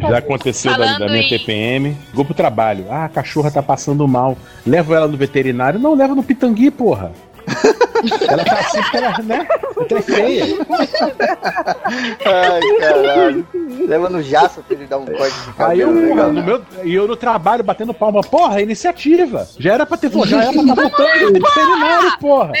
Já 0.00 0.18
aconteceu 0.18 0.76
da, 0.76 0.98
da 0.98 1.06
minha 1.06 1.22
em- 1.22 1.28
TPM. 1.28 1.96
Vou 2.12 2.24
pro 2.24 2.34
trabalho. 2.34 2.86
Ah, 2.90 3.06
a 3.06 3.08
cachorra 3.08 3.50
tá 3.50 3.62
passando 3.62 4.06
mal. 4.06 4.36
Levo 4.66 4.94
ela 4.94 5.08
no 5.08 5.16
veterinário. 5.16 5.80
Não, 5.80 5.94
leva 5.94 6.14
no 6.14 6.22
pitangui, 6.22 6.70
porra. 6.70 7.12
ela 8.28 8.44
tá 8.44 8.58
assim 8.60 8.82
porque 8.82 8.96
ela, 8.96 9.18
né? 9.22 9.48
Até 9.80 9.94
é 9.96 10.02
feia. 10.02 10.46
Ai, 12.24 12.60
caralho. 12.78 13.46
Leva 13.86 14.08
no 14.08 14.22
jaço 14.22 14.62
pra 14.62 14.76
ele 14.76 14.86
dar 14.86 14.98
um 14.98 15.06
corte 15.06 15.34
de 15.46 15.52
cabelo. 15.54 15.70
Aí 15.70 15.80
eu, 15.80 15.88
porra, 15.88 16.00
legal. 16.04 16.32
no 16.32 16.42
meu, 16.42 16.64
e 16.84 16.94
eu 16.94 17.06
no 17.08 17.16
trabalho 17.16 17.64
batendo 17.64 17.92
palma. 17.94 18.20
Porra, 18.22 18.60
iniciativa. 18.60 19.48
Já 19.58 19.74
era 19.74 19.86
pra 19.86 19.96
ter 19.96 20.10
já 20.26 20.42
era 20.42 20.52
pra 20.52 20.62
estar 20.62 20.74
voltando 20.74 21.26
no 21.26 21.32
veterinário, 21.32 22.18
porra. 22.18 22.52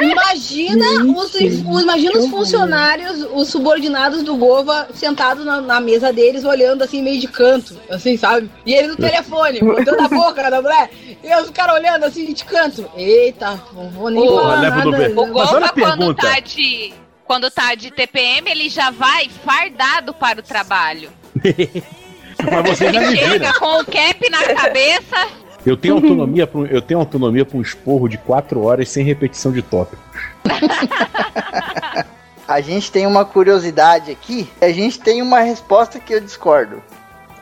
Imagina 0.00 0.84
os, 1.16 1.34
os- 1.34 1.82
imagina 1.82 2.18
os 2.18 2.26
funcionários, 2.28 3.26
os 3.32 3.48
subordinados 3.48 4.22
do 4.22 4.36
Gova 4.36 4.88
sentados 4.94 5.44
na, 5.44 5.60
na 5.60 5.80
mesa 5.80 6.12
deles, 6.12 6.44
olhando 6.44 6.82
assim, 6.82 7.02
meio 7.02 7.20
de 7.20 7.28
canto, 7.28 7.76
assim, 7.90 8.16
sabe? 8.16 8.50
E 8.66 8.74
ele 8.74 8.88
no 8.88 8.96
telefone, 8.96 9.60
botando 9.60 10.00
a 10.00 10.08
boca 10.08 10.50
da 10.50 10.60
mulher, 10.62 10.90
e 11.22 11.34
os 11.42 11.50
caras 11.50 11.76
olhando 11.76 12.04
assim 12.04 12.32
de 12.32 12.44
canto. 12.44 12.84
Eita, 12.96 13.60
não 13.74 13.90
vou 13.94 14.10
nem 14.10 14.22
Ô, 14.28 14.36
falar 14.36 14.60
leva 14.60 14.76
nada. 14.76 14.88
O 14.90 14.92
Mas 14.92 15.52
olha 15.52 15.66
a 15.66 15.70
Golfa, 15.72 15.72
quando 15.72 15.96
pergunta. 15.96 16.22
tá 16.28 16.40
de. 16.40 16.92
Quando 17.24 17.50
tá 17.50 17.74
de 17.74 17.90
TPM, 17.90 18.50
ele 18.50 18.68
já 18.68 18.90
vai 18.90 19.28
fardado 19.44 20.12
para 20.12 20.40
o 20.40 20.42
trabalho. 20.42 21.10
Mas 21.44 22.78
você 22.78 22.92
já 22.92 23.00
Ele 23.02 23.10
me 23.10 23.16
vira. 23.16 23.28
chega 23.30 23.54
com 23.58 23.80
o 23.80 23.84
cap 23.84 24.30
na 24.30 24.42
cabeça. 24.54 25.28
Eu 25.64 25.76
tenho 25.78 25.94
autonomia 25.94 26.46
pra, 26.46 26.60
um- 26.60 26.66
eu 26.66 26.82
tenho 26.82 27.00
autonomia 27.00 27.44
pra 27.46 27.56
um 27.56 27.62
esporro 27.62 28.06
de 28.08 28.18
4 28.18 28.62
horas 28.62 28.88
sem 28.90 29.02
repetição 29.04 29.50
de 29.52 29.62
tópico. 29.62 30.02
A 32.46 32.60
gente 32.60 32.92
tem 32.92 33.06
uma 33.06 33.24
curiosidade 33.24 34.10
aqui, 34.10 34.46
a 34.60 34.68
gente 34.68 35.00
tem 35.00 35.22
uma 35.22 35.40
resposta 35.40 35.98
que 35.98 36.12
eu 36.14 36.20
discordo. 36.20 36.82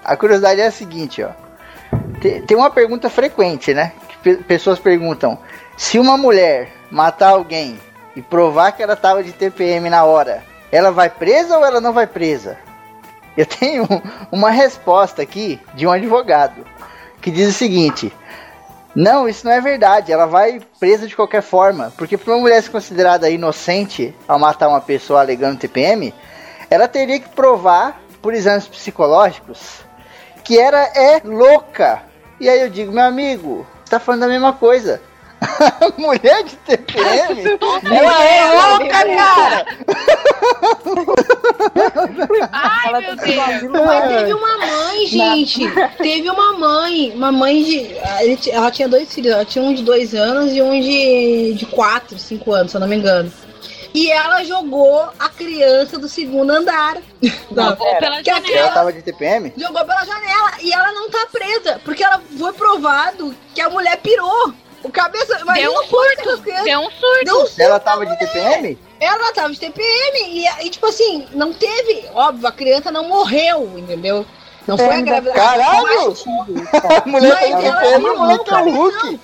A 0.05 0.16
curiosidade 0.16 0.61
é 0.61 0.66
a 0.68 0.70
seguinte, 0.70 1.24
ó. 1.24 1.30
Te- 2.20 2.40
Tem 2.42 2.57
uma 2.57 2.70
pergunta 2.70 3.11
frequente, 3.11 3.74
né? 3.74 3.92
Que 4.09 4.16
pe- 4.18 4.36
pessoas 4.44 4.78
perguntam: 4.78 5.36
se 5.76 5.98
uma 5.98 6.16
mulher 6.16 6.70
matar 6.90 7.30
alguém 7.30 7.78
e 8.14 8.22
provar 8.22 8.72
que 8.72 8.82
ela 8.82 8.96
tava 8.96 9.22
de 9.22 9.32
TPM 9.32 9.88
na 9.88 10.04
hora, 10.04 10.44
ela 10.70 10.90
vai 10.90 11.08
presa 11.08 11.58
ou 11.58 11.64
ela 11.64 11.80
não 11.80 11.92
vai 11.92 12.06
presa? 12.06 12.58
Eu 13.36 13.46
tenho 13.46 13.86
uma 14.30 14.50
resposta 14.50 15.22
aqui 15.22 15.60
de 15.74 15.86
um 15.86 15.90
advogado 15.90 16.66
que 17.20 17.30
diz 17.30 17.48
o 17.48 17.58
seguinte: 17.58 18.12
não, 18.94 19.26
isso 19.28 19.46
não 19.46 19.52
é 19.52 19.60
verdade. 19.60 20.12
Ela 20.12 20.26
vai 20.26 20.60
presa 20.78 21.06
de 21.06 21.16
qualquer 21.16 21.42
forma. 21.42 21.92
Porque 21.96 22.18
para 22.18 22.32
uma 22.32 22.40
mulher 22.40 22.62
ser 22.62 22.70
considerada 22.70 23.30
inocente 23.30 24.14
ao 24.28 24.38
matar 24.38 24.68
uma 24.68 24.80
pessoa 24.80 25.20
alegando 25.20 25.58
TPM, 25.58 26.12
ela 26.68 26.86
teria 26.86 27.18
que 27.18 27.28
provar, 27.30 28.00
por 28.20 28.34
exames 28.34 28.68
psicológicos, 28.68 29.80
que 30.44 30.58
ela 30.58 30.78
é 30.78 31.20
louca. 31.24 32.02
E 32.38 32.48
aí 32.48 32.60
eu 32.60 32.70
digo, 32.70 32.92
meu 32.92 33.04
amigo, 33.04 33.66
você 33.84 33.90
tá 33.90 33.98
falando 33.98 34.20
da 34.20 34.28
mesma 34.28 34.52
coisa. 34.52 35.00
Mulher 35.99 36.45
de 36.45 36.57
TPM, 36.57 37.59
ela 37.90 38.24
é 38.24 38.78
louca, 38.78 39.05
cara! 39.16 39.66
Ai, 42.53 43.01
meu 43.01 43.16
Deus. 43.16 43.84
Mas 43.86 44.09
teve 44.09 44.34
uma 44.34 44.59
mãe, 44.59 45.07
gente. 45.07 45.61
Teve 45.99 46.30
uma 46.30 46.53
mãe. 46.59 47.12
Uma 47.14 47.32
mãe 47.32 47.62
de. 47.62 47.97
Ela 48.51 48.70
tinha 48.70 48.88
dois 48.88 49.12
filhos. 49.12 49.32
Ela 49.32 49.45
tinha 49.45 49.64
um 49.64 49.74
de 49.74 49.82
dois 49.82 50.14
anos 50.14 50.53
e 50.53 50.62
um 50.62 50.80
de, 50.80 51.55
de 51.55 51.66
quatro, 51.66 52.18
cinco 52.18 52.53
anos, 52.53 52.70
se 52.70 52.76
eu 52.76 52.80
não 52.80 52.88
me 52.88 52.97
engano. 52.97 53.32
E 53.95 54.11
ela 54.11 54.43
jogou 54.43 55.07
a 55.18 55.28
criança 55.28 55.99
do 55.99 56.09
segundo 56.09 56.51
andar. 56.51 56.97
Jogou 57.55 57.97
pela 57.97 58.22
Que 58.22 58.30
a 58.30 58.43
Ela 58.51 58.70
tava 58.72 58.93
de 58.93 59.03
TPM? 59.03 59.53
jogou 59.55 59.84
pela 59.84 60.05
janela. 60.05 60.53
E 60.62 60.72
ela 60.72 60.93
não 60.93 61.11
tá 61.11 61.26
presa. 61.30 61.78
Porque 61.84 62.03
ela 62.03 62.22
foi 62.38 62.53
provado 62.55 63.34
que 63.55 63.61
a 63.61 63.68
mulher 63.68 63.99
pirou. 63.99 64.55
O 64.82 64.90
cabeça. 64.90 65.38
Deu 65.54 65.72
um 65.72 65.84
surto. 65.84 66.42
Deu 66.64 66.80
um 66.80 66.90
surto. 66.90 67.24
Deu 67.24 67.36
um 67.36 67.46
surto 67.46 67.62
Ela 67.62 67.80
tava 67.80 68.06
de 68.06 68.18
TPM? 68.18 68.78
ela 69.00 69.32
tava 69.32 69.52
de 69.52 69.58
TPM 69.58 70.18
e, 70.28 70.46
e, 70.64 70.70
tipo 70.70 70.86
assim, 70.86 71.26
não 71.32 71.52
teve, 71.52 72.06
óbvio, 72.14 72.46
a 72.46 72.52
criança 72.52 72.90
não 72.90 73.08
morreu, 73.08 73.76
entendeu? 73.76 74.24
Não 74.66 74.78
foi 74.78 74.94
a 74.94 75.00
gravidade. 75.00 75.36
Caralho! 75.36 76.14
A 77.04 77.08
mulher 77.08 77.34
tava 77.34 77.60
de 77.60 77.66
ela 77.66 77.80
TPM, 77.80 78.06
é 78.06 78.10
a 78.10 78.14
mulher 78.14 78.38
tá 78.44 78.60
Hulk. 78.60 79.20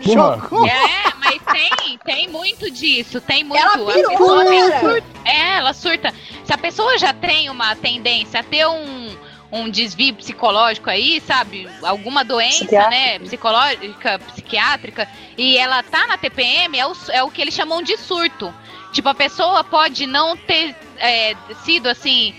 Chocou. 0.00 0.66
É, 0.66 1.12
mas 1.18 1.40
tem, 1.52 1.98
tem 2.04 2.28
muito 2.28 2.70
disso, 2.70 3.20
tem 3.20 3.44
muito. 3.44 3.60
Ela 3.60 3.74
A 3.74 3.92
pirou, 3.92 4.10
pessoa 4.10 4.44
tem 4.44 4.70
cara. 4.70 4.80
surto. 4.80 5.06
É, 5.24 5.56
ela 5.58 5.72
surta. 5.72 6.14
Se 6.44 6.52
a 6.52 6.58
pessoa 6.58 6.98
já 6.98 7.12
tem 7.12 7.50
uma 7.50 7.74
tendência 7.76 8.40
a 8.40 8.42
ter 8.42 8.66
um, 8.66 9.07
um 9.50 9.70
desvio 9.70 10.14
psicológico 10.14 10.90
aí, 10.90 11.20
sabe? 11.20 11.68
Alguma 11.82 12.24
doença, 12.24 12.58
Psiquiátrica. 12.58 12.90
né? 12.90 13.18
Psicológica, 13.20 14.18
psiquiátrica, 14.18 15.08
e 15.36 15.56
ela 15.56 15.82
tá 15.82 16.06
na 16.06 16.18
TPM, 16.18 16.78
é 16.78 16.86
o, 16.86 16.92
é 17.10 17.22
o 17.22 17.30
que 17.30 17.40
eles 17.40 17.54
chamam 17.54 17.82
de 17.82 17.96
surto. 17.96 18.52
Tipo, 18.92 19.08
a 19.08 19.14
pessoa 19.14 19.62
pode 19.64 20.06
não 20.06 20.36
ter 20.36 20.74
é, 20.98 21.34
sido 21.64 21.88
assim. 21.88 22.34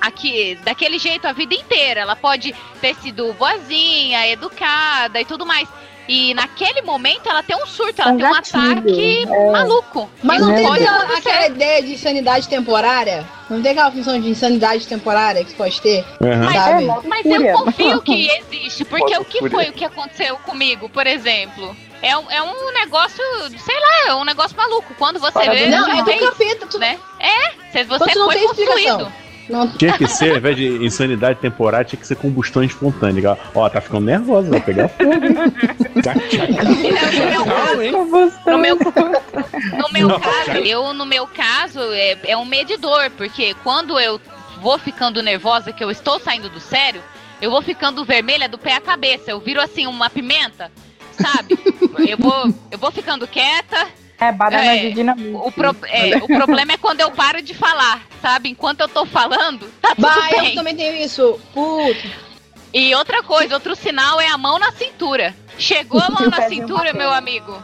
Aqui, 0.00 0.56
daquele 0.62 0.96
jeito 0.96 1.26
a 1.26 1.32
vida 1.32 1.52
inteira. 1.52 2.00
Ela 2.00 2.14
pode 2.14 2.54
ter 2.80 2.94
sido 2.96 3.32
boazinha, 3.32 4.28
educada 4.28 5.20
e 5.20 5.24
tudo 5.24 5.44
mais. 5.44 5.68
E 6.08 6.34
naquele 6.34 6.82
momento 6.82 7.28
ela 7.28 7.42
tem 7.42 7.56
um 7.56 7.66
surto, 7.66 8.00
ela 8.00 8.12
Um 8.12 8.16
tem 8.18 8.26
um 8.26 8.32
gatilho, 8.32 8.72
ataque 8.72 9.22
é. 9.28 9.50
maluco. 9.50 10.10
Mas 10.22 10.40
não 10.40 10.48
pode 10.54 10.62
tem 10.78 10.86
aquela, 10.86 11.02
acontecer. 11.04 11.28
aquela 11.28 11.46
ideia 11.48 11.82
de 11.82 11.92
insanidade 11.94 12.48
temporária? 12.48 13.26
Não 13.50 13.60
tem 13.62 13.72
aquela 13.72 13.90
função 13.90 14.20
de 14.20 14.28
insanidade 14.28 14.86
temporária 14.86 15.44
que 15.44 15.50
você 15.50 15.56
pode 15.56 15.80
ter? 15.80 16.04
Aham. 16.22 16.52
Sabe? 16.52 16.84
É, 16.88 17.08
Mas 17.08 17.26
eu 17.26 17.52
confio 17.52 18.02
que 18.02 18.28
existe, 18.50 18.84
porque 18.84 19.12
Modo 19.14 19.22
o 19.22 19.24
que 19.24 19.38
fúria. 19.38 19.56
foi 19.56 19.68
o 19.68 19.72
que 19.72 19.84
aconteceu 19.84 20.36
comigo, 20.38 20.88
por 20.88 21.06
exemplo? 21.06 21.76
É 22.02 22.16
um, 22.16 22.30
é 22.30 22.42
um 22.42 22.72
negócio, 22.72 23.24
sei 23.64 23.80
lá, 23.80 24.08
é 24.08 24.14
um 24.14 24.24
negócio 24.24 24.56
maluco. 24.56 24.94
Quando 24.98 25.18
você 25.18 25.32
Fora 25.32 25.50
vê, 25.50 25.64
do 25.66 25.70
Não, 25.70 25.90
é 26.00 26.04
tem, 26.04 26.18
do 26.20 26.26
capeta. 26.26 26.66
Tu, 26.66 26.78
né? 26.78 26.98
É, 27.18 27.50
você 27.72 27.94
Então 27.94 27.98
tu 28.06 28.18
não 28.18 28.26
foi 28.26 28.34
tem 28.36 28.44
explicação. 28.44 29.12
Não, 29.48 29.68
Tinha 29.76 29.96
que 29.96 30.06
ser, 30.06 30.32
ao 30.32 30.36
invés 30.38 30.56
de 30.56 30.84
insanidade 30.84 31.38
temporária, 31.38 31.84
tinha 31.84 32.00
que 32.00 32.06
ser 32.06 32.16
combustão 32.16 32.62
espontânea. 32.62 33.38
Ó, 33.54 33.68
tá 33.68 33.80
ficando 33.80 34.04
nervosa, 34.04 34.50
vai 34.50 34.60
pegar 34.60 34.88
fogo. 34.88 35.10
Tchac, 36.02 36.28
tchac. 36.28 36.52
No 38.46 38.58
meu, 38.58 38.76
no 38.76 39.92
meu 39.92 40.20
caso, 40.20 40.50
eu, 40.64 40.94
no 40.94 41.06
meu 41.06 41.26
caso, 41.26 41.80
é, 41.92 42.18
é 42.24 42.36
um 42.36 42.44
medidor, 42.44 43.10
porque 43.16 43.54
quando 43.62 43.98
eu 43.98 44.20
vou 44.60 44.78
ficando 44.78 45.22
nervosa, 45.22 45.72
que 45.72 45.84
eu 45.84 45.90
estou 45.90 46.18
saindo 46.18 46.48
do 46.48 46.60
sério, 46.60 47.02
eu 47.40 47.50
vou 47.50 47.62
ficando 47.62 48.04
vermelha 48.04 48.48
do 48.48 48.58
pé 48.58 48.74
à 48.74 48.80
cabeça. 48.80 49.30
Eu 49.30 49.40
viro 49.40 49.60
assim 49.60 49.86
uma 49.86 50.10
pimenta, 50.10 50.70
sabe? 51.12 51.58
eu, 52.08 52.18
vou, 52.18 52.54
eu 52.70 52.78
vou 52.78 52.90
ficando 52.90 53.26
quieta. 53.26 53.86
É, 54.18 54.32
banana 54.32 54.64
É, 54.64 54.78
de 54.78 54.92
dinamite. 54.92 55.34
O, 55.34 55.52
pro- 55.52 55.76
é, 55.88 56.16
o 56.16 56.26
problema 56.26 56.72
é 56.72 56.76
quando 56.78 57.00
eu 57.00 57.10
paro 57.10 57.42
de 57.42 57.52
falar, 57.54 58.02
sabe? 58.22 58.48
Enquanto 58.48 58.80
eu 58.80 58.88
tô 58.88 59.04
falando, 59.04 59.66
tá 59.80 59.90
tudo 59.94 60.00
Bah, 60.02 60.28
eu 60.32 60.40
bem. 60.40 60.54
também 60.54 60.74
tenho 60.76 60.96
isso. 60.96 61.38
Puta. 61.52 62.26
E 62.72 62.94
outra 62.94 63.22
coisa, 63.22 63.54
outro 63.54 63.74
sinal 63.76 64.20
é 64.20 64.28
a 64.28 64.38
mão 64.38 64.58
na 64.58 64.72
cintura. 64.72 65.34
Chegou 65.58 66.00
a 66.00 66.08
mão 66.10 66.28
na 66.30 66.48
cintura, 66.48 66.92
meu 66.92 67.12
amigo. 67.12 67.62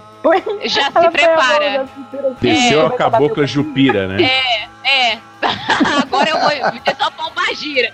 Já 0.64 0.82
Ela 0.82 0.90
se 0.92 1.06
a 1.06 1.10
prepara. 1.10 1.82
assim, 1.82 2.06
Desceu 2.40 2.80
a 2.80 2.90
começa 2.90 2.90
bater 2.90 2.96
cabocla 2.98 3.46
jupira, 3.46 4.06
né? 4.08 4.22
É, 4.22 5.12
é. 5.12 5.18
Agora 6.02 6.30
eu 6.30 6.38
vou. 6.38 6.50
É 6.50 6.94
só 6.94 7.10
pomba 7.10 7.42
gira. 7.54 7.92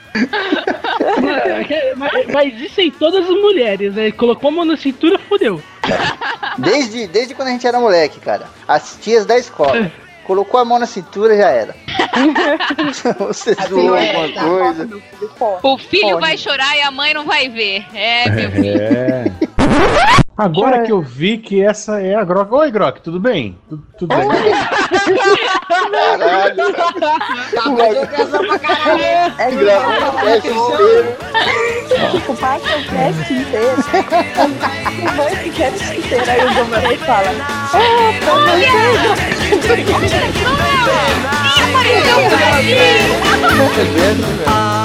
mas, 1.97 2.27
mas 2.33 2.61
isso 2.61 2.81
em 2.81 2.91
todas 2.91 3.25
as 3.25 3.31
mulheres, 3.31 3.95
né? 3.95 4.11
Colocou 4.13 4.49
a 4.49 4.53
mão 4.53 4.65
na 4.65 4.77
cintura, 4.77 5.19
fodeu. 5.19 5.63
Desde, 6.59 7.07
desde 7.07 7.35
quando 7.35 7.49
a 7.49 7.53
gente 7.53 7.67
era 7.67 7.81
moleque, 7.81 8.21
cara. 8.21 8.47
As 8.67 8.99
tias 9.01 9.25
da 9.25 9.39
escola. 9.39 9.91
Colocou 10.25 10.61
a 10.61 10.65
mão 10.65 10.79
na 10.79 10.85
cintura 10.85 11.35
já 11.35 11.49
era. 11.49 11.75
Você 13.19 13.55
zoou 13.67 13.97
alguma 13.97 14.75
coisa. 14.75 14.89
O 15.63 15.79
filho 15.79 16.11
Pode. 16.11 16.21
vai 16.21 16.37
chorar 16.37 16.77
e 16.77 16.83
a 16.83 16.91
mãe 16.91 17.15
não 17.15 17.25
vai 17.25 17.49
ver. 17.49 17.87
É, 17.95 18.29
meu 18.29 18.51
filho. 18.51 18.83
É. 18.83 19.25
Agora 20.37 20.83
que 20.83 20.93
eu 20.93 21.01
vi 21.03 21.39
que 21.39 21.61
essa 21.65 22.01
é 22.01 22.15
a 22.15 22.23
Grok. 22.23 22.55
Oi, 22.55 22.71
Grok, 22.71 23.01
tudo 23.03 23.19
bem? 23.19 23.59
Tu- 23.69 23.83
Tudo 23.99 24.15
bem? 24.17 24.29
Caralho. 25.91 26.55
De 26.55 26.63
atenção 27.99 28.47
pra 28.47 28.59
caralho. 28.61 29.03
É 29.39 29.51
Gravou 29.51 30.09
o 30.09 30.13
cast 30.21 30.49
inteiro. 30.49 31.17
Tipo, 32.13 32.35
passa 32.37 32.77
o 32.77 32.85
cast 32.85 33.33
inteiro. 33.33 33.83
Vai 35.17 35.33
esse 35.33 35.51
cast 35.51 35.99
inteiro. 35.99 36.31
Aí 36.31 36.45
o 36.45 36.55
Gomes 36.55 37.01
fala: 37.01 37.31
Ah, 37.41 37.69
pra 38.21 38.35
você. 38.35 38.69
Apareceu 41.61 42.29